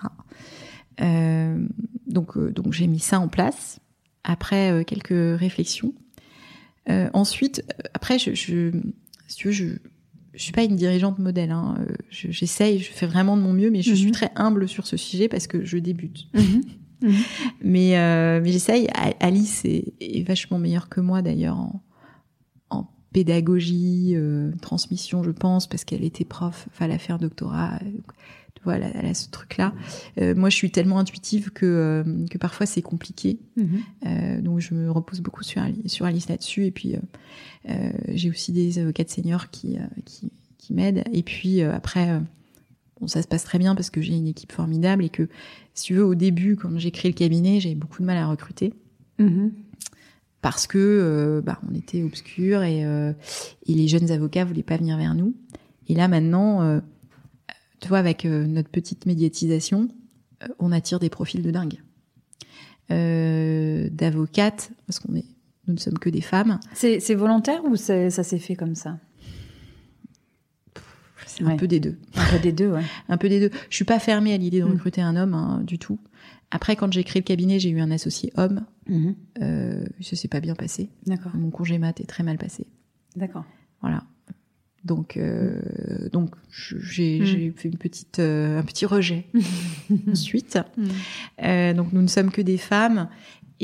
[1.01, 1.67] Euh,
[2.07, 3.81] donc euh, donc j'ai mis ça en place
[4.23, 5.09] après euh, quelques
[5.41, 5.93] réflexions.
[6.89, 7.65] Euh, ensuite,
[7.95, 8.71] après je, je
[9.27, 9.67] si tu veux je
[10.35, 11.51] je suis pas une dirigeante modèle.
[11.51, 11.75] Hein.
[12.11, 14.97] Je- J'essaye, je fais vraiment de mon mieux, mais je suis très humble sur ce
[14.97, 16.29] sujet parce que je débute.
[17.03, 17.13] Mhm.
[17.63, 18.89] Mais, euh, mais j'essaye.
[18.95, 21.83] A- Alice est, est vachement meilleure que moi d'ailleurs en,
[22.71, 27.19] en pédagogie, euh, transmission, je pense, parce qu'elle était prof, enfin elle a fait un
[27.19, 27.75] doctorat.
[27.83, 27.89] euh,
[28.65, 29.75] Voilà, elle a ce truc-là.
[30.21, 33.41] Euh, moi, je suis tellement intuitive que, euh, que parfois c'est compliqué.
[33.57, 33.81] Mhm.
[34.07, 36.67] Euh, donc, je me repose beaucoup sur, Ali- sur Alice là-dessus.
[36.67, 36.99] Et puis, euh,
[37.71, 41.03] euh, j'ai aussi des avocates seniors qui, euh, qui, qui m'aident.
[41.13, 42.21] Et puis, euh, après, euh,
[43.03, 45.29] bon, ça se passe très bien parce que j'ai une équipe formidable et que,
[45.75, 48.27] si tu veux, au début, quand j'ai créé le cabinet, j'avais beaucoup de mal à
[48.27, 48.73] recruter
[49.19, 49.53] Mhm.
[50.41, 53.13] parce que euh, bah, on était obscurs et, euh,
[53.67, 55.35] et les jeunes avocats voulaient pas venir vers nous.
[55.89, 56.81] Et là maintenant, euh,
[57.81, 59.89] tu vois, avec notre petite médiatisation,
[60.59, 61.79] on attire des profils de dingue.
[63.91, 65.25] D'avocates, parce qu'on est,
[65.67, 66.59] nous ne sommes que des femmes.
[66.75, 68.99] C'est volontaire ou ça s'est fait comme ça?
[71.35, 71.53] C'est Ouais.
[71.53, 71.97] un peu des deux.
[72.17, 72.83] Un peu des deux, ouais.
[73.09, 73.51] Un peu des deux.
[73.71, 74.73] Je suis pas fermée à l'idée de Mm.
[74.73, 75.99] recruter un homme hein, du tout.
[76.51, 78.67] Après, quand j'ai créé le cabinet, j'ai eu un associé homme.
[78.89, 79.15] Mhm.
[79.41, 80.91] Euh, ça s'est pas bien passé.
[81.07, 82.67] D'accord, Mon congé mat est très mal passé.
[83.17, 83.45] d'accord.
[83.81, 84.03] Voilà.
[84.85, 87.25] Donc, euh, donc je- j'ai Mm.
[87.25, 89.27] j'ai fait une petite, euh, un petit rejet
[90.11, 90.59] ensuite.
[91.43, 93.09] Euh, donc, nous ne sommes que des femmes.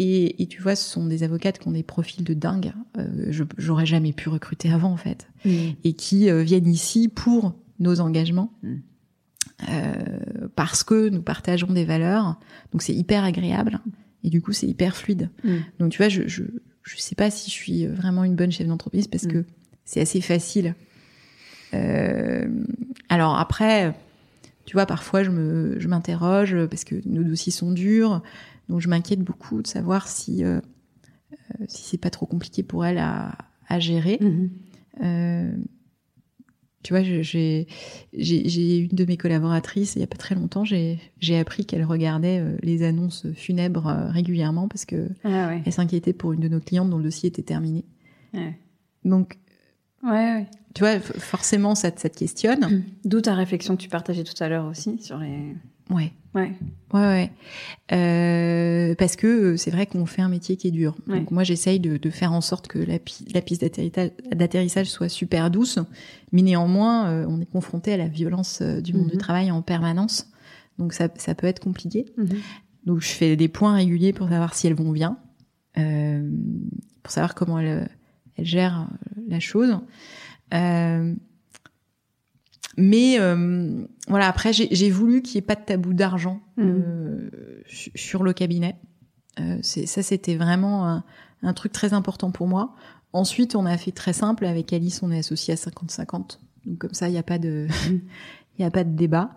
[0.01, 2.73] Et, et tu vois, ce sont des avocates qui ont des profils de dingue.
[2.99, 5.27] Euh, J'aurais jamais pu recruter avant, en fait.
[5.45, 5.75] Mhm.
[5.83, 8.53] Et qui euh, viennent ici pour nos engagements.
[8.63, 8.75] Mm.
[9.71, 9.95] Euh,
[10.55, 12.39] parce que nous partageons des valeurs.
[12.71, 13.81] Donc, c'est hyper agréable.
[14.23, 15.31] Et du coup, c'est hyper fluide.
[15.43, 15.63] Mhm.
[15.81, 16.45] Donc tu vois, je, je
[16.85, 19.33] je sais pas si je suis vraiment une bonne chef d'entreprise parce Mm.
[19.33, 19.45] que
[19.85, 20.75] c'est assez facile.
[23.09, 23.95] Alors après,
[24.65, 28.23] tu vois, parfois je me je m'interroge parce que nos dossiers sont durs,
[28.69, 30.61] donc je m'inquiète beaucoup de savoir si euh,
[31.33, 33.37] euh, si c'est pas trop compliqué pour elle à
[33.69, 34.19] à gérer.
[34.21, 34.51] Mhm.
[35.03, 35.53] Euh,
[36.85, 37.67] tu vois, j'ai
[38.79, 40.99] une de mes collaboratrices il y a pas très longtemps, j'ai
[41.39, 45.63] appris qu'elle regardait euh, les annonces funèbres régulièrement parce que Ah ouais.
[45.67, 47.85] elle s'inquiétait pour une de nos clientes dont le dossier était terminé.
[48.33, 48.57] Ouais,
[49.05, 49.39] Donc,
[50.05, 50.47] ouais.
[50.75, 52.85] tu vois, forcément, ça, ça te questionne.
[53.05, 55.55] D'où ta réflexion que tu partageais tout à l'heure aussi sur les.
[55.91, 56.53] Ouais, Ouais.
[56.93, 57.33] ouais, ouais.
[57.93, 60.97] Euh, parce que euh, c'est vrai qu'on fait un métier qui est dur.
[61.07, 61.19] Ouais.
[61.21, 63.65] Donc moi, j'essaye de, de faire en sorte que la, pi- la piste
[64.33, 65.79] d'atterrissage- soit super douce,
[66.33, 69.11] mais néanmoins, euh, on est confronté à la violence euh, du monde Mhm.
[69.13, 70.31] du travail en permanence.
[70.79, 72.05] Donc ça, ça peut être compliqué.
[72.19, 72.29] Mhm.
[72.85, 75.19] Donc je fais des points réguliers pour savoir si elles vont bien,
[77.03, 77.89] pour savoir comment elles,
[78.37, 78.89] elles gèrent
[79.29, 79.79] la chose.
[80.55, 81.15] Euh,
[82.81, 87.29] mais euh, voilà, après j'ai voulu qu'il n'y ait pas de tabou d'argent euh,
[87.67, 88.77] su- sur le cabinet.
[89.41, 91.05] Euh, ça, c'était vraiment un,
[91.43, 92.75] un truc très important pour moi.
[93.13, 96.39] Ensuite, on a fait très simple avec Alice, on est associé à 50-50.
[96.67, 99.31] Donc comme ça, il n'y a pas de, il y a pas de débat.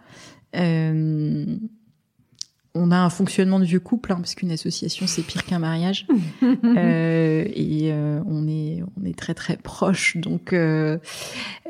[2.73, 6.07] On a un fonctionnement de vieux couple, hein, parce qu'une association c'est pire qu'un mariage,
[6.43, 10.97] Euh, et euh, on est on est très très proches, donc euh,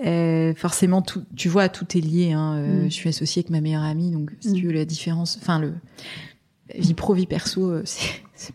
[0.05, 2.33] euh, forcément tout, tu vois, tout est lié.
[2.33, 2.85] Hein, euh, Mm.
[2.85, 4.55] Je suis associée avec ma meilleure amie, donc si Mm.
[4.55, 5.73] tu veux la différence, enfin le
[6.77, 8.53] vie pro vie perso, c'est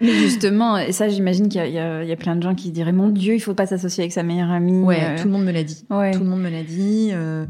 [0.00, 2.70] Mais justement, et ça, j'imagine qu'il y, a- il y a- plein de gens qui
[2.70, 4.82] diraient Mon Dieu, il faut pas s'associer avec sa meilleure amie.
[4.82, 5.84] ouais, euh, tout le monde me l'a dit.
[5.90, 6.10] ouais.
[6.12, 7.10] Tout le monde me l'a dit.
[7.12, 7.46] euh,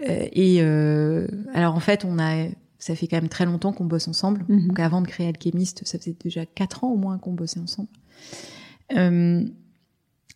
[0.00, 2.46] et euh, alors en fait, on a,
[2.82, 4.44] ça fait quand même très longtemps qu'on bosse ensemble.
[4.48, 4.66] Mhm.
[4.68, 7.88] Donc avant de créer Alchemist, ça faisait déjà quatre ans au moins qu'on bossait ensemble.
[8.96, 9.44] Euh,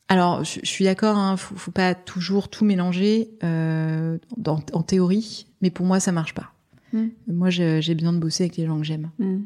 [0.09, 4.83] alors je, je suis d'accord, hein, faut, faut pas toujours tout mélanger euh, dans- en
[4.83, 6.53] théorie, mais pour moi ça marche pas.
[6.93, 7.11] Mhm.
[7.27, 9.11] Moi j'ai besoin de bosser avec les gens que j'aime.
[9.19, 9.39] Mm.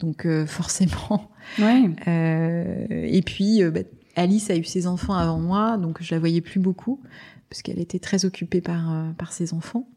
[0.00, 1.30] Donc euh, forcément.
[1.58, 1.90] Ouais.
[2.06, 3.80] Euh, et puis, euh, bah,
[4.14, 7.00] Alice a eu ses enfants avant moi, donc je la voyais plus beaucoup
[7.48, 9.88] parce qu'elle était très occupée par par ses enfants.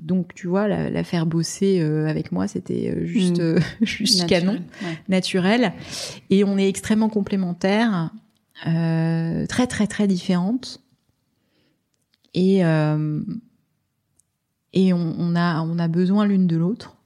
[0.00, 3.40] Donc tu vois, la, la faire bosser euh, avec moi, c'était euh, juste Mm.
[3.42, 4.98] euh, juste Naturel, canon, ouais.
[5.08, 5.72] naturel.
[6.30, 8.10] Et on est extrêmement complémentaires,
[8.66, 10.80] euh, très très très différentes.
[12.34, 13.20] Et euh,
[14.72, 16.96] et on, on a on a besoin l'une de l'autre.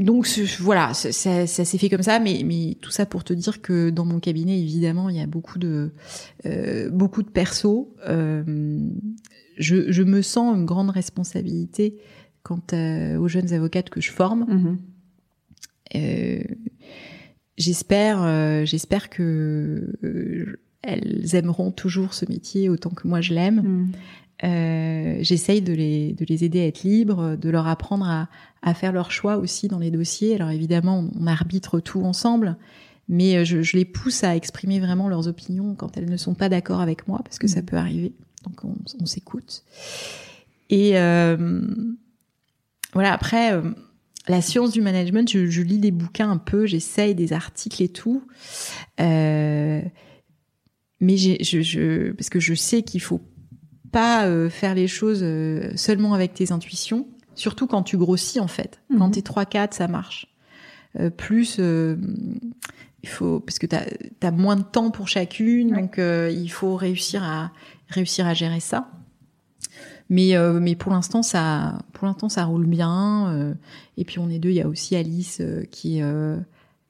[0.00, 0.26] Donc
[0.60, 3.62] voilà, ça, ça- ça s'est fait comme ça, mais, mais tout ça pour te dire
[3.62, 5.92] que dans mon cabinet, évidemment, il y a beaucoup de
[6.46, 7.86] euh, beaucoup de persos.
[8.08, 8.78] Euh,
[9.56, 11.96] je, je me sens une grande responsabilité
[12.42, 14.46] quant à- aux jeunes avocates que je forme.
[14.48, 14.78] Mhm.
[15.94, 16.42] Euh,
[17.56, 23.60] j'espère, euh, j'espère que euh, elles aimeront toujours ce métier autant que moi je l'aime.
[23.62, 23.92] Mm.
[24.44, 28.28] Euh, J'essaye de les, de les aider à être libres, de leur apprendre à,
[28.62, 30.34] à faire leur choix aussi dans les dossiers.
[30.34, 32.56] Alors évidemment, on, arbitre tout ensemble,
[33.08, 36.34] mais euh, je, je les pousse à exprimer vraiment leurs opinions quand elles ne sont
[36.34, 37.66] pas d'accord avec moi, parce que ça Mhm.
[37.66, 38.12] peut arriver.
[38.44, 39.64] Donc on, on s'écoute.
[40.70, 41.62] Et euh,
[42.92, 43.62] voilà, après, euh,
[44.28, 47.88] la science du management, je, je lis des bouquins un peu, j'essaye des articles et
[47.88, 48.22] tout.
[49.00, 49.82] Euh,
[51.00, 53.20] mais j'ai, je, je, parce que je sais qu'il faut
[53.94, 58.46] pas euh, faire les choses euh, seulement avec tes intuitions, surtout quand tu grossis en
[58.48, 58.80] fait.
[58.98, 59.12] Quand Mhm.
[59.14, 60.26] t'es 3-4, ça marche.
[61.00, 63.84] Euh, plus, il faut parce que t'as
[64.22, 65.80] as moins de temps pour chacune, Ouais.
[65.82, 67.50] donc il faut réussir à
[67.88, 68.90] réussir à gérer ça.
[70.10, 73.54] Mais mais pour l'instant ça pour l'instant ça roule bien.
[73.96, 74.50] et puis on est deux.
[74.50, 75.40] Il y a aussi Alice
[75.70, 76.00] qui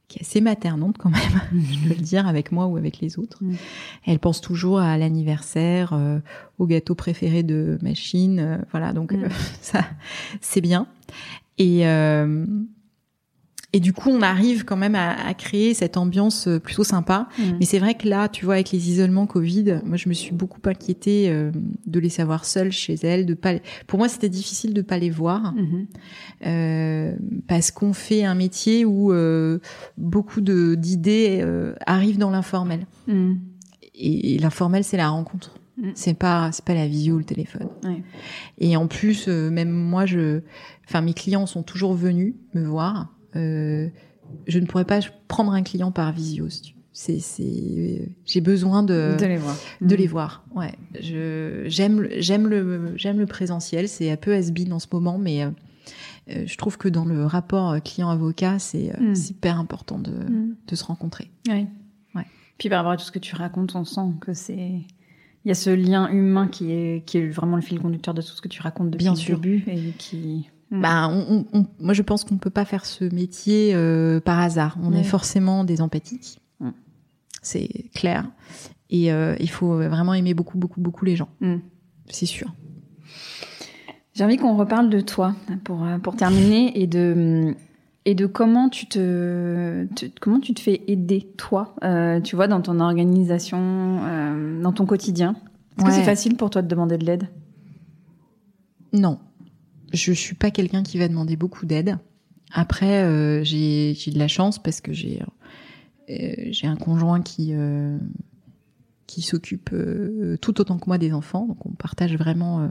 [0.09, 3.19] qui est assez maternante quand même, je peux le dire avec moi ou avec les
[3.19, 3.39] autres.
[3.43, 3.55] Mm.
[4.07, 6.19] Elle pense toujours à l'anniversaire, euh,
[6.59, 9.25] au gâteau préféré de machine, euh, voilà donc Mm.
[9.25, 9.29] euh,
[9.61, 9.85] ça
[10.41, 10.87] c'est bien.
[11.59, 12.45] Et euh,
[13.75, 17.29] et du coup, on arrive quand même à, à créer cette ambiance euh, plutôt sympa.
[17.39, 17.57] Mhm.
[17.59, 20.33] Mais c'est vrai que là, tu vois, avec les isolements Covid, moi, je me suis
[20.33, 21.51] beaucoup inquiétée euh,
[21.87, 23.27] de les savoir seules chez elles.
[23.27, 23.55] De pas,
[23.87, 25.87] pour moi, c'était difficile de pas les voir Mhm.
[26.47, 27.17] euh,
[27.49, 29.59] parce qu'on fait un métier où euh,
[29.99, 32.87] beaucoup de d'idées euh, arrivent dans l'informel.
[33.09, 33.39] Mhm.
[33.97, 35.55] Et, et l'informel, c'est la rencontre.
[35.97, 37.67] C'est pas c'est pas la visio ou le téléphone.
[37.83, 38.01] Ouais.
[38.59, 40.41] Et en plus, euh, même moi, je,
[40.89, 43.13] enfin, mes clients sont toujours venus me voir.
[43.37, 43.89] Euh,
[44.47, 46.47] je ne pourrais pas prendre un client par visio.
[46.97, 49.57] C'est, c'est, j'ai besoin de, de les voir.
[49.81, 50.01] de Mhm.
[50.01, 50.45] les voir.
[50.55, 53.89] Ouais, je, j'aime, le- j'aime le, j'aime le présentiel.
[53.89, 55.51] C'est un peu has-been en ce moment, mais euh,
[56.31, 59.15] euh, je trouve que dans le rapport client-avocat, c'est, Mm.
[59.15, 60.13] c'est hyper important de,
[60.67, 61.31] de se rencontrer.
[61.49, 61.67] Ouais.
[62.15, 62.27] Ouais.
[62.59, 64.55] Puis par rapport à tout ce que tu racontes, on sent que c'est
[65.47, 68.23] il y a ce lien humain qui est qui est vraiment le fil conducteur de
[68.23, 69.39] tout ce que tu racontes depuis Bien le sûr.
[69.39, 70.49] début et qui
[70.81, 74.41] Bah, on, on- on- moi, je pense qu'on peut pas faire ce métier euh, par
[74.41, 74.77] hasard.
[74.83, 75.01] On Ouais.
[75.01, 76.41] est forcément des empathiques.
[76.61, 76.71] Mm.
[77.43, 78.29] C'est clair.
[78.91, 81.29] Et euh, il faut vraiment aimer beaucoup, beaucoup, beaucoup les gens.
[81.41, 81.57] Mm.
[82.11, 82.53] C'est sûr.
[84.15, 85.35] J'ai envie qu'on reparle de toi
[85.65, 87.55] pour euh, pour terminer et de
[88.07, 92.47] et de comment tu te, te- comment tu te fais aider toi, euh, tu vois,
[92.49, 93.59] dans ton organisation,
[94.05, 95.35] euh, dans ton quotidien.
[95.79, 97.29] Est-ce que c'est facile pour toi de demander de l'aide?
[98.93, 99.19] Non,
[99.95, 101.99] je suis pas quelqu'un qui va demander beaucoup d'aide.
[102.53, 105.21] Après, euh, j'ai de la chance parce que j'ai
[106.11, 107.99] euh, j'ai un conjoint qui euh,
[109.07, 109.75] qui s'occupe
[110.41, 111.47] tout autant que moi des enfants.
[111.47, 112.71] Donc on partage vraiment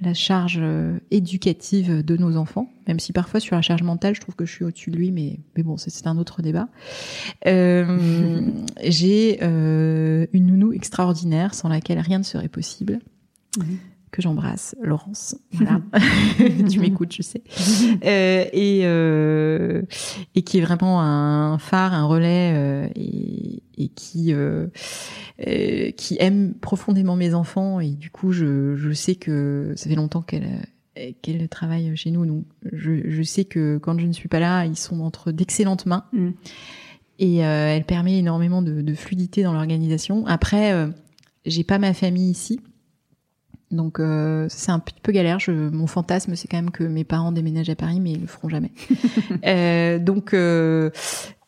[0.00, 0.62] la charge
[1.10, 4.52] éducative de nos enfants, même si parfois sur la charge mentale, je trouve que je
[4.52, 6.68] suis au-dessus de lui, mais, mais bon, c'est un autre débat.
[7.44, 13.00] J'ai une nounou extraordinaire sans laquelle rien ne serait possible,
[14.10, 15.36] que j'embrasse, Laurence.
[15.52, 15.80] Voilà,
[16.70, 17.42] tu m'écoutes, je sais.
[18.04, 19.82] Euh, et, euh,
[20.34, 24.68] et qui est vraiment un phare, un relais, euh, et, et qui euh,
[25.46, 27.80] euh, qui aime profondément mes enfants.
[27.80, 30.66] Et du coup, je, je sais que ça fait longtemps qu'elle
[31.22, 34.64] qu'elle travaille chez nous, donc je, je sais que quand je ne suis pas là,
[34.64, 36.04] ils sont entre d'excellentes mains.
[36.12, 36.30] Mm.
[37.20, 40.26] Et euh, elle permet énormément de, de fluidité dans l'organisation.
[40.26, 40.88] Après,
[41.46, 42.60] j'ai pas ma famille ici.
[43.70, 45.38] Donc euh, c'est un petit peu galère.
[45.40, 48.26] Je, mon fantasme, c'est quand même que mes parents déménagent à Paris, mais ils le
[48.26, 48.72] feront jamais.
[49.44, 50.90] Euh, donc euh,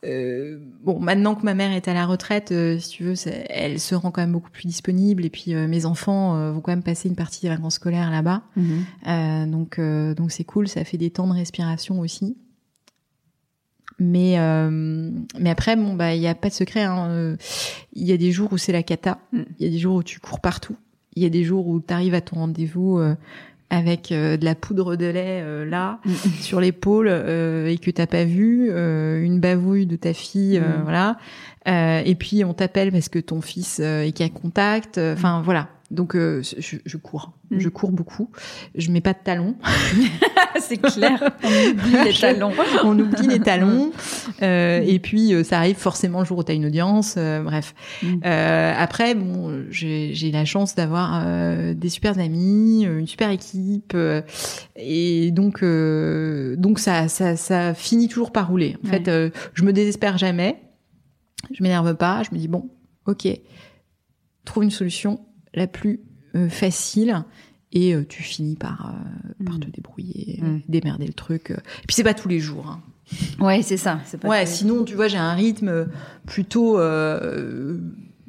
[0.05, 3.14] euh, bon, maintenant que ma mère est à la retraite, euh, si tu veux,
[3.48, 5.24] elle se rend quand même beaucoup plus disponible.
[5.24, 8.42] Et puis euh, mes enfants vont quand même passer une partie des vacances scolaires là-bas.
[9.06, 10.68] Euh, donc euh, donc c'est cool.
[10.68, 12.36] Ça fait des temps de respiration aussi.
[13.98, 16.82] Mais euh, mais après bon bah il y a pas de secret.
[16.84, 17.36] hein, euh,
[17.92, 19.18] Il y a des jours où c'est la cata.
[19.32, 19.42] Mm.
[19.59, 20.76] Il y a des jours où tu cours partout.
[21.16, 23.15] Il y a des jours où tu arrives à ton rendez-vous euh,
[23.70, 26.11] avec euh, de la poudre de lait euh, là Mm.
[26.41, 30.78] sur l'épaule euh, et que t'as pas vu, euh, une bavouille de ta fille, euh,
[30.78, 30.82] Mm.
[30.82, 31.16] voilà.
[31.69, 34.99] Euh, et puis on t'appelle parce que ton fils euh, est qu'à contact.
[34.99, 35.69] euh, Enfin voilà.
[35.91, 37.59] Donc euh, je, je cours, Mm.
[37.59, 38.31] je cours beaucoup.
[38.77, 39.57] Je mets pas de talons.
[40.61, 41.33] c'est clair.
[41.43, 42.53] On oublie les talons.
[42.85, 43.91] on oublie les talons.
[44.43, 47.17] Euh, et puis euh, ça arrive forcément le jour où t'as une audience.
[47.19, 47.75] euh, bref.
[48.03, 48.21] Mm.
[48.25, 54.23] Euh, après, bon, j'ai la chance d'avoir euh, des super amis, une super équipe, euh,
[54.77, 58.77] et donc euh, donc ça, ça ça finit toujours par rouler.
[58.83, 58.95] En Ouais.
[58.99, 60.57] fait, euh, je me désespère jamais,
[61.53, 62.71] je m'énerve pas, je me dis bon,
[63.07, 63.29] ok,
[64.47, 65.21] trouve une solution
[65.55, 66.01] la plus
[66.35, 67.24] euh, facile.
[67.72, 69.60] Et euh, tu finis par, euh, par Mm.
[69.60, 70.60] te débrouiller, Mm.
[70.68, 71.51] démerder le truc.
[71.51, 72.66] Et puis c'est pas tous les jours.
[72.68, 72.81] Hein.
[73.40, 74.01] Ouais, c'est ça.
[74.06, 75.89] C'est pas Ouais, sinon, tu vois, j'ai un rythme
[76.27, 77.78] plutôt, euh,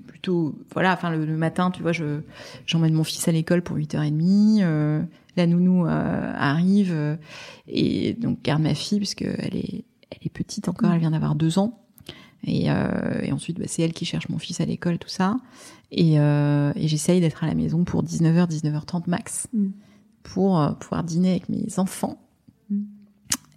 [0.07, 0.93] plutôt, voilà.
[0.93, 2.21] Enfin, le, le matin, tu vois, je
[2.65, 4.59] j'emmène mon fils à l'école pour 8h30.
[4.61, 5.01] Euh,
[5.37, 7.17] la nounou euh, arrive
[7.67, 10.91] et donc garde ma fille parce que elle est, elle est petite encore.
[10.91, 11.79] Elle vient d'avoir deux ans.
[12.45, 15.37] Et, euh, et ensuite, bah, c'est elle qui cherche mon fils à l'école, tout ça.
[15.91, 19.67] Et, euh, et j'essaye d'être à la maison pour 19h, 19h30 max, Mm.
[20.23, 22.17] pour euh, pouvoir dîner avec mes enfants.
[22.69, 22.83] Mm.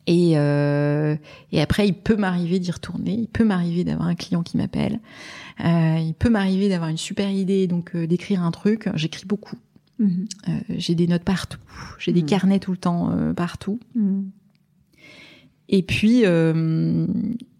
[0.06, 1.16] Et, euh,
[1.52, 3.14] et après, il peut m'arriver d'y retourner.
[3.14, 5.00] Il peut m'arriver d'avoir un client qui m'appelle.
[5.64, 8.88] Euh, il peut m'arriver d'avoir une super idée, donc euh, d'écrire un truc.
[8.94, 9.56] J'écris beaucoup.
[10.00, 10.26] Mhm.
[10.70, 11.60] j'ai des notes partout.
[12.00, 13.78] J'ai des carnets tout le temps partout.
[15.68, 16.24] Et puis,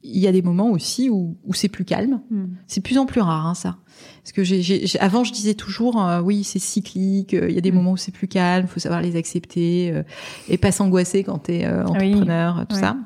[0.05, 2.21] il y a des moments aussi où, où c'est plus calme.
[2.67, 3.79] C'est de plus en plus rare, hein, ça.
[4.23, 7.33] Parce que j'ai, avant, je disais toujours, oui, c'est cyclique.
[7.33, 8.67] Il y a des moments où c'est plus calme.
[8.67, 10.03] Faut savoir les accepter
[10.49, 12.97] et pas s'angoisser quand t'es entrepreneur, tout ça.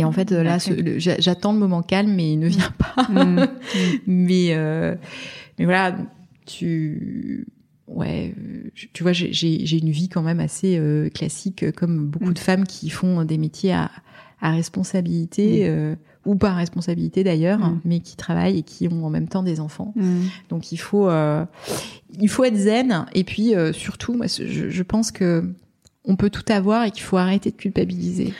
[0.00, 0.56] Et en fait, là,
[0.96, 3.02] j'attends le moment calme, mais il ne vient pas.
[3.10, 3.46] Mm.
[4.06, 4.94] mais, euh,
[5.58, 5.94] mais voilà,
[6.46, 7.46] tu,
[7.86, 8.34] ouais,
[8.94, 12.88] tu vois, j'ai une vie quand même assez euh, classique, comme beaucoup de femmes qui
[12.88, 13.90] font des métiers à,
[14.40, 15.64] à responsabilité.
[15.64, 15.72] Mm.
[15.72, 15.94] Euh,
[16.26, 19.94] ou pas responsabilité d'ailleurs, mais qui travaillent et qui ont en même temps des enfants.
[20.50, 21.46] Donc il faut, euh,
[22.20, 23.06] il faut être zen.
[23.14, 25.50] Et puis euh, surtout, moi, je, je pense que
[26.04, 28.34] on peut tout avoir et qu'il faut arrêter de culpabiliser.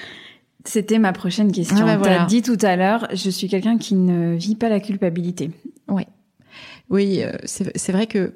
[0.67, 1.87] C'était ma prochaine question.
[1.89, 5.51] Ah bah dit tout à l'heure, je suis quelqu'un qui ne vit pas la culpabilité.
[5.89, 6.07] Ouais.
[6.91, 8.35] Oui, c'est vrai que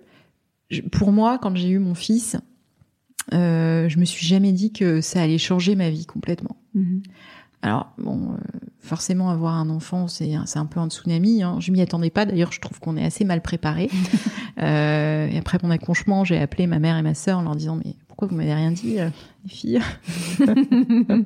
[0.91, 2.39] pour moi, quand j'ai eu mon fils,
[3.33, 6.57] euh, je me suis jamais dit que ça allait changer ma vie complètement.
[6.75, 7.03] Mhm.
[7.65, 8.37] Alors bon, euh,
[8.79, 11.43] forcément avoir un enfant, c'est c'est un peu un tsunami.
[11.43, 11.57] Hein.
[11.61, 12.27] Je m'y attendais pas.
[12.27, 13.89] D'ailleurs, je trouve qu'on est assez mal préparé.
[14.63, 17.81] euh, et après mon accouchement, j'ai appelé ma mère et ma sœur en leur disant
[17.83, 19.09] mais pourquoi vous m'avez rien dit, euh,
[19.45, 19.81] les filles?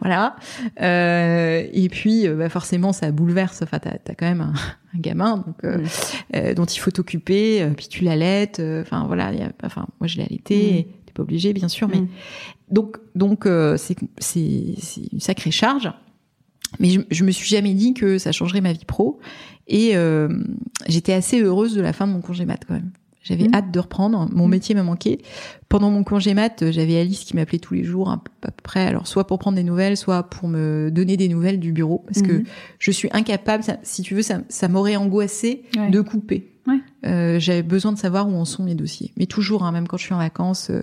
[0.00, 0.36] Voilà.
[0.80, 3.62] Euh, et puis, bah forcément, ça bouleverse.
[3.62, 4.54] Enfin, t'as as quand même un,
[4.98, 6.54] gamin donc mm.
[6.54, 7.66] dont il faut t'occuper.
[7.76, 8.60] puis tu l'allaites.
[8.82, 9.32] Enfin voilà.
[9.32, 10.86] Y a, enfin, moi je l'ai allaité.
[10.88, 11.01] Mm.
[11.12, 12.08] T'es pas obligé, bien sûr, mais mm.
[12.70, 14.74] donc donc c'est c'est
[15.12, 15.90] une sacrée charge.
[16.80, 19.20] Mais je, je me suis jamais dit que ça changerait ma vie pro.
[19.68, 19.94] Et
[20.86, 22.92] j'étais assez heureuse de la fin de mon congé mat quand même.
[23.22, 23.54] J'avais mmh.
[23.54, 24.28] hâte de reprendre.
[24.32, 24.50] Mon mmh.
[24.50, 25.20] métier m'a manqué.
[25.68, 28.84] Pendant mon congé mat, j'avais Alice qui m'appelait tous les jours à peu près.
[28.86, 32.22] Alors soit pour prendre des nouvelles, soit pour me donner des nouvelles du bureau, parce
[32.22, 32.44] que mmh.
[32.78, 33.62] je suis incapable.
[33.82, 36.52] si tu veux, ça, ça m'aurait angoissé de couper.
[36.66, 36.80] Ouais.
[37.04, 39.12] Euh, j'avais besoin de savoir où en sont mes dossiers.
[39.16, 40.82] Mais toujours, hein, même quand je suis en vacances, euh,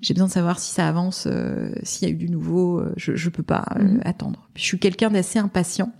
[0.00, 2.78] j'ai besoin de savoir si ça avance, euh, s'il y a eu du nouveau.
[2.78, 3.64] Euh, je, je peux pas
[4.04, 4.48] attendre.
[4.54, 5.92] je suis quelqu'un d'assez impatient.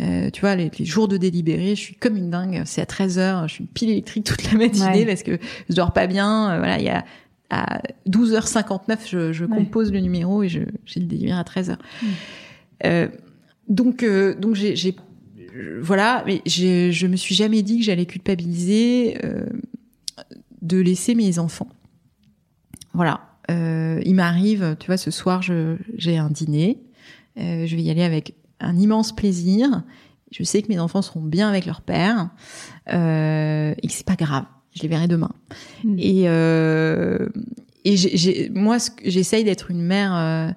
[0.00, 2.62] Euh, tu vois, les, jours de délibéré, je suis comme une dingue.
[2.64, 5.38] C'est à 13 heures, je suis pile électrique toute la matinée parce que
[5.68, 6.52] je dors pas bien.
[6.52, 7.04] Euh, voilà, il y a
[7.50, 11.72] à 12h59, je, je compose le numéro et j'ai le délibéré à 13h.
[11.72, 12.06] Mm.
[12.86, 13.08] Euh,
[13.68, 14.94] donc, euh, donc j'ai,
[15.82, 19.18] voilà, mais je me suis jamais dit que j'allais culpabiliser
[20.62, 21.68] de laisser mes enfants.
[22.92, 23.20] Voilà.
[23.48, 26.78] il m'arrive, tu vois, ce soir, j'ai un dîner.
[27.36, 29.82] je vais y aller avec un immense plaisir.
[30.30, 32.30] Je sais que mes enfants seront bien avec leur père
[32.92, 34.44] euh, et que c'est pas grave.
[34.74, 35.32] Je les verrai demain.
[35.82, 35.96] Mm.
[35.98, 37.28] Et, euh,
[37.84, 40.50] et moi, j'essaye d'être une mère euh,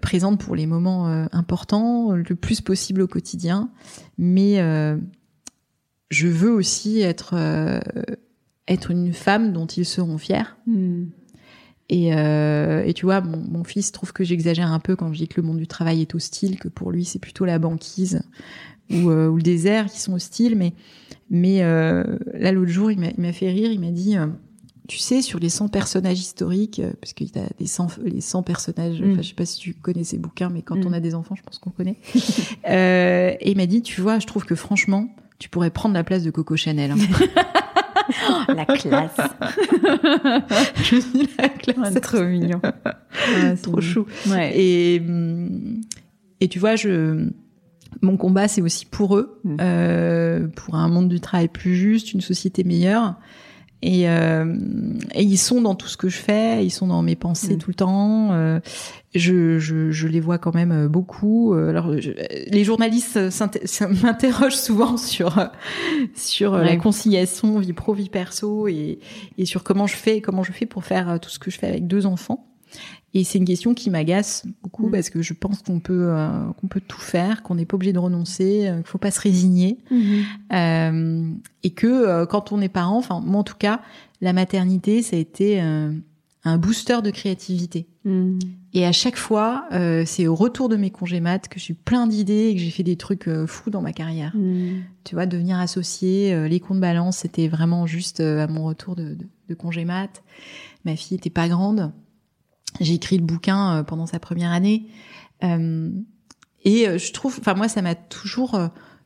[0.00, 3.70] présente pour les moments euh, importants, le plus possible au quotidien.
[4.18, 4.96] Mais euh,
[6.10, 7.34] je veux aussi être
[8.68, 10.56] être une femme dont ils seront fiers.
[10.66, 11.04] Mm.
[11.90, 15.18] Et, euh, et tu vois, mon, mon, fils trouve que j'exagère un peu quand je
[15.18, 18.20] dis que le monde du travail est hostile, que pour lui c'est plutôt la banquise
[18.90, 20.56] ou, euh, ou, le désert qui sont hostiles.
[20.56, 20.74] Mais,
[21.30, 22.04] mais euh,
[22.34, 23.70] là, l'autre jour, il m'a fait rire.
[23.72, 24.26] Il m'a dit, euh,
[24.88, 28.20] tu sais, sur les 100 personnages historiques, euh, parce qu'il y a des 100, les
[28.20, 29.12] 100 personnages, mm.
[29.12, 30.86] enfin, je sais pas si tu connais ces bouquins, mais quand mm.
[30.86, 31.96] on a des enfants, je pense qu'on connaît.
[32.68, 35.08] et il m'a dit, tu vois, je trouve que franchement,
[35.38, 36.90] tu pourrais prendre la place de Coco Chanel.
[36.90, 36.96] Hein.
[38.54, 39.16] la classe.
[40.76, 41.92] je suis la classe.
[41.92, 42.60] c'est trop mignon.
[43.62, 44.06] trop chou.
[44.34, 45.02] Et,
[46.40, 47.30] et tu vois, je,
[48.00, 49.56] mon combat, c'est aussi pour eux, mm.
[49.60, 53.16] euh, pour un monde du travail plus juste, une société meilleure.
[53.80, 54.54] Et, euh,
[55.14, 57.58] et, ils sont dans tout ce que je fais, ils sont dans mes pensées mm.
[57.58, 58.32] tout le temps.
[58.32, 58.58] Euh,
[59.14, 61.54] je, je, je, les vois quand même euh, beaucoup.
[61.54, 63.18] Euh, alors, les journalistes
[64.02, 65.48] m'interrogent souvent sur
[66.14, 68.98] sur la conciliation vie pro vie perso et,
[69.38, 71.68] et sur comment je fais comment je fais pour faire tout ce que je fais
[71.68, 72.48] avec deux enfants.
[73.14, 74.90] Et c'est une question qui m'agace beaucoup mm.
[74.90, 76.28] parce que je pense qu'on peut euh,
[76.60, 79.20] qu'on peut tout faire, qu'on n'est pas obligé de renoncer, euh, qu'il faut pas se
[79.20, 80.22] résigner, mm-hmm.
[80.52, 81.30] euh,
[81.62, 83.80] et que quand on est parent, enfin moi en tout cas,
[84.20, 87.86] la maternité ça a été un booster de créativité.
[88.04, 88.38] Mm.
[88.74, 89.66] Et à chaque fois,
[90.04, 92.70] c'est au retour de mes congés maths que je suis plein d'idées et que j'ai
[92.70, 94.36] fait des trucs fous dans ma carrière.
[94.36, 94.82] Mm.
[95.04, 99.26] Tu vois, devenir associé, les comptes balance, c'était vraiment juste à mon retour de, de,
[99.48, 100.22] de congés maths.
[100.84, 101.92] Ma fille était pas grande.
[102.80, 104.88] J'ai écrit le bouquin euh, pendant sa première année.
[105.42, 105.90] Euh,
[106.64, 108.58] et euh, je trouve, enfin moi, ça m'a toujours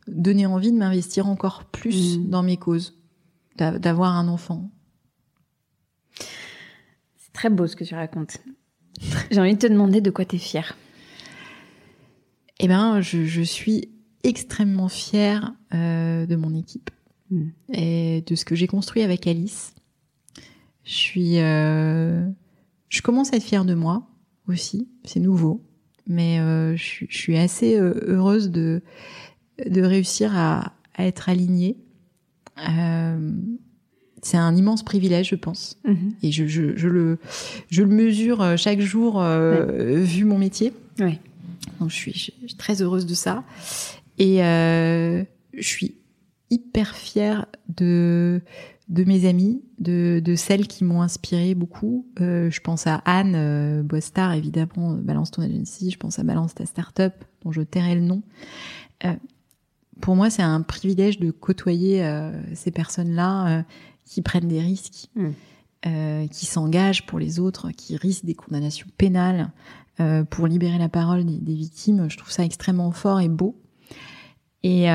[0.07, 2.31] donné envie de m'investir encore plus mmh.
[2.31, 2.99] dans mes causes,
[3.57, 4.71] d'avoir un enfant.
[6.19, 8.39] C'est très beau ce que tu racontes.
[9.31, 10.77] J'ai envie de te demander de quoi tu es fière.
[12.59, 13.89] Eh ben, je, je suis
[14.25, 16.91] extrêmement fière euh, de mon équipe
[17.31, 17.49] mmh.
[17.73, 19.75] et de ce que j'ai construit avec Alice.
[20.85, 22.29] Je suis, euh,
[22.93, 24.06] je commence à être fière de moi
[24.48, 24.89] aussi.
[25.05, 25.62] C'est nouveau,
[26.06, 28.82] mais euh, je, suis- je suis assez euh, heureuse de
[29.69, 31.77] de réussir à, à être alignée.
[32.69, 33.32] Euh,
[34.23, 36.12] c'est un immense privilège, je pense, Mhm.
[36.23, 37.19] et je, je, je le
[37.70, 40.73] je le mesure euh, chaque jour euh, vu mon métier.
[40.98, 41.19] Ouais.
[41.81, 43.43] Donc je suis, je suis très heureuse de ça.
[44.19, 45.24] Et euh,
[45.55, 45.97] je suis
[46.51, 48.40] hyper fière de
[48.89, 52.07] de mes amies, de, de celles qui m'ont inspiré beaucoup.
[52.21, 55.91] Euh, je pense à Anne euh, Boistard, évidemment, euh, Balance ton agency.
[55.91, 57.13] Je pense à Balance ta startup,
[57.45, 58.23] dont je tairai le nom.
[59.05, 59.15] Euh,
[60.01, 62.05] pour moi, c'est un privilège de côtoyer
[62.55, 63.65] ces personnes-là
[64.05, 65.29] qui prennent des risques, Mm.
[65.87, 69.53] euh, qui s'engagent pour les autres, qui risquent des condamnations pénales
[70.31, 72.11] pour libérer la parole des, des victimes.
[72.11, 73.61] Je trouve ça extrêmement fort et beau.
[74.65, 74.89] Et,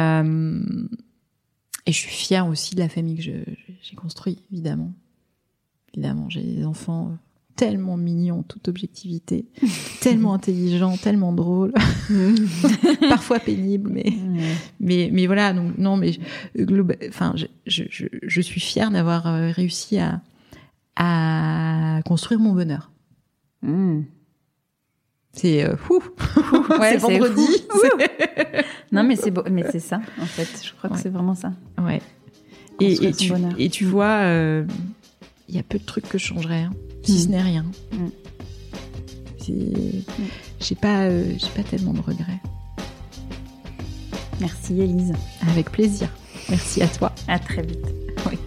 [1.87, 4.93] et je suis fière aussi de la famille que j'ai construite, évidemment.
[5.95, 7.17] Évidemment, j'ai des enfants
[7.55, 9.45] tellement mignons, toute objectivité,
[10.01, 11.73] tellement intelligents, tellement drôles,
[13.09, 14.53] parfois pénibles, mais Ouais.
[14.79, 18.91] mais mais voilà donc non mais je- globa- enfin je, je, je, je suis fière
[18.91, 20.21] d'avoir euh, réussi à
[20.95, 22.91] à construire mon bonheur
[23.63, 24.05] Mhm.
[25.37, 26.01] C'est euh, fou
[26.79, 27.47] Ouais, c'est vendredi.
[28.91, 30.47] Non, mais c'est beau, mais c'est ça, en fait.
[30.63, 30.95] Je crois Ouais.
[30.95, 31.51] que c'est vraiment ça.
[31.79, 32.01] ouais
[32.79, 34.63] et, tu, et tu vois euh,
[35.49, 36.71] il y a peu de trucs que je changerais hein,
[37.03, 37.17] si Mm.
[37.17, 38.07] ce n'est rien Mm.
[39.39, 40.03] c'est
[40.59, 42.39] j'ai pas euh, j'ai pas tellement de regrets
[44.39, 45.13] Merci, Élise.
[45.49, 46.09] avec plaisir
[46.49, 47.85] merci à toi À très vite.
[48.29, 48.37] oui